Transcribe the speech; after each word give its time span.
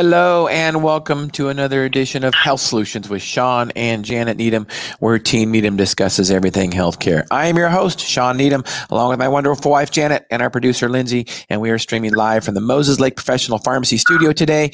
Hello, 0.00 0.46
and 0.46 0.84
welcome 0.84 1.28
to 1.30 1.48
another 1.48 1.82
edition 1.82 2.22
of 2.22 2.32
Health 2.32 2.60
Solutions 2.60 3.08
with 3.08 3.20
Shawn 3.20 3.72
and 3.74 4.04
Janet 4.04 4.36
Needham, 4.36 4.68
where 5.00 5.18
Team 5.18 5.50
Needham 5.50 5.76
discusses 5.76 6.30
everything 6.30 6.70
healthcare. 6.70 7.26
I 7.32 7.48
am 7.48 7.56
your 7.56 7.68
host, 7.68 7.98
Shawn 7.98 8.36
Needham, 8.36 8.62
along 8.90 9.08
with 9.08 9.18
my 9.18 9.26
wonderful 9.26 9.72
wife, 9.72 9.90
Janet, 9.90 10.24
and 10.30 10.40
our 10.40 10.50
producer, 10.50 10.88
Lindsay, 10.88 11.26
and 11.50 11.60
we 11.60 11.70
are 11.70 11.78
streaming 11.78 12.14
live 12.14 12.44
from 12.44 12.54
the 12.54 12.60
Moses 12.60 13.00
Lake 13.00 13.16
Professional 13.16 13.58
Pharmacy 13.58 13.96
Studio 13.96 14.32
today. 14.32 14.70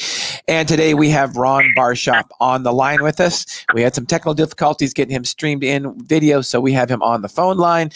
And 0.47 0.69
today 0.69 0.93
we 0.93 1.09
have 1.09 1.39
Ron 1.39 1.73
Barshop 1.75 2.29
on 2.39 2.63
the 2.63 2.75
line 2.75 3.03
with 3.03 3.19
us. 3.19 3.65
We 3.73 3.81
had 3.81 3.95
some 3.95 4.05
technical 4.05 4.35
difficulties 4.35 4.93
getting 4.93 5.17
him 5.17 5.25
streamed 5.25 5.65
in 5.65 5.99
video, 6.01 6.43
so 6.43 6.61
we 6.61 6.73
have 6.73 6.91
him 6.91 7.01
on 7.01 7.23
the 7.23 7.31
phone 7.31 7.57
line, 7.57 7.93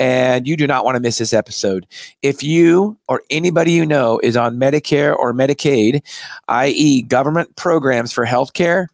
and 0.00 0.48
you 0.48 0.56
do 0.56 0.66
not 0.66 0.84
want 0.84 0.96
to 0.96 1.00
miss 1.00 1.18
this 1.18 1.34
episode. 1.34 1.86
If 2.22 2.42
you 2.42 2.98
or 3.06 3.22
anybody 3.30 3.72
you 3.72 3.84
know 3.84 4.18
is 4.20 4.34
on 4.34 4.58
Medicare 4.58 5.14
or 5.14 5.34
Medicaid, 5.34 6.02
i.e., 6.48 7.02
government 7.02 7.54
programs 7.54 8.10
for 8.10 8.24
healthcare, 8.24 8.86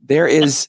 there 0.00 0.28
is 0.28 0.68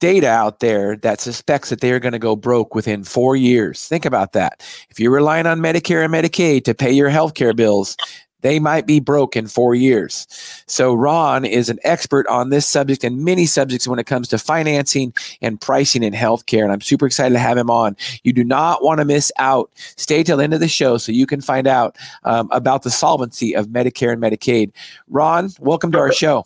data 0.00 0.28
out 0.28 0.60
there 0.60 0.96
that 0.96 1.20
suspects 1.20 1.70
that 1.70 1.80
they 1.80 1.92
are 1.92 2.00
going 2.00 2.12
to 2.12 2.18
go 2.18 2.36
broke 2.36 2.74
within 2.74 3.04
four 3.04 3.36
years. 3.36 3.86
Think 3.86 4.04
about 4.04 4.32
that. 4.32 4.64
If 4.90 4.98
you're 4.98 5.12
relying 5.12 5.46
on 5.46 5.60
Medicare 5.60 6.04
and 6.04 6.12
Medicaid 6.12 6.64
to 6.64 6.74
pay 6.74 6.90
your 6.90 7.10
healthcare 7.10 7.54
bills, 7.54 7.96
they 8.40 8.58
might 8.58 8.86
be 8.86 9.00
broke 9.00 9.36
in 9.36 9.46
four 9.46 9.74
years. 9.74 10.26
So, 10.66 10.94
Ron 10.94 11.44
is 11.44 11.68
an 11.68 11.78
expert 11.84 12.26
on 12.28 12.50
this 12.50 12.66
subject 12.66 13.04
and 13.04 13.24
many 13.24 13.46
subjects 13.46 13.88
when 13.88 13.98
it 13.98 14.06
comes 14.06 14.28
to 14.28 14.38
financing 14.38 15.12
and 15.42 15.60
pricing 15.60 16.02
in 16.02 16.12
healthcare. 16.12 16.62
And 16.62 16.72
I'm 16.72 16.80
super 16.80 17.06
excited 17.06 17.34
to 17.34 17.38
have 17.38 17.56
him 17.56 17.70
on. 17.70 17.96
You 18.22 18.32
do 18.32 18.44
not 18.44 18.82
want 18.82 18.98
to 18.98 19.04
miss 19.04 19.32
out. 19.38 19.70
Stay 19.74 20.22
till 20.22 20.36
the 20.36 20.44
end 20.44 20.54
of 20.54 20.60
the 20.60 20.68
show 20.68 20.98
so 20.98 21.12
you 21.12 21.26
can 21.26 21.40
find 21.40 21.66
out 21.66 21.96
um, 22.24 22.48
about 22.52 22.82
the 22.82 22.90
solvency 22.90 23.54
of 23.54 23.68
Medicare 23.68 24.12
and 24.12 24.22
Medicaid. 24.22 24.72
Ron, 25.08 25.50
welcome 25.58 25.92
to 25.92 25.98
our 25.98 26.12
show. 26.12 26.44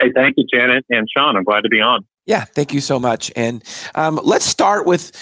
Hey, 0.00 0.12
thank 0.14 0.36
you, 0.38 0.46
Janet 0.50 0.86
and 0.88 1.06
Shawn. 1.14 1.36
I'm 1.36 1.44
glad 1.44 1.62
to 1.62 1.68
be 1.68 1.80
on. 1.80 2.06
Yeah, 2.26 2.44
thank 2.44 2.72
you 2.72 2.80
so 2.80 2.98
much. 2.98 3.30
And 3.36 3.62
um, 3.94 4.20
let's 4.22 4.46
start 4.46 4.86
with 4.86 5.12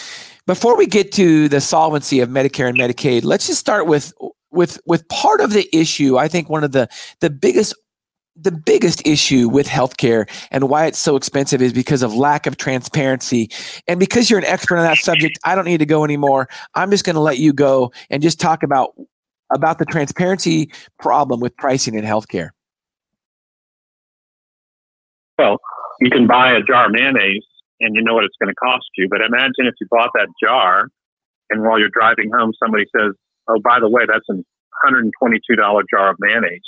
before 0.47 0.77
we 0.77 0.87
get 0.87 1.13
to 1.13 1.49
the 1.49 1.61
solvency 1.61 2.21
of 2.21 2.29
Medicare 2.29 2.69
and 2.69 2.79
Medicaid, 2.79 3.25
let's 3.25 3.47
just 3.47 3.61
start 3.61 3.87
with 3.87 4.13
with 4.59 4.79
with 4.85 5.09
part 5.09 5.41
of 5.41 5.53
the 5.53 5.67
issue. 5.75 6.19
I 6.19 6.29
think 6.29 6.51
one 6.51 6.65
of 6.65 6.73
the 6.73 6.89
the 7.21 7.31
biggest 7.31 7.75
the 8.41 8.53
biggest 8.53 9.07
issue 9.07 9.49
with 9.49 9.67
healthcare 9.67 10.29
and 10.51 10.69
why 10.69 10.87
it's 10.87 10.99
so 10.99 11.17
expensive 11.17 11.63
is 11.63 11.73
because 11.73 12.03
of 12.03 12.15
lack 12.15 12.47
of 12.47 12.57
transparency. 12.57 13.51
And 13.89 13.99
because 13.99 14.31
you're 14.31 14.39
an 14.39 14.45
expert 14.45 14.77
on 14.77 14.85
that 14.85 14.99
subject, 14.99 15.39
I 15.45 15.57
don't 15.57 15.65
need 15.65 15.79
to 15.79 15.87
go 15.87 16.05
anymore. 16.05 16.49
I'm 16.75 16.91
just 16.91 17.05
going 17.05 17.15
to 17.15 17.21
let 17.21 17.39
you 17.39 17.53
go 17.53 17.93
and 18.11 18.23
just 18.23 18.39
talk 18.39 18.63
about 18.63 18.95
about 19.51 19.79
the 19.79 19.87
transparency 19.87 20.71
problem 20.99 21.41
with 21.41 21.57
pricing 21.57 21.95
in 21.95 22.05
healthcare. 22.05 22.51
Well, 25.39 25.59
you 26.01 26.11
can 26.11 26.27
buy 26.27 26.53
a 26.53 26.63
jar 26.63 26.87
of 26.87 26.93
mayonnaise 26.93 27.47
and 27.81 27.95
you 27.95 28.03
know 28.03 28.15
what 28.15 28.25
it's 28.25 28.37
going 28.41 28.51
to 28.51 28.57
cost 28.57 28.87
you. 28.97 29.09
But 29.09 29.21
imagine 29.21 29.67
if 29.67 29.75
you 29.81 29.87
bought 29.91 30.11
that 30.15 30.29
jar 30.43 30.89
and 31.51 31.63
while 31.63 31.79
you're 31.79 31.91
driving 31.93 32.31
home, 32.37 32.53
somebody 32.63 32.85
says, 32.97 33.15
Oh, 33.49 33.61
by 33.63 33.81
the 33.81 33.89
way, 33.89 34.03
that's 34.07 34.29
a 34.31 34.43
$122 34.87 35.83
jar 35.91 36.11
of 36.11 36.17
mayonnaise. 36.21 36.61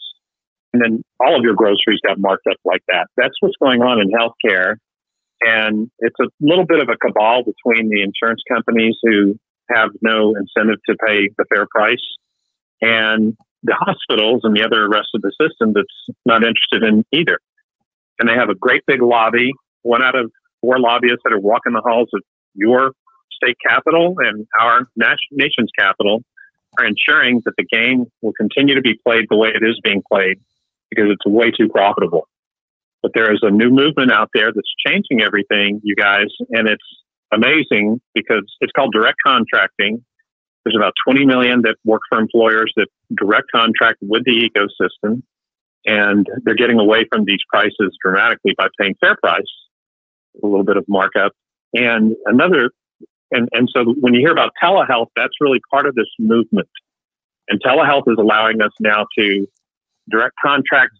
And 0.72 0.82
then 0.82 1.02
all 1.18 1.36
of 1.36 1.42
your 1.42 1.54
groceries 1.54 2.00
got 2.06 2.18
marked 2.18 2.46
up 2.48 2.56
like 2.64 2.82
that. 2.88 3.08
That's 3.16 3.34
what's 3.40 3.56
going 3.60 3.82
on 3.82 4.00
in 4.00 4.10
healthcare. 4.10 4.76
And 5.42 5.90
it's 5.98 6.16
a 6.20 6.28
little 6.40 6.66
bit 6.66 6.80
of 6.80 6.88
a 6.88 6.96
cabal 6.96 7.42
between 7.42 7.88
the 7.88 8.02
insurance 8.02 8.42
companies 8.48 8.94
who 9.02 9.36
have 9.74 9.90
no 10.02 10.34
incentive 10.36 10.78
to 10.88 10.96
pay 11.06 11.28
the 11.36 11.44
fair 11.52 11.66
price 11.74 12.04
and 12.80 13.36
the 13.62 13.74
hospitals 13.78 14.40
and 14.44 14.56
the 14.56 14.64
other 14.64 14.88
rest 14.88 15.08
of 15.14 15.22
the 15.22 15.32
system 15.40 15.72
that's 15.74 16.16
not 16.24 16.42
interested 16.42 16.82
in 16.82 17.04
either. 17.12 17.38
And 18.18 18.28
they 18.28 18.34
have 18.34 18.50
a 18.50 18.54
great 18.54 18.82
big 18.86 19.02
lobby, 19.02 19.50
one 19.82 20.02
out 20.02 20.14
of 20.14 20.30
four 20.60 20.78
lobbyists 20.78 21.20
that 21.24 21.32
are 21.32 21.40
walking 21.40 21.72
the 21.72 21.82
halls 21.84 22.08
of 22.14 22.22
your 22.54 22.92
state 23.42 23.56
capital 23.66 24.16
and 24.18 24.46
our 24.60 24.86
nation's 25.30 25.70
capital 25.78 26.22
are 26.78 26.84
ensuring 26.84 27.42
that 27.44 27.54
the 27.56 27.64
game 27.64 28.06
will 28.22 28.32
continue 28.32 28.74
to 28.74 28.80
be 28.80 28.98
played 29.06 29.26
the 29.28 29.36
way 29.36 29.48
it 29.48 29.62
is 29.62 29.80
being 29.82 30.02
played 30.10 30.38
because 30.90 31.10
it's 31.10 31.26
way 31.26 31.50
too 31.50 31.68
profitable. 31.68 32.28
But 33.02 33.12
there 33.14 33.32
is 33.32 33.40
a 33.42 33.50
new 33.50 33.70
movement 33.70 34.12
out 34.12 34.30
there 34.34 34.52
that's 34.54 34.72
changing 34.86 35.22
everything, 35.22 35.80
you 35.82 35.94
guys, 35.96 36.26
and 36.50 36.68
it's 36.68 36.84
amazing 37.32 38.00
because 38.14 38.44
it's 38.60 38.72
called 38.72 38.92
direct 38.92 39.16
contracting. 39.24 40.04
There's 40.64 40.76
about 40.76 40.92
20 41.06 41.24
million 41.24 41.62
that 41.62 41.76
work 41.84 42.02
for 42.08 42.18
employers 42.18 42.72
that 42.76 42.88
direct 43.16 43.46
contract 43.54 43.98
with 44.02 44.24
the 44.24 44.50
ecosystem, 44.50 45.22
and 45.86 46.26
they're 46.44 46.54
getting 46.54 46.78
away 46.78 47.06
from 47.10 47.24
these 47.24 47.40
prices 47.48 47.96
dramatically 48.04 48.54
by 48.58 48.66
paying 48.78 48.94
fair 49.00 49.16
price, 49.22 49.42
a 50.42 50.46
little 50.46 50.64
bit 50.64 50.76
of 50.76 50.84
markup. 50.86 51.32
And 51.72 52.16
another 52.26 52.70
and, 53.30 53.48
and 53.52 53.68
so 53.74 53.84
when 54.00 54.14
you 54.14 54.20
hear 54.20 54.32
about 54.32 54.52
telehealth, 54.62 55.08
that's 55.16 55.34
really 55.40 55.60
part 55.70 55.86
of 55.86 55.94
this 55.94 56.08
movement. 56.18 56.68
And 57.48 57.60
telehealth 57.62 58.04
is 58.08 58.16
allowing 58.18 58.60
us 58.62 58.72
now 58.80 59.06
to 59.18 59.46
direct 60.08 60.34
contracts 60.44 60.98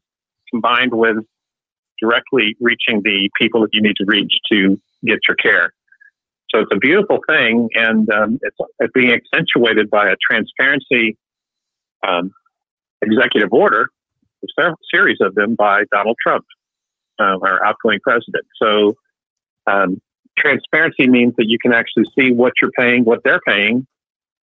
combined 0.51 0.93
with 0.93 1.17
directly 2.01 2.57
reaching 2.61 3.03
the 3.05 3.31
people 3.39 3.61
that 3.63 3.71
you 3.73 3.83
need 3.83 3.97
to 3.97 4.05
reach 4.07 4.33
to 4.51 4.81
get 5.05 5.19
your 5.29 5.37
care. 5.37 5.73
So 6.53 6.61
it's 6.61 6.71
a 6.73 6.79
beautiful 6.79 7.21
thing, 7.29 7.69
and 7.75 8.11
um, 8.11 8.39
it's, 8.43 8.57
it's, 8.81 8.93
being 8.93 9.13
accentuated 9.13 9.89
by 9.89 10.09
a 10.09 10.17
transparency 10.29 11.17
um, 12.07 12.33
executive 13.03 13.53
order, 13.53 13.89
a 14.59 14.73
series 14.93 15.19
of 15.21 15.37
them 15.37 15.55
by 15.55 15.85
Donald 15.93 16.17
Trump, 16.21 16.45
uh, 17.21 17.39
our 17.41 17.65
outgoing 17.65 18.01
president. 18.03 18.45
So 18.61 18.95
um, 19.69 20.01
transparency 20.41 21.09
means 21.09 21.35
that 21.37 21.47
you 21.47 21.59
can 21.61 21.73
actually 21.73 22.05
see 22.19 22.33
what 22.33 22.53
you're 22.61 22.71
paying, 22.73 23.05
what 23.05 23.21
they're 23.25 23.41
paying, 23.47 23.87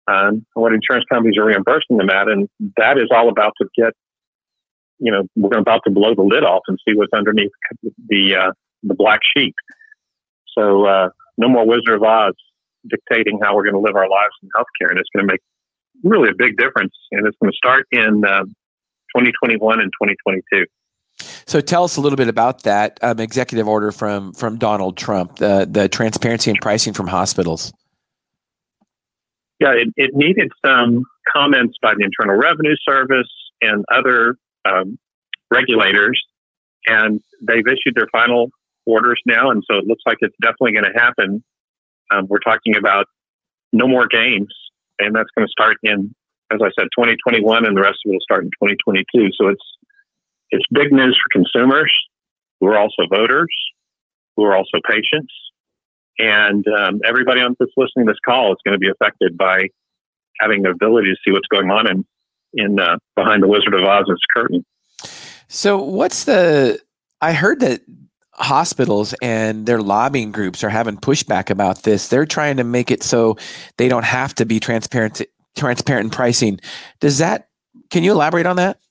um, 0.08 0.44
what 0.54 0.72
insurance 0.72 1.04
companies 1.10 1.38
are 1.38 1.44
reimbursing 1.44 1.97
them 1.97 2.10
at, 2.10 2.28
and 2.28 2.48
that 2.76 2.98
is 2.98 3.08
all 3.10 3.28
about 3.28 3.53
to 3.60 3.69
get. 3.76 3.92
You 4.98 5.10
know, 5.10 5.22
we're 5.34 5.58
about 5.58 5.80
to 5.86 5.92
blow 5.92 6.14
the 6.14 6.22
lid 6.22 6.44
off 6.44 6.62
and 6.69 6.78
see 6.86 6.94
what's 6.94 7.12
underneath 7.12 7.50
the 8.08 8.36
uh, 8.36 8.53
the 8.82 8.94
black 8.94 9.20
sheet. 9.36 9.54
So 10.56 10.86
uh, 10.86 11.08
no 11.38 11.48
more 11.48 11.66
Wizard 11.66 11.94
of 11.94 12.03
Oz 12.03 12.34
dictating 12.88 13.41
how 13.42 13.54
we're 13.54 13.64
going 13.64 13.74
to 13.74 13.80
live 13.80 13.97
our 13.97 14.09
lives 14.09 14.34
in 14.42 14.48
healthcare, 14.56 14.91
and 14.91 14.98
it's 14.98 15.09
going 15.14 15.26
to 15.26 15.32
make 15.32 15.41
really 16.04 16.28
a 16.28 16.34
big 16.36 16.56
difference. 16.56 16.94
And 17.10 17.26
it's 17.26 17.36
going 17.41 17.53
to 17.53 17.56
start 17.56 17.86
in 17.91 18.24
uh, 18.24 18.44
2021 19.16 19.80
and 19.80 19.91
2022. 20.03 20.66
So 21.47 21.60
tell 21.60 21.84
us 21.84 21.97
a 21.97 22.00
little 22.00 22.16
bit 22.16 22.28
about 22.28 22.62
that 22.65 22.99
um, 23.03 23.21
executive 23.21 23.69
order 23.69 23.93
from 23.93 24.33
from 24.33 24.59
Donald 24.59 24.97
Trump, 24.97 25.37
the 25.37 25.66
the 25.71 25.88
transparency 25.88 26.50
and 26.50 26.60
pricing 26.60 26.93
from 26.93 27.06
hospitals. 27.06 27.72
Yeah, 29.60 29.75
it, 29.75 29.88
it 29.97 30.10
needed 30.15 30.50
some 30.65 31.05
comments 31.33 31.77
by 31.81 31.94
the 31.94 32.05
Internal 32.05 32.37
Revenue 32.37 32.75
Service 32.84 33.31
and 33.60 33.84
other 33.93 34.37
um, 34.65 34.99
regulators, 35.53 36.21
and 36.87 37.21
they've 37.47 37.66
issued 37.66 37.94
their 37.94 38.09
final 38.10 38.50
orders 38.87 39.21
now, 39.25 39.50
and 39.50 39.62
so 39.71 39.78
it 39.78 39.87
looks 39.87 40.03
like 40.04 40.19
it's 40.21 40.34
definitely 40.43 40.72
going 40.72 40.93
to 40.93 40.99
happen. 40.99 41.44
Um, 42.10 42.27
we're 42.28 42.41
talking 42.41 42.77
about 42.77 43.06
no 43.72 43.86
more 43.86 44.07
games, 44.09 44.53
and 44.98 45.15
that's 45.15 45.30
going 45.36 45.47
to 45.47 45.51
start 45.51 45.77
in, 45.83 46.15
as 46.51 46.60
I 46.60 46.71
said, 46.78 46.89
2021, 46.98 47.65
and 47.65 47.77
the 47.77 47.83
rest 47.83 47.98
of 48.04 48.10
it 48.10 48.15
will 48.15 48.21
start 48.21 48.45
in 48.45 48.51
2022. 48.51 49.30
So 49.41 49.48
it's 49.48 49.63
it's 50.53 50.65
big 50.71 50.93
news 50.93 51.19
for 51.21 51.41
consumers 51.41 51.93
who 52.60 52.69
are 52.69 52.78
also 52.78 53.03
voters, 53.10 53.51
who 54.37 54.45
are 54.45 54.54
also 54.57 54.78
patients, 54.89 55.33
and 56.19 56.65
um, 56.69 57.01
everybody 57.04 57.41
on 57.41 57.57
this 57.59 57.71
listening 57.77 58.07
to 58.07 58.13
this 58.13 58.19
call 58.25 58.53
is 58.53 58.59
going 58.65 58.75
to 58.75 58.78
be 58.78 58.89
affected 58.89 59.37
by 59.37 59.69
having 60.41 60.63
the 60.63 60.71
ability 60.71 61.09
to 61.09 61.16
see 61.25 61.33
what's 61.33 61.49
going 61.49 61.71
on 61.71 61.91
in 61.91 62.04
in 62.54 62.78
uh, 62.78 62.99
behind 63.16 63.43
the 63.43 63.49
Wizard 63.49 63.75
of 63.75 63.83
Oz's 63.83 64.21
curtain. 64.34 64.65
So, 65.49 65.83
what's 65.83 66.25
the? 66.25 66.81
I 67.21 67.33
heard 67.33 67.60
that 67.60 67.81
hospitals 68.34 69.15
and 69.22 69.66
their 69.66 69.81
lobbying 69.81 70.33
groups 70.33 70.65
are 70.65 70.71
having 70.71 70.97
pushback 70.97 71.51
about 71.51 71.83
this. 71.83 72.09
They're 72.09 72.27
trying 72.27 72.57
to 72.57 72.65
make 72.65 72.91
it 72.91 73.03
so 73.03 73.37
they 73.77 73.89
don't 73.89 74.05
have 74.05 74.34
to 74.37 74.47
be 74.47 74.60
transparent 74.60 75.22
transparent 75.57 76.07
in 76.07 76.10
pricing. 76.10 76.60
Does 77.01 77.19
that? 77.19 77.48
Can 77.91 78.03
you 78.03 78.13
elaborate 78.13 78.47
on 78.47 78.57
that? 78.57 78.82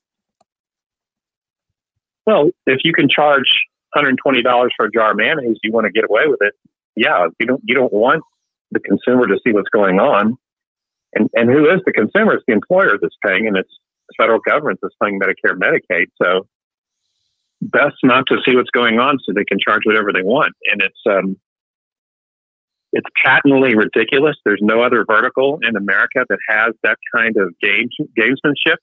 Well, 2.25 2.49
if 2.65 2.79
you 2.83 2.93
can 2.93 3.09
charge 3.09 3.49
$120 3.95 4.69
for 4.77 4.85
a 4.85 4.91
jar 4.91 5.11
of 5.11 5.17
mayonnaise, 5.17 5.57
you 5.63 5.71
want 5.71 5.85
to 5.85 5.91
get 5.91 6.05
away 6.09 6.23
with 6.27 6.39
it. 6.41 6.53
Yeah, 6.95 7.27
you 7.39 7.45
don't 7.45 7.61
you 7.65 7.73
don't 7.73 7.93
want 7.93 8.23
the 8.71 8.79
consumer 8.79 9.27
to 9.27 9.39
see 9.45 9.53
what's 9.53 9.69
going 9.69 9.99
on. 9.99 10.37
And 11.13 11.29
and 11.33 11.49
who 11.49 11.69
is 11.69 11.81
the 11.85 11.93
consumer? 11.93 12.33
It's 12.33 12.43
the 12.47 12.53
employer 12.53 12.97
that's 13.01 13.15
paying, 13.25 13.47
and 13.47 13.57
it's 13.57 13.71
the 14.09 14.15
federal 14.17 14.39
government 14.39 14.79
that's 14.81 14.95
paying 15.01 15.19
Medicare, 15.19 15.57
Medicaid. 15.57 16.07
So 16.21 16.47
best 17.61 17.95
not 18.03 18.25
to 18.27 18.37
see 18.45 18.55
what's 18.55 18.69
going 18.71 18.99
on, 18.99 19.19
so 19.23 19.33
they 19.33 19.45
can 19.45 19.57
charge 19.59 19.83
whatever 19.85 20.11
they 20.13 20.23
want. 20.23 20.53
And 20.71 20.81
it's 20.81 20.99
um, 21.09 21.37
it's 22.93 23.07
patently 23.23 23.75
ridiculous. 23.75 24.35
There's 24.43 24.61
no 24.61 24.81
other 24.81 25.05
vertical 25.05 25.59
in 25.61 25.75
America 25.75 26.25
that 26.27 26.39
has 26.49 26.73
that 26.83 26.97
kind 27.15 27.37
of 27.37 27.57
game, 27.61 27.89
gamesmanship, 28.19 28.77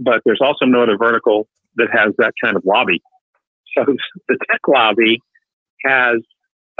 but 0.00 0.22
there's 0.24 0.40
also 0.40 0.64
no 0.64 0.82
other 0.82 0.96
vertical 0.96 1.46
that 1.76 1.88
has 1.92 2.12
that 2.18 2.32
kind 2.42 2.56
of 2.56 2.62
lobby. 2.64 3.02
So 3.76 3.84
the 4.28 4.38
tech 4.50 4.60
lobby 4.68 5.20
has 5.84 6.18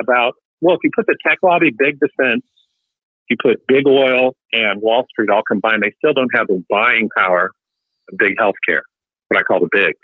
about, 0.01 0.35
well, 0.61 0.75
if 0.75 0.81
you 0.83 0.91
put 0.95 1.07
the 1.07 1.17
tech 1.27 1.39
lobby, 1.43 1.71
big 1.77 1.99
defense, 2.01 2.45
you 3.29 3.37
put 3.43 3.67
big 3.67 3.87
oil 3.87 4.35
and 4.53 4.81
Wall 4.83 5.07
Street 5.11 5.31
all 5.31 5.43
combined, 5.47 5.83
they 5.83 5.93
still 5.99 6.13
don't 6.13 6.31
have 6.35 6.47
the 6.47 6.63
buying 6.69 7.09
power 7.17 7.53
of 8.11 8.19
big 8.19 8.35
healthcare, 8.39 8.83
what 9.29 9.41
I 9.41 9.43
call 9.43 9.61
the 9.61 9.69
bigs. 9.71 9.99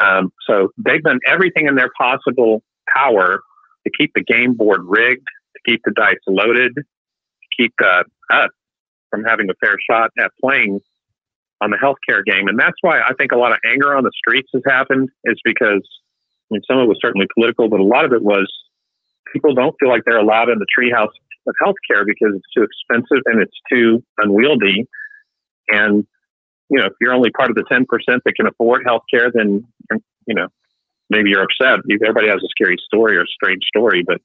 Um, 0.00 0.32
so 0.48 0.68
they've 0.78 1.02
done 1.02 1.20
everything 1.26 1.66
in 1.66 1.74
their 1.74 1.90
possible 1.98 2.62
power 2.92 3.40
to 3.86 3.92
keep 3.96 4.12
the 4.14 4.22
game 4.22 4.54
board 4.54 4.80
rigged, 4.84 5.26
to 5.26 5.70
keep 5.70 5.80
the 5.84 5.92
dice 5.92 6.16
loaded, 6.26 6.74
to 6.74 6.82
keep 7.56 7.74
uh, 7.82 8.02
us 8.32 8.50
from 9.10 9.24
having 9.24 9.48
a 9.50 9.54
fair 9.64 9.76
shot 9.88 10.10
at 10.18 10.30
playing 10.42 10.80
on 11.62 11.70
the 11.70 11.78
healthcare 11.78 12.24
game. 12.24 12.48
And 12.48 12.58
that's 12.58 12.76
why 12.80 13.00
I 13.00 13.14
think 13.14 13.30
a 13.30 13.38
lot 13.38 13.52
of 13.52 13.58
anger 13.64 13.94
on 13.94 14.02
the 14.02 14.10
streets 14.18 14.50
has 14.52 14.62
happened 14.66 15.08
is 15.24 15.38
because, 15.44 15.86
I 16.50 16.58
mean, 16.58 16.62
some 16.68 16.78
of 16.78 16.84
it 16.84 16.88
was 16.88 16.98
certainly 17.00 17.28
political, 17.32 17.68
but 17.68 17.78
a 17.78 17.84
lot 17.84 18.04
of 18.04 18.12
it 18.12 18.22
was 18.22 18.50
people 19.32 19.54
don't 19.54 19.74
feel 19.78 19.88
like 19.88 20.02
they're 20.04 20.18
allowed 20.18 20.50
in 20.50 20.58
the 20.58 20.66
treehouse 20.66 21.14
of 21.46 21.54
healthcare 21.62 22.04
because 22.04 22.34
it's 22.34 22.50
too 22.54 22.66
expensive 22.66 23.22
and 23.26 23.40
it's 23.40 23.56
too 23.72 24.02
unwieldy. 24.18 24.88
And, 25.68 26.04
you 26.68 26.80
know, 26.80 26.86
if 26.86 26.94
you're 27.00 27.14
only 27.14 27.30
part 27.30 27.50
of 27.50 27.56
the 27.56 27.64
10% 27.70 27.86
that 28.06 28.34
can 28.34 28.46
afford 28.48 28.82
healthcare, 28.84 29.30
then, 29.32 29.64
you 30.26 30.34
know, 30.34 30.48
maybe 31.10 31.30
you're 31.30 31.44
upset. 31.44 31.78
Everybody 31.88 32.28
has 32.28 32.42
a 32.42 32.48
scary 32.50 32.76
story 32.84 33.16
or 33.16 33.22
a 33.22 33.26
strange 33.26 33.62
story, 33.64 34.02
but 34.04 34.18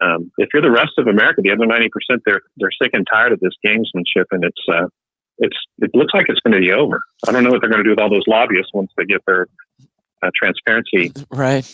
um, 0.00 0.30
if 0.36 0.50
you're 0.52 0.62
the 0.62 0.70
rest 0.70 0.92
of 0.98 1.06
America, 1.06 1.40
the 1.42 1.50
other 1.50 1.66
90%, 1.66 1.88
they're, 2.26 2.42
they're 2.58 2.70
sick 2.80 2.90
and 2.92 3.06
tired 3.10 3.32
of 3.32 3.40
this 3.40 3.54
gamesmanship 3.66 4.26
and 4.30 4.44
it's, 4.44 4.62
uh, 4.70 4.86
it's, 5.38 5.56
it 5.78 5.90
looks 5.94 6.14
like 6.14 6.26
it's 6.28 6.40
going 6.40 6.54
to 6.54 6.60
be 6.60 6.72
over. 6.72 7.00
I 7.26 7.32
don't 7.32 7.44
know 7.44 7.50
what 7.50 7.60
they're 7.60 7.70
going 7.70 7.82
to 7.82 7.84
do 7.84 7.90
with 7.90 8.00
all 8.00 8.10
those 8.10 8.26
lobbyists 8.26 8.72
once 8.74 8.90
they 8.96 9.04
get 9.04 9.24
their 9.26 9.46
uh, 10.22 10.30
transparency 10.34 11.12
right 11.30 11.64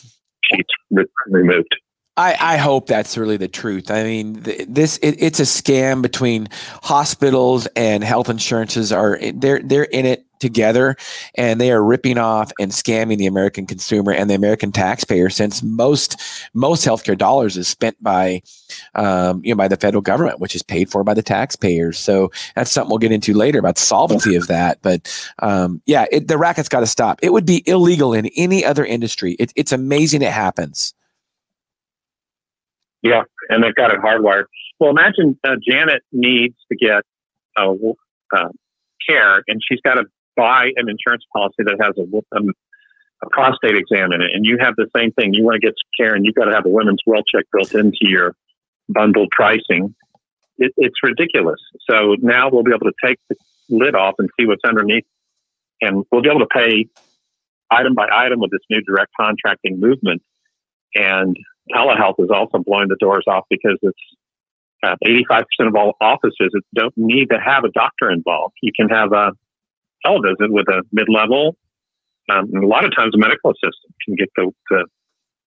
sheets 0.53 0.71
re- 0.91 1.07
removed. 1.27 1.75
I, 2.17 2.37
I 2.39 2.57
hope 2.59 2.87
that's 2.87 3.19
really 3.19 3.37
the 3.37 3.49
truth. 3.49 3.91
I 3.91 4.05
mean, 4.05 4.35
this 4.43 4.99
it, 4.99 5.17
it's 5.19 5.41
a 5.41 5.45
scam 5.45 6.01
between 6.01 6.49
hospitals 6.83 7.67
and 7.75 8.05
health 8.05 8.29
insurances 8.29 8.93
are 8.93 9.19
they're 9.35 9.61
they're 9.61 9.85
in 9.85 10.07
it 10.07 10.25
together, 10.45 10.97
and 11.35 11.59
they 11.59 11.73
are 11.73 11.83
ripping 11.83 12.19
off 12.19 12.53
and 12.61 12.71
scamming 12.71 13.17
the 13.17 13.27
American 13.27 13.67
consumer 13.67 14.13
and 14.13 14.29
the 14.29 14.35
American 14.35 14.71
taxpayer. 14.71 15.31
Since 15.31 15.63
most 15.63 16.21
most 16.53 16.85
healthcare 16.85 17.17
dollars 17.17 17.57
is 17.57 17.67
spent 17.67 18.01
by 18.03 18.43
um, 18.95 19.41
you 19.43 19.55
know 19.55 19.57
by 19.57 19.69
the 19.69 19.79
federal 19.79 20.03
government, 20.03 20.39
which 20.41 20.55
is 20.55 20.63
paid 20.63 20.91
for 20.91 21.03
by 21.03 21.15
the 21.15 21.23
taxpayers. 21.23 21.99
So 21.99 22.31
that's 22.55 22.71
something 22.71 22.91
we'll 22.91 22.99
get 22.99 23.13
into 23.13 23.33
later 23.33 23.59
about 23.59 23.79
solvency 23.79 24.37
of 24.37 24.47
that. 24.49 24.79
But 24.83 25.11
um, 25.39 25.81
yeah, 25.87 26.05
it, 26.13 26.29
the 26.29 26.37
racket's 26.37 26.69
got 26.69 26.81
to 26.81 26.87
stop. 26.87 27.19
It 27.23 27.33
would 27.33 27.47
be 27.47 27.63
illegal 27.67 28.13
in 28.13 28.27
any 28.37 28.65
other 28.65 28.85
industry. 28.85 29.33
It, 29.39 29.53
it's 29.57 29.73
amazing 29.73 30.21
it 30.23 30.33
happens. 30.33 30.95
Yeah, 33.03 33.23
and 33.49 33.63
they've 33.63 33.75
got 33.75 33.93
it 33.93 34.01
hardwired. 34.01 34.45
Well, 34.81 34.91
imagine 34.91 35.39
uh, 35.45 35.57
Janet 35.67 36.03
needs 36.13 36.57
to 36.71 36.77
get 36.77 37.03
uh, 37.57 37.73
uh, 38.35 38.49
care, 39.09 39.43
and 39.47 39.61
she's 39.67 39.81
got 39.85 39.95
to 39.95 40.05
buy 40.37 40.71
an 40.77 40.89
insurance 40.89 41.25
policy 41.33 41.65
that 41.65 41.77
has 41.81 41.95
a, 41.99 42.37
a, 42.37 42.41
a, 43.23 43.31
prostate 43.31 43.77
exam 43.77 44.13
in 44.13 44.21
it, 44.21 44.31
and 44.35 44.45
you 44.45 44.59
have 44.61 44.75
the 44.77 44.87
same 44.97 45.13
thing. 45.13 45.35
You 45.35 45.45
want 45.45 45.61
to 45.61 45.67
get 45.67 45.75
care, 45.99 46.15
and 46.15 46.25
you've 46.25 46.35
got 46.35 46.47
to 46.47 46.55
have 46.55 46.67
a 46.67 46.71
women's 46.71 47.03
well 47.07 47.23
check 47.23 47.45
built 47.53 47.75
into 47.75 47.99
your 48.03 48.35
bundled 48.89 49.31
pricing. 49.31 49.95
It, 50.59 50.73
it's 50.77 50.97
ridiculous. 51.03 51.61
So 51.89 52.17
now 52.21 52.49
we'll 52.51 52.63
be 52.63 52.73
able 52.73 52.91
to 52.91 52.97
take 53.05 53.19
the 53.29 53.37
lid 53.69 53.95
off 53.95 54.15
and 54.19 54.29
see 54.39 54.47
what's 54.47 54.63
underneath, 54.67 55.05
and 55.81 56.05
we'll 56.11 56.23
be 56.23 56.29
able 56.29 56.41
to 56.41 56.47
pay 56.47 56.89
item 57.71 57.95
by 57.95 58.09
item 58.13 58.41
with 58.41 58.51
this 58.51 58.61
new 58.71 58.81
direct 58.83 59.13
contracting 59.19 59.81
movement. 59.81 60.23
And 60.95 61.37
telehealth 61.75 62.21
is 62.21 62.31
also 62.31 62.59
blowing 62.59 62.89
the 62.89 62.97
doors 63.01 63.25
off 63.27 63.45
because 63.51 63.79
it's 63.83 63.99
uh, 64.85 64.97
85% 65.05 65.45
of 65.69 65.75
all 65.77 65.95
offices 66.01 66.53
don't 66.75 66.93
need 66.97 67.31
to 67.31 67.39
have 67.39 67.65
a 67.65 67.71
doctor 67.71 68.11
involved. 68.11 68.55
You 68.63 68.73
can 68.77 68.89
have 68.91 69.13
a 69.13 69.33
televisit 70.05 70.51
with 70.51 70.69
a 70.69 70.83
mid-level, 70.93 71.57
um, 72.31 72.51
and 72.53 72.65
a 72.65 72.67
lot 72.67 72.85
of 72.85 72.95
times 72.95 73.15
a 73.15 73.19
medical 73.19 73.51
assistant 73.51 73.95
can 74.05 74.15
get 74.17 74.29
the, 74.37 74.51
the, 74.71 74.87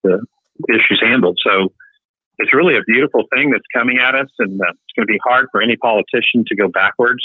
the 0.04 0.76
issues 0.76 1.02
handled. 1.04 1.40
So 1.44 1.74
it's 2.40 2.54
really 2.54 2.76
a 2.76 2.82
beautiful 2.86 3.24
thing 3.36 3.52
that's 3.52 3.66
coming 3.74 3.98
at 4.00 4.16
us, 4.16 4.30
and 4.40 4.60
uh, 4.62 4.70
it's 4.70 4.94
going 4.96 5.08
to 5.08 5.12
be 5.12 5.20
hard 5.24 5.48
for 5.52 5.62
any 5.62 5.76
politician 5.78 6.44
to 6.48 6.56
go 6.56 6.68
backwards 6.68 7.24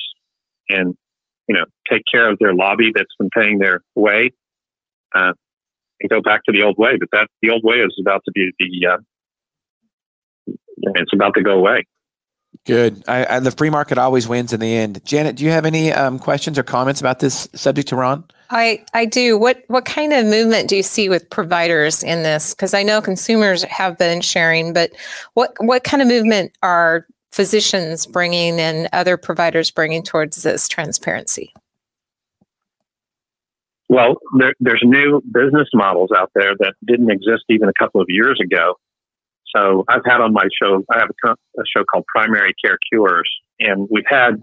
and 0.68 0.94
you 1.48 1.56
know 1.56 1.64
take 1.90 2.02
care 2.10 2.30
of 2.30 2.38
their 2.38 2.54
lobby 2.54 2.92
that's 2.94 3.14
been 3.18 3.30
paying 3.30 3.58
their 3.58 3.80
way. 3.94 4.30
Uh, 5.14 5.32
and 6.02 6.10
go 6.10 6.20
back 6.20 6.44
to 6.44 6.52
the 6.52 6.62
old 6.62 6.76
way. 6.78 6.96
But 6.98 7.08
that 7.12 7.28
the 7.40 7.50
old 7.50 7.62
way 7.64 7.76
is 7.76 7.96
about 8.00 8.22
to 8.24 8.32
be 8.32 8.50
the 8.58 8.88
uh, 8.88 8.98
it's 10.96 11.12
about 11.12 11.34
to 11.34 11.42
go 11.42 11.52
away. 11.52 11.86
Good. 12.64 13.02
I, 13.08 13.26
I, 13.26 13.40
the 13.40 13.50
free 13.50 13.70
market 13.70 13.98
always 13.98 14.28
wins 14.28 14.52
in 14.52 14.60
the 14.60 14.74
end. 14.74 15.04
Janet, 15.04 15.36
do 15.36 15.44
you 15.44 15.50
have 15.50 15.64
any 15.64 15.92
um, 15.92 16.18
questions 16.18 16.58
or 16.58 16.62
comments 16.62 17.00
about 17.00 17.18
this 17.18 17.48
subject 17.54 17.88
to 17.88 17.96
Ron? 17.96 18.24
I, 18.50 18.84
I 18.92 19.06
do. 19.06 19.38
What 19.38 19.64
what 19.68 19.84
kind 19.84 20.12
of 20.12 20.26
movement 20.26 20.68
do 20.68 20.76
you 20.76 20.82
see 20.82 21.08
with 21.08 21.28
providers 21.30 22.02
in 22.02 22.22
this? 22.22 22.54
Because 22.54 22.74
I 22.74 22.82
know 22.82 23.00
consumers 23.00 23.64
have 23.64 23.96
been 23.98 24.20
sharing, 24.20 24.72
but 24.72 24.92
what 25.34 25.54
what 25.58 25.84
kind 25.84 26.02
of 26.02 26.08
movement 26.08 26.52
are 26.62 27.06
physicians 27.32 28.06
bringing 28.06 28.60
and 28.60 28.88
other 28.92 29.16
providers 29.16 29.70
bringing 29.70 30.02
towards 30.02 30.42
this 30.42 30.68
transparency? 30.68 31.52
Well, 33.88 34.16
there, 34.38 34.54
there's 34.60 34.82
new 34.84 35.22
business 35.32 35.68
models 35.74 36.10
out 36.16 36.30
there 36.34 36.54
that 36.58 36.74
didn't 36.86 37.10
exist 37.10 37.44
even 37.48 37.68
a 37.68 37.74
couple 37.78 38.00
of 38.00 38.06
years 38.08 38.38
ago. 38.42 38.74
So 39.54 39.84
I've 39.88 40.04
had 40.04 40.20
on 40.20 40.32
my 40.32 40.46
show, 40.60 40.82
I 40.90 40.98
have 40.98 41.10
a, 41.24 41.30
a 41.30 41.64
show 41.66 41.84
called 41.84 42.04
Primary 42.06 42.54
Care 42.64 42.78
Cures, 42.90 43.30
and 43.60 43.88
we've 43.90 44.04
had 44.06 44.42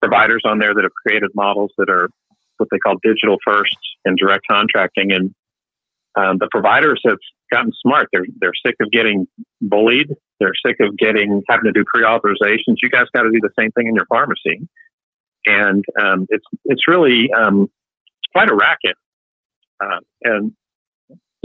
providers 0.00 0.42
on 0.44 0.58
there 0.58 0.74
that 0.74 0.82
have 0.82 0.94
created 1.06 1.30
models 1.34 1.72
that 1.78 1.90
are 1.90 2.08
what 2.56 2.68
they 2.70 2.78
call 2.78 2.96
digital 3.02 3.36
first 3.44 3.76
and 4.04 4.16
direct 4.16 4.44
contracting. 4.50 5.12
And 5.12 5.34
um, 6.16 6.38
the 6.38 6.48
providers 6.50 7.00
have 7.06 7.18
gotten 7.50 7.72
smart. 7.80 8.08
They're 8.12 8.26
they're 8.40 8.52
sick 8.64 8.76
of 8.80 8.90
getting 8.90 9.26
bullied. 9.60 10.10
They're 10.40 10.54
sick 10.64 10.76
of 10.80 10.96
getting 10.96 11.42
having 11.48 11.64
to 11.64 11.72
do 11.72 11.84
pre-authorizations. 11.92 12.76
You 12.82 12.90
guys 12.90 13.06
got 13.14 13.22
to 13.22 13.30
do 13.30 13.40
the 13.40 13.50
same 13.58 13.70
thing 13.72 13.86
in 13.86 13.94
your 13.94 14.06
pharmacy, 14.06 14.68
and 15.46 15.84
um, 16.00 16.26
it's 16.30 16.44
it's 16.64 16.88
really 16.88 17.32
um, 17.32 17.70
quite 18.32 18.50
a 18.50 18.54
racket. 18.54 18.96
Uh, 19.82 20.00
and 20.22 20.52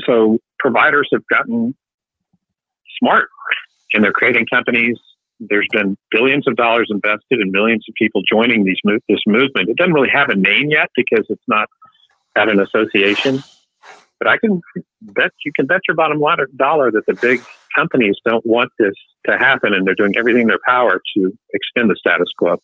so 0.06 0.39
providers 0.60 1.08
have 1.13 1.25
gotten 1.32 1.75
smart 3.00 3.30
and 3.94 4.04
they're 4.04 4.14
creating 4.14 4.46
companies. 4.52 4.98
There's 5.40 5.68
been 5.72 5.98
billions 6.12 6.48
of 6.48 6.56
dollars 6.56 6.88
invested 6.90 7.40
and 7.40 7.52
millions 7.52 7.86
of 7.90 7.96
people 7.96 8.22
joining 8.30 8.64
these 8.64 8.80
this 8.86 9.20
movement. 9.28 9.70
It 9.70 9.78
doesn't 9.78 9.94
really 9.94 10.12
have 10.14 10.30
a 10.30 10.36
name 10.36 10.70
yet 10.70 10.90
because 10.96 11.25
it's 11.30 11.44
not 11.48 11.68
at 12.36 12.50
an 12.50 12.60
association. 12.60 13.44
But 14.20 14.30
I 14.30 14.38
can 14.38 14.62
bet 15.02 15.32
you 15.44 15.52
can 15.54 15.66
bet 15.66 15.82
your 15.88 15.96
bottom 15.96 16.22
dollar 16.56 16.92
that 16.92 17.06
the 17.06 17.16
big 17.16 17.42
companies 17.75 18.16
don't 18.25 18.46
want 18.46 18.72
this 18.80 18.94
to 19.25 19.38
happen, 19.38 19.74
and 19.74 19.86
they're 19.86 19.96
doing 19.96 20.14
everything 20.18 20.44
in 20.44 20.48
their 20.48 20.60
power 20.66 21.02
to 21.18 21.38
extend 21.54 21.90
the 21.90 21.96
status 21.98 22.30
quo. 22.38 22.58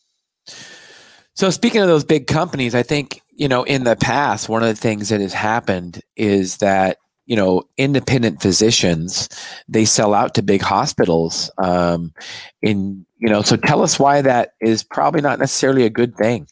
So 1.36 1.50
speaking 1.50 1.82
of 1.82 1.88
those 1.88 2.04
big 2.04 2.28
companies, 2.28 2.76
I 2.76 2.84
think, 2.84 3.22
you 3.32 3.48
know, 3.48 3.64
in 3.64 3.84
the 3.84 3.96
past, 3.96 4.48
one 4.48 4.64
of 4.64 4.70
the 4.70 4.76
things 4.76 5.10
that 5.10 5.22
has 5.22 5.34
happened 5.34 6.02
is 6.16 6.58
that, 6.58 6.98
you 7.32 7.38
know, 7.38 7.64
independent 7.78 8.42
physicians, 8.42 9.30
they 9.70 9.86
sell 9.86 10.14
out 10.14 10.34
to 10.34 10.42
big 10.42 10.62
hospitals. 10.62 11.50
Um, 11.58 12.14
in, 12.62 13.06
you 13.20 13.30
know, 13.30 13.42
so 13.42 13.56
tell 13.56 13.82
us 13.82 13.98
why 13.98 14.22
that 14.22 14.52
is 14.60 14.84
probably 14.84 15.22
not 15.22 15.40
necessarily 15.40 15.86
a 15.86 15.90
good 15.90 16.18
thing. 16.18 16.46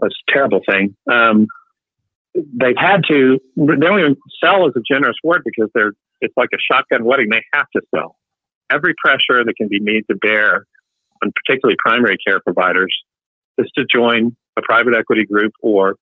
That's 0.00 0.16
a 0.28 0.32
terrible 0.32 0.62
thing. 0.68 0.96
Um, 1.08 1.46
they've 2.34 2.76
had 2.76 3.04
to, 3.06 3.38
they 3.54 3.76
don't 3.76 4.00
even 4.00 4.16
sell 4.42 4.66
is 4.66 4.74
a 4.74 4.80
generous 4.80 5.18
word 5.22 5.42
because 5.44 5.70
they're, 5.72 5.92
it's 6.20 6.34
like 6.36 6.48
a 6.52 6.58
shotgun 6.58 7.04
wedding. 7.04 7.28
They 7.30 7.44
have 7.52 7.66
to 7.76 7.82
sell. 7.94 8.16
Every 8.68 8.94
pressure 9.00 9.44
that 9.44 9.54
can 9.56 9.68
be 9.68 9.78
made 9.78 10.06
to 10.10 10.16
bear 10.16 10.66
and 11.22 11.32
particularly 11.34 11.76
primary 11.78 12.16
care 12.26 12.40
providers, 12.40 12.96
is 13.58 13.70
to 13.76 13.84
join 13.84 14.34
a 14.56 14.62
private 14.62 14.94
equity 14.94 15.24
group 15.24 15.52
or 15.62 15.94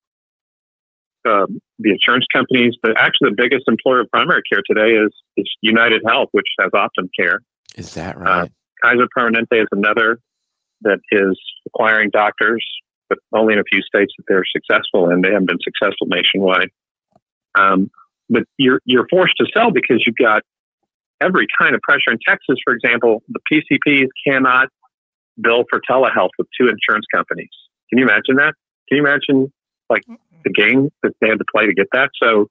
um, 1.26 1.60
the 1.78 1.90
insurance 1.90 2.26
companies. 2.32 2.74
But 2.82 2.92
actually, 2.98 3.30
the 3.30 3.36
biggest 3.36 3.64
employer 3.68 4.00
of 4.00 4.10
primary 4.10 4.42
care 4.50 4.62
today 4.68 4.94
is, 4.94 5.10
is 5.36 5.48
United 5.62 6.02
Health, 6.06 6.28
which 6.32 6.46
has 6.60 6.70
Optum 6.72 7.08
Care. 7.18 7.40
Is 7.76 7.94
that 7.94 8.16
uh, 8.16 8.20
right? 8.20 8.42
Uh, 8.42 8.48
Kaiser 8.82 9.08
Permanente 9.16 9.60
is 9.60 9.68
another 9.72 10.18
that 10.82 11.00
is 11.10 11.38
acquiring 11.66 12.10
doctors, 12.10 12.64
but 13.08 13.18
only 13.32 13.54
in 13.54 13.58
a 13.58 13.64
few 13.64 13.82
states 13.82 14.12
that 14.16 14.24
they're 14.28 14.44
successful 14.50 15.10
in. 15.10 15.22
They 15.22 15.30
haven't 15.32 15.46
been 15.46 15.58
successful 15.62 16.06
nationwide. 16.06 16.70
Um, 17.58 17.90
but 18.30 18.44
you're 18.58 18.80
you're 18.84 19.06
forced 19.08 19.34
to 19.38 19.46
sell 19.52 19.70
because 19.70 20.04
you've 20.06 20.16
got 20.16 20.42
every 21.20 21.46
kind 21.60 21.74
of 21.74 21.80
pressure. 21.80 22.12
In 22.12 22.18
Texas, 22.26 22.56
for 22.64 22.74
example, 22.74 23.22
the 23.28 23.40
PCPs 23.50 24.08
cannot 24.26 24.68
bill 25.40 25.64
for 25.70 25.80
telehealth 25.90 26.30
with 26.38 26.46
two 26.60 26.68
insurance 26.68 27.06
companies. 27.12 27.50
Can 27.88 27.98
you 27.98 28.04
imagine 28.04 28.36
that? 28.36 28.54
Can 28.88 28.98
you 28.98 29.06
imagine 29.06 29.52
like 29.88 30.02
the 30.44 30.52
game 30.52 30.90
that 31.02 31.12
they 31.20 31.28
had 31.28 31.38
to 31.38 31.44
play 31.54 31.66
to 31.66 31.74
get 31.74 31.86
that. 31.92 32.10
So, 32.22 32.48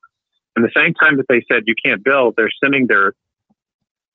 in 0.56 0.64
the 0.64 0.72
same 0.76 0.94
time 0.94 1.18
that 1.18 1.26
they 1.30 1.44
said 1.52 1.64
you 1.66 1.76
can't 1.84 2.04
bill, 2.04 2.34
they're 2.36 2.50
sending 2.64 2.88
their 2.88 3.14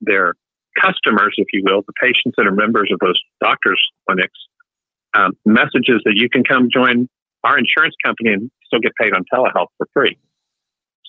their 0.00 0.34
customers, 0.80 1.34
if 1.36 1.46
you 1.52 1.62
will, 1.64 1.82
the 1.86 1.92
patients 2.00 2.34
that 2.36 2.46
are 2.46 2.52
members 2.52 2.90
of 2.92 2.98
those 3.00 3.20
doctors' 3.40 3.80
clinics, 4.06 4.38
um, 5.14 5.32
messages 5.44 6.00
that 6.04 6.14
you 6.14 6.28
can 6.28 6.42
come 6.44 6.68
join 6.72 7.08
our 7.44 7.58
insurance 7.58 7.94
company 8.04 8.32
and 8.32 8.50
still 8.66 8.80
get 8.80 8.92
paid 9.00 9.12
on 9.12 9.24
telehealth 9.32 9.68
for 9.78 9.86
free. 9.92 10.18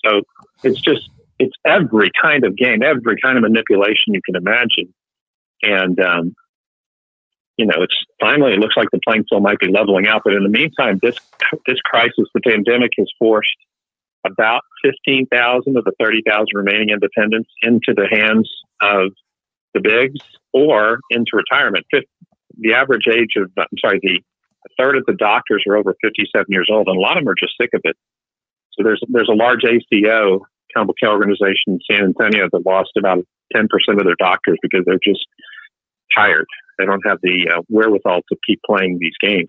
So 0.04 0.22
it's 0.62 0.80
just 0.80 1.08
it's 1.38 1.54
every 1.64 2.10
kind 2.20 2.44
of 2.44 2.56
game, 2.56 2.82
every 2.82 3.16
kind 3.20 3.36
of 3.36 3.42
manipulation 3.42 4.14
you 4.14 4.20
can 4.24 4.36
imagine, 4.36 4.92
and 5.62 5.98
um, 6.00 6.34
you 7.56 7.66
know, 7.66 7.82
it's 7.82 7.96
finally 8.20 8.54
it 8.54 8.58
looks 8.58 8.76
like 8.76 8.88
the 8.92 9.00
playing 9.06 9.24
field 9.28 9.42
might 9.42 9.58
be 9.58 9.68
leveling 9.68 10.06
out. 10.06 10.22
But 10.24 10.34
in 10.34 10.42
the 10.42 10.48
meantime, 10.48 10.98
this 11.02 11.16
this 11.66 11.80
crisis, 11.84 12.26
the 12.34 12.40
pandemic, 12.40 12.92
has 12.98 13.08
forced 13.18 13.56
about 14.26 14.62
fifteen 14.82 15.26
thousand 15.26 15.76
of 15.76 15.84
the 15.84 15.92
thirty 16.00 16.22
thousand 16.26 16.54
remaining 16.54 16.90
independents 16.90 17.50
into 17.62 17.94
the 17.94 18.08
hands 18.10 18.50
of 18.82 19.12
the 19.74 19.80
bigs 19.80 20.20
or 20.52 20.98
into 21.10 21.30
retirement. 21.34 21.84
The 22.56 22.74
average 22.74 23.08
age 23.08 23.34
of, 23.36 23.50
I'm 23.58 23.66
sorry, 23.84 23.98
the 24.02 24.20
third 24.78 24.96
of 24.96 25.04
the 25.06 25.14
doctors 25.14 25.64
are 25.68 25.76
over 25.76 25.96
57 26.00 26.46
years 26.48 26.68
old, 26.70 26.86
and 26.86 26.96
a 26.96 27.00
lot 27.00 27.16
of 27.16 27.24
them 27.24 27.28
are 27.28 27.34
just 27.34 27.54
sick 27.60 27.70
of 27.74 27.80
it. 27.84 27.96
So 28.72 28.84
there's 28.84 29.02
there's 29.08 29.28
a 29.28 29.34
large 29.34 29.64
ACO 29.64 30.40
accountable 30.70 30.94
care 30.94 31.10
organization 31.10 31.78
in 31.78 31.78
San 31.90 32.04
Antonio 32.04 32.48
that 32.50 32.66
lost 32.66 32.90
about 32.98 33.24
10% 33.54 33.66
of 33.88 34.04
their 34.04 34.16
doctors 34.18 34.58
because 34.62 34.82
they're 34.86 34.98
just 35.04 35.24
tired. 36.16 36.46
They 36.78 36.86
don't 36.86 37.06
have 37.06 37.18
the 37.22 37.48
uh, 37.56 37.62
wherewithal 37.68 38.22
to 38.28 38.36
keep 38.46 38.60
playing 38.66 38.98
these 39.00 39.14
games. 39.20 39.48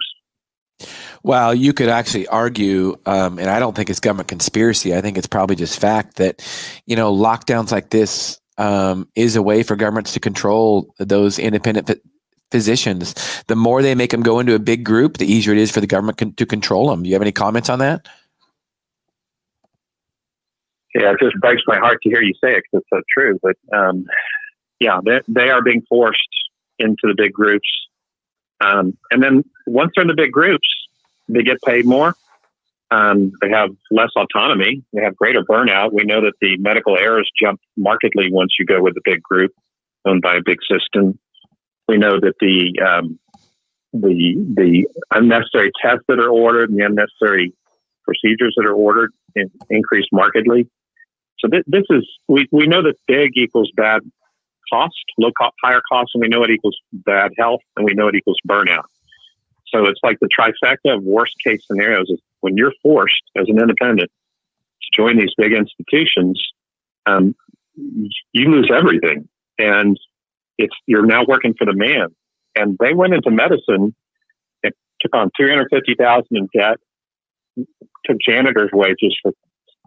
Well, 1.23 1.55
you 1.55 1.73
could 1.73 1.89
actually 1.89 2.27
argue, 2.27 2.97
um, 3.05 3.39
and 3.39 3.49
I 3.49 3.59
don't 3.59 3.75
think 3.75 3.89
it's 3.89 3.99
government 3.99 4.27
conspiracy. 4.27 4.95
I 4.95 5.01
think 5.01 5.17
it's 5.17 5.27
probably 5.27 5.55
just 5.55 5.79
fact 5.79 6.17
that, 6.17 6.45
you 6.85 6.95
know, 6.95 7.15
lockdowns 7.15 7.71
like 7.71 7.89
this 7.89 8.39
um, 8.57 9.07
is 9.15 9.35
a 9.35 9.41
way 9.41 9.63
for 9.63 9.75
governments 9.75 10.13
to 10.13 10.19
control 10.19 10.93
those 10.99 11.39
independent 11.39 11.89
physicians. 12.51 13.15
The 13.47 13.55
more 13.55 13.81
they 13.81 13.95
make 13.95 14.11
them 14.11 14.21
go 14.21 14.39
into 14.39 14.53
a 14.53 14.59
big 14.59 14.83
group, 14.83 15.17
the 15.17 15.31
easier 15.31 15.53
it 15.53 15.59
is 15.59 15.71
for 15.71 15.81
the 15.81 15.87
government 15.87 16.17
con- 16.17 16.33
to 16.33 16.45
control 16.45 16.89
them. 16.89 17.03
Do 17.03 17.09
you 17.09 17.15
have 17.15 17.21
any 17.21 17.31
comments 17.31 17.69
on 17.69 17.79
that? 17.79 18.07
Yeah, 20.93 21.11
it 21.11 21.17
just 21.21 21.35
breaks 21.41 21.63
my 21.67 21.77
heart 21.77 21.99
to 22.03 22.09
hear 22.09 22.21
you 22.21 22.33
say 22.41 22.51
it 22.51 22.63
because 22.71 22.83
it's 22.83 22.89
so 22.93 23.01
true. 23.13 23.39
But 23.41 23.57
um, 23.75 24.05
yeah, 24.79 24.99
they, 25.03 25.21
they 25.27 25.49
are 25.49 25.61
being 25.61 25.83
forced 25.89 26.19
into 26.79 27.03
the 27.03 27.15
big 27.15 27.33
groups. 27.33 27.67
Um, 28.61 28.97
and 29.11 29.21
then 29.21 29.43
once 29.65 29.91
they're 29.95 30.03
in 30.03 30.07
the 30.07 30.15
big 30.15 30.31
groups, 30.31 30.67
they 31.27 31.43
get 31.43 31.61
paid 31.61 31.85
more. 31.85 32.15
Um, 32.91 33.33
they 33.41 33.49
have 33.49 33.71
less 33.91 34.11
autonomy. 34.15 34.83
They 34.93 35.01
have 35.01 35.15
greater 35.15 35.41
burnout. 35.41 35.91
We 35.91 36.03
know 36.03 36.21
that 36.21 36.33
the 36.39 36.57
medical 36.57 36.97
errors 36.97 37.29
jump 37.41 37.59
markedly 37.75 38.31
once 38.31 38.55
you 38.59 38.65
go 38.65 38.81
with 38.81 38.95
a 38.95 39.01
big 39.03 39.21
group 39.23 39.51
owned 40.05 40.21
by 40.21 40.35
a 40.35 40.41
big 40.45 40.59
system. 40.69 41.17
We 41.87 41.97
know 41.97 42.19
that 42.19 42.35
the 42.39 42.79
um, 42.85 43.19
the 43.91 44.35
the 44.55 44.87
unnecessary 45.11 45.71
tests 45.81 46.05
that 46.07 46.19
are 46.19 46.29
ordered 46.29 46.69
and 46.69 46.79
the 46.79 46.85
unnecessary 46.85 47.53
procedures 48.03 48.53
that 48.57 48.65
are 48.65 48.73
ordered 48.73 49.11
increase 49.69 50.05
markedly. 50.11 50.69
So 51.39 51.49
th- 51.49 51.65
this 51.67 51.83
is 51.89 52.07
we, 52.27 52.47
we 52.51 52.67
know 52.67 52.83
that 52.83 52.95
big 53.07 53.31
equals 53.35 53.71
bad 53.75 54.01
cost, 54.71 54.95
low 55.17 55.31
cost, 55.37 55.55
higher 55.63 55.81
cost, 55.91 56.11
and 56.13 56.21
we 56.21 56.27
know 56.27 56.43
it 56.43 56.49
equals 56.49 56.77
bad 56.91 57.31
health, 57.37 57.61
and 57.75 57.85
we 57.85 57.93
know 57.93 58.07
it 58.07 58.15
equals 58.15 58.37
burnout. 58.47 58.85
So 59.67 59.85
it's 59.85 59.99
like 60.03 60.17
the 60.19 60.29
trifecta 60.29 60.95
of 60.95 61.03
worst 61.03 61.35
case 61.43 61.63
scenarios 61.65 62.09
is 62.09 62.19
when 62.41 62.55
you're 62.57 62.73
forced 62.81 63.23
as 63.35 63.47
an 63.49 63.59
independent 63.59 64.09
to 64.81 65.01
join 65.01 65.17
these 65.17 65.33
big 65.37 65.51
institutions, 65.53 66.41
um, 67.05 67.35
you 67.75 68.49
lose 68.49 68.69
everything, 68.73 69.27
and 69.57 69.97
it's 70.57 70.75
you're 70.85 71.05
now 71.05 71.25
working 71.27 71.53
for 71.57 71.65
the 71.65 71.73
man. 71.73 72.07
And 72.55 72.77
they 72.79 72.93
went 72.93 73.13
into 73.13 73.31
medicine, 73.31 73.93
took 74.63 75.13
on 75.13 75.29
three 75.35 75.49
hundred 75.49 75.67
fifty 75.69 75.95
thousand 75.95 76.37
in 76.37 76.47
debt, 76.57 76.77
took 78.05 78.17
janitors' 78.25 78.69
wages 78.71 79.17
for 79.21 79.31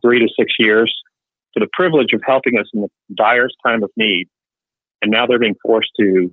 three 0.03 0.19
to 0.19 0.29
six 0.39 0.53
years, 0.59 0.95
for 1.55 1.61
the 1.61 1.69
privilege 1.73 2.13
of 2.13 2.21
helping 2.27 2.59
us 2.59 2.67
in 2.75 2.83
the 2.83 2.89
direst 3.15 3.57
time 3.67 3.83
of 3.83 3.91
need. 3.97 4.29
And 5.03 5.11
now 5.11 5.27
they're 5.27 5.39
being 5.39 5.57
forced 5.63 5.91
to 6.01 6.31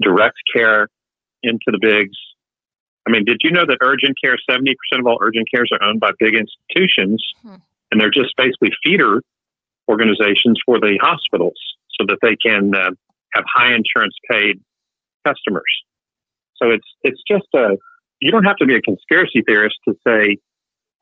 direct 0.00 0.36
care 0.54 0.88
into 1.42 1.66
the 1.66 1.78
bigs. 1.80 2.16
I 3.06 3.10
mean, 3.10 3.24
did 3.24 3.38
you 3.42 3.50
know 3.50 3.64
that 3.66 3.78
urgent 3.80 4.16
care, 4.22 4.36
70% 4.50 4.74
of 4.98 5.06
all 5.06 5.18
urgent 5.22 5.48
cares 5.52 5.70
are 5.72 5.82
owned 5.86 6.00
by 6.00 6.10
big 6.18 6.34
institutions, 6.34 7.24
hmm. 7.42 7.54
and 7.90 8.00
they're 8.00 8.10
just 8.10 8.34
basically 8.36 8.70
feeder 8.84 9.22
organizations 9.88 10.58
for 10.66 10.80
the 10.80 10.98
hospitals 11.00 11.58
so 11.98 12.04
that 12.08 12.18
they 12.20 12.36
can 12.36 12.74
uh, 12.74 12.90
have 13.32 13.44
high 13.46 13.74
insurance 13.74 14.14
paid 14.30 14.60
customers. 15.26 15.62
So 16.56 16.70
it's 16.70 16.86
it's 17.02 17.20
just 17.30 17.46
a 17.54 17.76
you 18.20 18.32
don't 18.32 18.44
have 18.44 18.56
to 18.56 18.66
be 18.66 18.74
a 18.74 18.80
conspiracy 18.80 19.42
theorist 19.46 19.76
to 19.86 19.94
say 20.06 20.38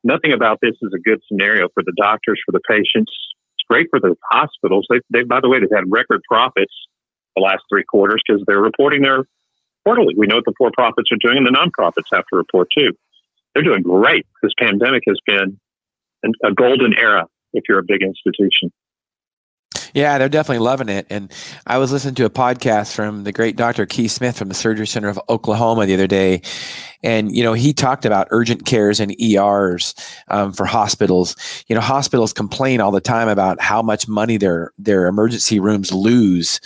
nothing 0.03 0.33
about 0.33 0.59
this 0.61 0.75
is 0.83 0.93
a 0.95 0.99
good 0.99 1.21
scenario 1.29 1.69
for 1.73 1.83
the 1.85 1.93
doctors, 1.97 2.41
for 2.45 2.53
the 2.53 2.61
patients. 2.69 3.13
Great 3.69 3.89
for 3.91 4.01
the 4.01 4.15
hospitals. 4.31 4.87
They, 4.91 5.01
they 5.11 5.23
by 5.23 5.41
the 5.41 5.49
way, 5.49 5.61
they've 5.61 5.69
had 5.75 5.85
record 5.89 6.21
profits 6.29 6.73
the 7.37 7.43
last 7.43 7.63
three 7.69 7.85
quarters 7.85 8.23
because 8.27 8.43
they're 8.47 8.61
reporting 8.61 9.03
their 9.03 9.25
quarterly. 9.85 10.15
We 10.17 10.27
know 10.27 10.37
what 10.37 10.45
the 10.45 10.55
for 10.57 10.71
profits 10.73 11.11
are 11.13 11.19
doing, 11.21 11.39
and 11.39 11.47
the 11.47 11.51
nonprofits 11.51 12.09
have 12.13 12.25
to 12.33 12.37
report 12.37 12.69
too. 12.77 12.93
They're 13.55 13.65
doing 13.65 13.83
great. 13.83 14.27
This 14.43 14.53
pandemic 14.59 15.03
has 15.07 15.19
been 15.27 15.59
a 16.43 16.53
golden 16.53 16.95
era 16.99 17.27
if 17.53 17.65
you're 17.69 17.79
a 17.79 17.85
big 17.85 18.03
institution. 18.03 18.73
Yeah, 19.95 20.19
they're 20.19 20.29
definitely 20.29 20.65
loving 20.65 20.89
it. 20.89 21.07
And 21.09 21.33
I 21.69 21.79
was 21.79 21.93
listening 21.93 22.17
to 22.17 22.25
a 22.25 22.31
podcast 22.31 22.95
from 22.95 23.23
the 23.23 23.31
great 23.31 23.55
Dr. 23.55 23.87
Keith 23.87 24.11
Smith 24.11 24.37
from 24.37 24.49
the 24.49 24.55
Surgery 24.55 24.89
Center 24.89 25.09
of 25.09 25.21
Oklahoma 25.29 25.87
the 25.87 25.95
other 25.95 26.09
day. 26.09 26.43
And, 27.05 27.35
you 27.35 27.45
know, 27.45 27.53
he 27.53 27.73
talked 27.73 28.05
about 28.05 28.27
urgent 28.31 28.67
cares 28.67 28.99
and 28.99 29.15
ERs 29.21 29.95
um, 30.29 30.53
for 30.53 30.67
hospitals. 30.67 31.37
You 31.69 31.77
know, 31.77 31.81
hospitals 31.81 32.33
complain 32.33 32.81
all 32.81 32.91
the 32.91 33.01
time 33.01 33.29
about 33.29 33.61
how 33.61 33.83
much 33.83 34.09
money 34.09 34.37
their, 34.37 34.73
their 34.79 35.07
emergency 35.07 35.61
rooms 35.61 35.93
lose. 35.93 36.61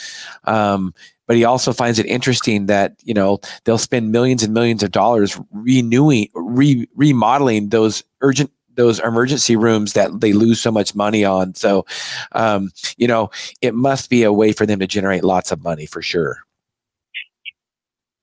Um, 0.45 0.95
but 1.27 1.37
he 1.37 1.45
also 1.45 1.75
finds 1.75 1.99
it 1.99 2.07
interesting 2.07 2.67
that 2.67 2.95
you 3.05 3.13
know 3.13 3.39
they'll 3.65 3.77
spend 3.77 4.11
millions 4.11 4.43
and 4.43 4.55
millions 4.55 4.83
of 4.83 4.91
dollars 4.91 5.39
renewing 5.53 6.29
re, 6.35 6.89
remodeling 6.97 7.69
those 7.69 8.03
urgent 8.23 8.51
those 8.79 9.01
emergency 9.01 9.57
rooms 9.57 9.93
that 9.93 10.21
they 10.21 10.33
lose 10.33 10.61
so 10.61 10.71
much 10.71 10.95
money 10.95 11.25
on. 11.25 11.55
So, 11.55 11.85
um, 12.33 12.71
you 12.97 13.07
know, 13.07 13.31
it 13.61 13.75
must 13.75 14.09
be 14.09 14.23
a 14.23 14.33
way 14.33 14.53
for 14.53 14.65
them 14.65 14.79
to 14.79 14.87
generate 14.87 15.25
lots 15.25 15.53
of 15.53 15.63
money 15.63 15.85
for 15.85 16.01
sure. 16.01 16.39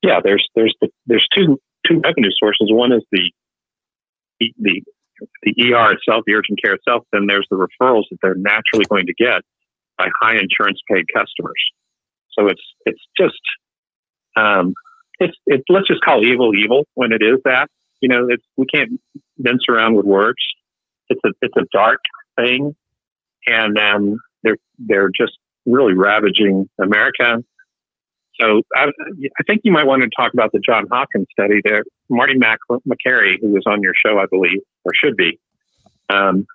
Yeah, 0.02 0.20
there's 0.24 0.48
there's 0.56 0.76
the, 0.82 0.90
there's 1.06 1.28
two 1.36 1.60
two 1.88 2.02
revenue 2.04 2.32
sources. 2.40 2.70
One 2.72 2.92
is 2.92 3.04
the 3.12 3.32
the 4.40 4.82
the 5.44 5.74
ER 5.74 5.94
itself, 5.94 6.24
the 6.26 6.34
urgent 6.34 6.60
care 6.64 6.74
itself. 6.74 7.04
Then 7.12 7.28
there's 7.28 7.48
the 7.52 7.58
referrals 7.58 8.04
that 8.10 8.18
they're 8.22 8.36
naturally 8.36 8.86
going 8.90 9.08
to 9.08 9.14
get 9.14 9.42
by 9.98 10.08
high 10.22 10.38
insurance 10.38 10.80
paid 10.90 11.06
customers. 11.14 11.62
So 12.32 12.48
it's 12.48 12.62
it's 12.86 13.02
just 13.20 13.42
um, 14.38 14.74
it's 15.20 15.36
it, 15.48 15.64
let's 15.70 15.88
just 15.88 16.02
call 16.02 16.24
evil 16.24 16.54
evil 16.56 16.86
when 16.94 17.12
it 17.12 17.22
is 17.22 17.40
that 17.44 17.68
you 18.02 18.10
know, 18.10 18.28
it's, 18.30 18.44
we 18.56 18.66
can't 18.68 19.02
mince 19.38 19.64
around 19.70 19.96
with 19.96 20.06
words. 20.06 20.38
It's 21.10 21.22
a 21.26 21.30
it's 21.42 21.56
a 21.58 21.66
dark 21.72 22.02
thing, 22.38 22.76
and 23.46 23.78
um, 23.78 24.20
they're 24.44 24.58
they're 24.80 25.10
just 25.10 25.34
really 25.66 25.94
ravaging 25.94 26.70
America. 26.82 27.44
So 28.40 28.62
I, 28.76 28.88
I 29.40 29.44
think 29.48 29.62
you 29.64 29.72
might 29.72 29.86
want 29.86 30.04
to 30.04 30.10
talk 30.16 30.34
about 30.34 30.52
the 30.52 30.60
John 30.60 30.88
Hopkins 30.92 31.28
study 31.32 31.62
there. 31.64 31.84
Marty 32.10 32.38
Mac- 32.38 32.60
Makary, 32.86 33.38
who 33.40 33.50
was 33.50 33.64
on 33.66 33.82
your 33.82 33.94
show, 34.06 34.20
I 34.20 34.26
believe, 34.30 34.60
or 34.84 34.92
should 34.94 35.16
be, 35.16 35.40
um, 36.10 36.46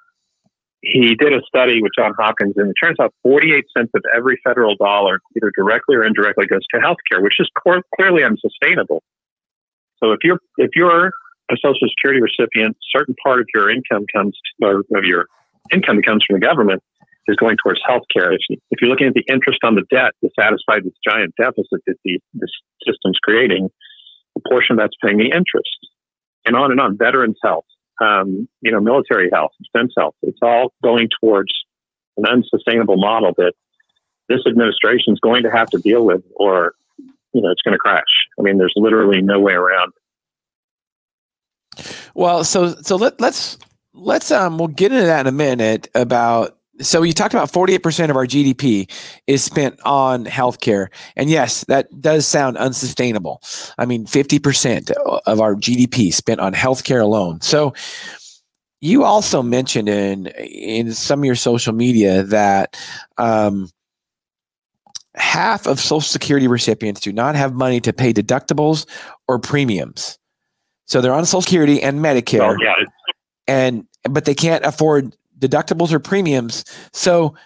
he 0.82 1.14
did 1.14 1.32
a 1.32 1.40
study 1.46 1.82
with 1.82 1.92
John 1.96 2.12
Hopkins, 2.18 2.54
and 2.56 2.70
it 2.70 2.74
turns 2.82 2.96
out 3.00 3.14
48 3.22 3.64
cents 3.76 3.90
of 3.94 4.02
every 4.14 4.40
federal 4.42 4.76
dollar, 4.76 5.20
either 5.36 5.52
directly 5.56 5.96
or 5.96 6.04
indirectly, 6.04 6.46
goes 6.46 6.62
to 6.74 6.80
healthcare, 6.80 7.22
which 7.22 7.34
is 7.38 7.48
clearly 7.96 8.24
unsustainable. 8.24 9.02
So 10.02 10.12
if 10.12 10.20
you're 10.24 10.38
if 10.56 10.70
you're 10.74 11.10
a 11.50 11.56
Social 11.56 11.88
Security 11.88 12.20
recipient, 12.20 12.76
certain 12.94 13.14
part 13.22 13.40
of 13.40 13.46
your 13.54 13.70
income 13.70 14.06
comes 14.12 14.38
or 14.62 14.80
of 14.94 15.04
your 15.04 15.26
income 15.72 15.96
that 15.96 16.06
comes 16.06 16.24
from 16.26 16.38
the 16.38 16.46
government 16.46 16.82
is 17.26 17.36
going 17.36 17.56
towards 17.62 17.80
health 17.86 18.02
care. 18.12 18.32
If, 18.32 18.40
if 18.48 18.80
you're 18.80 18.90
looking 18.90 19.06
at 19.06 19.14
the 19.14 19.24
interest 19.28 19.60
on 19.62 19.74
the 19.74 19.84
debt 19.90 20.12
to 20.22 20.30
satisfy 20.38 20.80
this 20.82 20.92
giant 21.06 21.34
deficit 21.36 21.80
that 21.86 21.96
the 22.04 22.20
this 22.34 22.50
system's 22.86 23.18
creating, 23.22 23.68
a 24.36 24.48
portion 24.48 24.74
of 24.74 24.78
that's 24.78 24.96
paying 25.02 25.18
the 25.18 25.26
interest, 25.26 25.78
and 26.44 26.56
on 26.56 26.70
and 26.70 26.80
on. 26.80 26.96
Veterans 26.96 27.38
health, 27.42 27.66
um, 28.00 28.48
you 28.60 28.72
know, 28.72 28.80
military 28.80 29.30
health, 29.32 29.52
defense 29.62 29.92
health. 29.96 30.14
It's 30.22 30.38
all 30.42 30.72
going 30.82 31.08
towards 31.20 31.52
an 32.16 32.26
unsustainable 32.26 32.96
model 32.96 33.32
that 33.36 33.52
this 34.28 34.40
administration 34.46 35.12
is 35.12 35.20
going 35.20 35.42
to 35.42 35.50
have 35.50 35.68
to 35.70 35.78
deal 35.78 36.04
with, 36.04 36.22
or 36.36 36.74
you 37.32 37.42
know, 37.42 37.50
it's 37.50 37.62
going 37.62 37.74
to 37.74 37.78
crash. 37.78 38.02
I 38.38 38.42
mean, 38.42 38.58
there's 38.58 38.74
literally 38.76 39.22
no 39.22 39.38
way 39.38 39.52
around 39.52 39.92
Well, 42.14 42.44
so 42.44 42.74
so 42.82 42.96
let, 42.96 43.20
let's 43.20 43.58
let's 43.94 44.30
um 44.30 44.58
we'll 44.58 44.68
get 44.68 44.92
into 44.92 45.04
that 45.06 45.20
in 45.20 45.26
a 45.26 45.32
minute 45.32 45.88
about 45.94 46.56
so 46.80 47.02
you 47.02 47.12
talked 47.12 47.34
about 47.34 47.52
48% 47.52 48.08
of 48.08 48.16
our 48.16 48.26
GDP 48.26 48.90
is 49.26 49.44
spent 49.44 49.78
on 49.84 50.24
healthcare. 50.24 50.88
And 51.14 51.28
yes, 51.28 51.62
that 51.64 52.00
does 52.00 52.26
sound 52.26 52.56
unsustainable. 52.56 53.42
I 53.76 53.84
mean, 53.84 54.06
50% 54.06 54.90
of 55.26 55.40
our 55.40 55.54
GDP 55.54 56.12
spent 56.12 56.40
on 56.40 56.54
healthcare 56.54 57.02
alone. 57.02 57.42
So 57.42 57.74
you 58.80 59.04
also 59.04 59.42
mentioned 59.42 59.88
in 59.88 60.28
in 60.28 60.92
some 60.92 61.20
of 61.20 61.24
your 61.24 61.34
social 61.34 61.74
media 61.74 62.22
that 62.24 62.80
um, 63.18 63.68
half 65.14 65.66
of 65.66 65.78
Social 65.78 66.00
Security 66.00 66.48
recipients 66.48 67.00
do 67.00 67.12
not 67.12 67.34
have 67.34 67.52
money 67.52 67.80
to 67.80 67.92
pay 67.92 68.12
deductibles 68.12 68.86
or 69.28 69.38
premiums. 69.38 70.18
So 70.90 71.00
they're 71.00 71.14
on 71.14 71.24
Social 71.24 71.42
Security 71.42 71.80
and 71.80 72.00
Medicare, 72.00 72.40
Oh, 72.40 72.56
yeah, 72.60 72.74
and 73.46 73.86
but 74.10 74.24
they 74.24 74.34
can't 74.34 74.64
afford 74.64 75.16
deductibles 75.38 75.92
or 75.92 76.00
premiums. 76.00 76.64
So, 76.92 77.36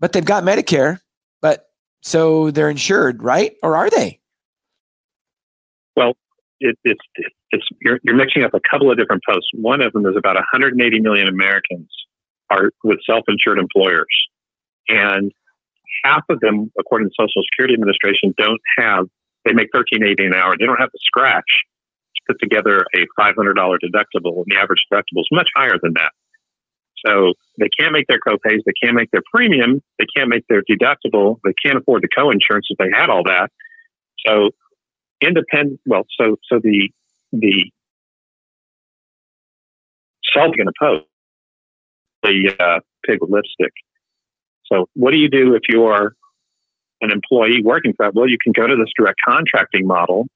but 0.00 0.14
they've 0.14 0.24
got 0.24 0.44
Medicare, 0.44 1.00
but 1.42 1.68
so 2.00 2.50
they're 2.50 2.70
insured, 2.70 3.22
right? 3.22 3.54
Or 3.62 3.76
are 3.76 3.90
they? 3.90 4.18
Well, 5.94 6.14
it, 6.58 6.78
it's 6.84 7.00
it's 7.50 7.66
you're, 7.82 8.00
you're 8.02 8.16
mixing 8.16 8.44
up 8.44 8.54
a 8.54 8.60
couple 8.60 8.90
of 8.90 8.96
different 8.96 9.22
posts. 9.28 9.50
One 9.52 9.82
of 9.82 9.92
them 9.92 10.06
is 10.06 10.16
about 10.16 10.36
180 10.36 11.00
million 11.00 11.28
Americans 11.28 11.90
are 12.48 12.70
with 12.82 12.98
self-insured 13.04 13.58
employers, 13.58 14.06
and 14.88 15.32
half 16.02 16.22
of 16.30 16.40
them, 16.40 16.72
according 16.80 17.08
to 17.08 17.10
the 17.10 17.24
Social 17.24 17.42
Security 17.52 17.74
Administration, 17.74 18.32
don't 18.38 18.60
have. 18.78 19.04
They 19.44 19.52
make 19.52 19.68
13.80 19.72 20.28
an 20.28 20.34
hour. 20.34 20.56
They 20.58 20.64
don't 20.64 20.80
have 20.80 20.90
the 20.92 20.98
scratch 21.02 21.44
put 22.26 22.36
together 22.40 22.84
a 22.94 23.06
$500 23.20 23.34
deductible, 23.34 24.36
and 24.36 24.46
the 24.46 24.56
average 24.56 24.84
deductible 24.92 25.20
is 25.20 25.28
much 25.32 25.48
higher 25.56 25.76
than 25.82 25.94
that. 25.94 26.12
So 27.04 27.34
they 27.58 27.68
can't 27.78 27.92
make 27.92 28.06
their 28.08 28.18
copays. 28.18 28.60
They 28.64 28.72
can't 28.82 28.96
make 28.96 29.10
their 29.10 29.22
premium. 29.32 29.82
They 29.98 30.06
can't 30.16 30.28
make 30.28 30.44
their 30.48 30.62
deductible. 30.62 31.38
They 31.44 31.52
can't 31.64 31.78
afford 31.78 32.02
the 32.02 32.08
co-insurance 32.08 32.66
if 32.70 32.78
they 32.78 32.90
had 32.94 33.10
all 33.10 33.22
that. 33.24 33.50
So 34.26 34.50
independent. 35.20 35.80
Well, 35.86 36.04
so 36.18 36.36
so 36.50 36.58
the 36.62 36.88
the 37.32 37.70
self 40.34 40.54
going 40.56 40.66
to 40.66 41.00
the 42.22 42.56
uh, 42.58 42.80
pig 43.06 43.18
with 43.20 43.30
lipstick. 43.30 43.72
So 44.72 44.88
what 44.94 45.12
do 45.12 45.18
you 45.18 45.28
do 45.28 45.54
if 45.54 45.62
you're 45.68 46.14
an 47.00 47.12
employee 47.12 47.62
working 47.62 47.92
for 47.96 48.06
that? 48.06 48.14
Well, 48.14 48.28
you 48.28 48.38
can 48.42 48.52
go 48.52 48.66
to 48.66 48.74
this 48.74 48.90
direct 48.96 49.18
contracting 49.26 49.86
model 49.86 50.26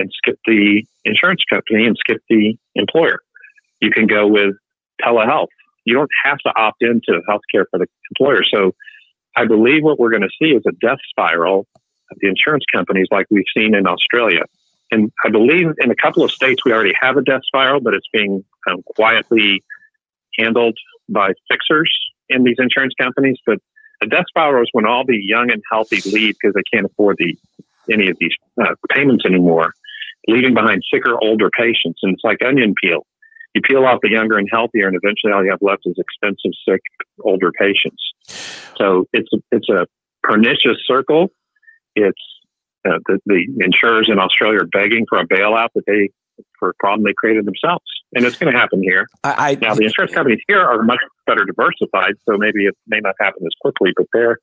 and 0.00 0.10
skip 0.16 0.38
the 0.46 0.82
insurance 1.04 1.42
company 1.48 1.86
and 1.86 1.96
skip 1.96 2.22
the 2.28 2.56
employer. 2.74 3.20
You 3.80 3.90
can 3.90 4.06
go 4.06 4.26
with 4.26 4.56
telehealth. 5.00 5.48
You 5.84 5.94
don't 5.94 6.10
have 6.24 6.38
to 6.38 6.52
opt 6.56 6.82
into 6.82 7.20
healthcare 7.28 7.64
for 7.70 7.78
the 7.78 7.86
employer. 8.10 8.42
So 8.52 8.74
I 9.36 9.46
believe 9.46 9.82
what 9.82 9.98
we're 9.98 10.10
going 10.10 10.22
to 10.22 10.30
see 10.42 10.50
is 10.50 10.62
a 10.66 10.72
death 10.72 10.98
spiral 11.08 11.66
of 12.10 12.18
the 12.20 12.28
insurance 12.28 12.64
companies 12.72 13.06
like 13.10 13.26
we've 13.30 13.44
seen 13.56 13.74
in 13.74 13.86
Australia. 13.86 14.42
And 14.90 15.12
I 15.24 15.30
believe 15.30 15.68
in 15.78 15.90
a 15.90 15.94
couple 15.94 16.24
of 16.24 16.32
states 16.32 16.64
we 16.64 16.72
already 16.72 16.94
have 17.00 17.16
a 17.16 17.22
death 17.22 17.42
spiral, 17.44 17.80
but 17.80 17.94
it's 17.94 18.08
being 18.12 18.44
um, 18.68 18.82
quietly 18.82 19.62
handled 20.38 20.76
by 21.08 21.32
fixers 21.48 21.92
in 22.28 22.42
these 22.42 22.56
insurance 22.58 22.94
companies. 23.00 23.38
But 23.46 23.58
a 24.02 24.06
death 24.06 24.24
spiral 24.28 24.62
is 24.62 24.68
when 24.72 24.86
all 24.86 25.04
the 25.04 25.16
young 25.16 25.50
and 25.50 25.62
healthy 25.70 26.00
leave 26.10 26.34
because 26.40 26.54
they 26.54 26.62
can't 26.72 26.86
afford 26.86 27.16
the 27.18 27.36
any 27.90 28.08
of 28.08 28.16
these 28.20 28.32
uh, 28.60 28.74
payments 28.90 29.24
anymore, 29.24 29.74
leaving 30.30 30.54
behind 30.54 30.82
sicker, 30.92 31.16
older 31.22 31.50
patients. 31.50 32.00
And 32.02 32.14
it's 32.14 32.24
like 32.24 32.38
onion 32.44 32.74
peel. 32.80 33.06
You 33.54 33.62
peel 33.62 33.84
off 33.84 33.98
the 34.02 34.10
younger 34.10 34.38
and 34.38 34.48
healthier, 34.50 34.86
and 34.86 34.96
eventually 35.02 35.32
all 35.32 35.44
you 35.44 35.50
have 35.50 35.60
left 35.60 35.82
is 35.84 35.96
expensive, 35.98 36.52
sick, 36.68 36.80
older 37.24 37.50
patients. 37.52 38.00
So 38.76 39.06
it's 39.12 39.28
a, 39.34 39.38
it's 39.50 39.68
a 39.68 39.86
pernicious 40.22 40.78
circle. 40.86 41.30
It's 41.96 42.22
uh, 42.88 42.98
the, 43.06 43.18
the 43.26 43.46
insurers 43.58 44.08
in 44.10 44.18
Australia 44.18 44.60
are 44.60 44.66
begging 44.66 45.04
for 45.08 45.18
a 45.18 45.26
bailout 45.26 45.68
that 45.74 45.82
they 45.86 46.10
for 46.58 46.70
a 46.70 46.74
problem 46.78 47.04
they 47.04 47.12
created 47.12 47.44
themselves, 47.44 47.84
and 48.14 48.24
it's 48.24 48.38
going 48.38 48.52
to 48.52 48.58
happen 48.58 48.82
here. 48.82 49.06
I, 49.24 49.50
I 49.50 49.58
Now 49.60 49.74
the 49.74 49.84
insurance 49.84 50.14
companies 50.14 50.40
here 50.48 50.60
are 50.60 50.82
much 50.82 51.00
better 51.26 51.44
diversified, 51.44 52.14
so 52.26 52.38
maybe 52.38 52.64
it 52.64 52.76
may 52.86 53.00
not 53.00 53.14
happen 53.20 53.42
as 53.44 53.52
quickly, 53.60 53.92
but 53.96 54.06
they're 54.12 54.38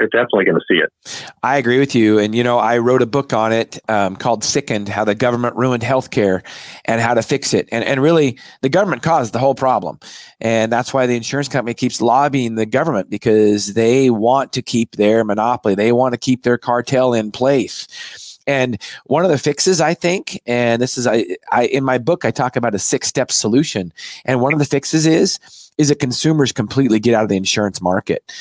they're 0.00 0.08
definitely 0.08 0.46
going 0.46 0.58
to 0.58 0.64
see 0.66 0.80
it. 0.80 1.26
I 1.42 1.58
agree 1.58 1.78
with 1.78 1.94
you. 1.94 2.18
And, 2.18 2.34
you 2.34 2.42
know, 2.42 2.58
I 2.58 2.78
wrote 2.78 3.02
a 3.02 3.06
book 3.06 3.32
on 3.34 3.52
it 3.52 3.78
um, 3.88 4.16
called 4.16 4.42
Sickened 4.42 4.88
How 4.88 5.04
the 5.04 5.14
Government 5.14 5.54
Ruined 5.56 5.82
Healthcare 5.82 6.42
and 6.86 7.00
How 7.00 7.12
to 7.12 7.22
Fix 7.22 7.52
It. 7.52 7.68
And, 7.70 7.84
and 7.84 8.02
really, 8.02 8.38
the 8.62 8.70
government 8.70 9.02
caused 9.02 9.34
the 9.34 9.38
whole 9.38 9.54
problem. 9.54 10.00
And 10.40 10.72
that's 10.72 10.94
why 10.94 11.06
the 11.06 11.16
insurance 11.16 11.48
company 11.48 11.74
keeps 11.74 12.00
lobbying 12.00 12.54
the 12.54 12.66
government 12.66 13.10
because 13.10 13.74
they 13.74 14.08
want 14.08 14.54
to 14.54 14.62
keep 14.62 14.96
their 14.96 15.22
monopoly, 15.22 15.74
they 15.74 15.92
want 15.92 16.14
to 16.14 16.18
keep 16.18 16.42
their 16.44 16.56
cartel 16.56 17.12
in 17.12 17.30
place. 17.30 18.29
And 18.46 18.80
one 19.06 19.24
of 19.24 19.30
the 19.30 19.38
fixes, 19.38 19.80
I 19.80 19.94
think, 19.94 20.40
and 20.46 20.80
this 20.80 20.96
is 20.98 21.06
I, 21.06 21.24
I 21.52 21.66
in 21.66 21.84
my 21.84 21.98
book, 21.98 22.24
I 22.24 22.30
talk 22.30 22.56
about 22.56 22.74
a 22.74 22.78
six-step 22.78 23.30
solution. 23.30 23.92
And 24.24 24.40
one 24.40 24.52
of 24.52 24.58
the 24.58 24.64
fixes 24.64 25.06
is 25.06 25.38
is 25.78 25.88
that 25.88 25.98
consumers 25.98 26.52
completely 26.52 27.00
get 27.00 27.14
out 27.14 27.22
of 27.22 27.28
the 27.30 27.36
insurance 27.36 27.80
market, 27.80 28.32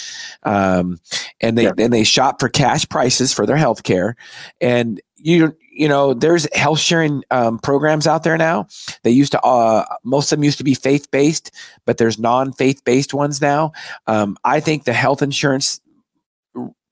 um, 0.44 1.00
and 1.42 1.58
they 1.58 1.64
Yeah. 1.64 1.72
and 1.78 1.94
they 1.94 2.04
shop 2.04 2.40
for 2.40 2.50
cash 2.50 2.88
prices 2.90 3.34
for 3.34 3.46
their 3.46 3.58
health 3.58 3.84
care. 3.84 4.16
And 4.60 5.00
you 5.18 5.56
you 5.72 5.88
know, 5.88 6.14
there's 6.14 6.46
health 6.54 6.80
sharing 6.80 7.24
um, 7.32 7.58
programs 7.60 8.06
out 8.08 8.24
there 8.24 8.38
now. 8.38 8.68
They 9.04 9.12
used 9.12 9.32
to 9.32 9.42
uh, 9.42 9.86
most 10.04 10.32
of 10.32 10.38
them 10.38 10.44
used 10.44 10.58
to 10.58 10.64
be 10.66 10.74
faith 10.74 11.10
based, 11.12 11.52
but 11.86 11.98
there's 11.98 12.20
non 12.20 12.52
faith 12.54 12.84
based 12.84 13.14
ones 13.14 13.42
now. 13.42 13.72
Um, 14.08 14.36
I 14.44 14.60
think 14.60 14.84
the 14.84 14.94
health 14.94 15.22
insurance 15.22 15.80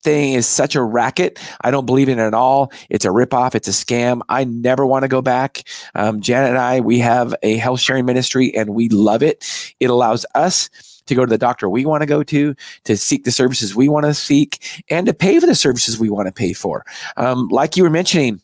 thing 0.08 0.36
is 0.36 0.48
such 0.48 0.74
a 0.74 0.82
racket. 0.82 1.38
I 1.60 1.70
don't 1.70 1.86
believe 1.86 2.08
in 2.08 2.17
it 2.17 2.22
at 2.22 2.34
all. 2.34 2.72
It's 2.89 3.04
a 3.04 3.10
ripoff. 3.10 3.56
It's 3.56 3.67
a 3.67 3.72
scam. 3.72 4.22
I 4.30 4.46
never 4.46 4.86
want 4.86 5.04
to 5.04 5.10
go 5.10 5.22
back. 5.22 5.63
Um, 5.96 6.22
Janet 6.22 6.52
and 6.52 6.58
I, 6.58 6.80
we 6.80 7.00
have 7.00 7.36
a 7.43 7.58
health 7.58 7.82
sharing 7.82 8.06
ministry 8.06 8.56
and 8.56 8.70
we 8.70 8.88
love 8.88 9.22
it. 9.22 9.46
It 9.82 9.89
allows 9.89 10.26
us 10.34 10.70
to 11.08 11.15
go 11.15 11.26
to 11.26 11.30
the 11.30 11.38
doctor 11.38 11.67
we 11.67 11.86
want 11.86 12.04
to 12.04 12.06
go 12.06 12.24
to, 12.24 12.56
to 12.86 12.96
seek 12.96 13.26
the 13.26 13.32
services 13.32 13.76
we 13.76 13.89
want 13.89 14.06
to 14.06 14.13
seek, 14.13 14.84
and 14.89 15.08
to 15.08 15.13
pay 15.13 15.39
for 15.41 15.46
the 15.46 15.56
services 15.56 16.00
we 16.00 16.10
want 16.10 16.28
to 16.28 16.34
pay 16.34 16.54
for. 16.54 16.86
Um, 17.17 17.50
like 17.50 17.76
you 17.76 17.84
were 17.84 17.89
mentioning 17.89 18.41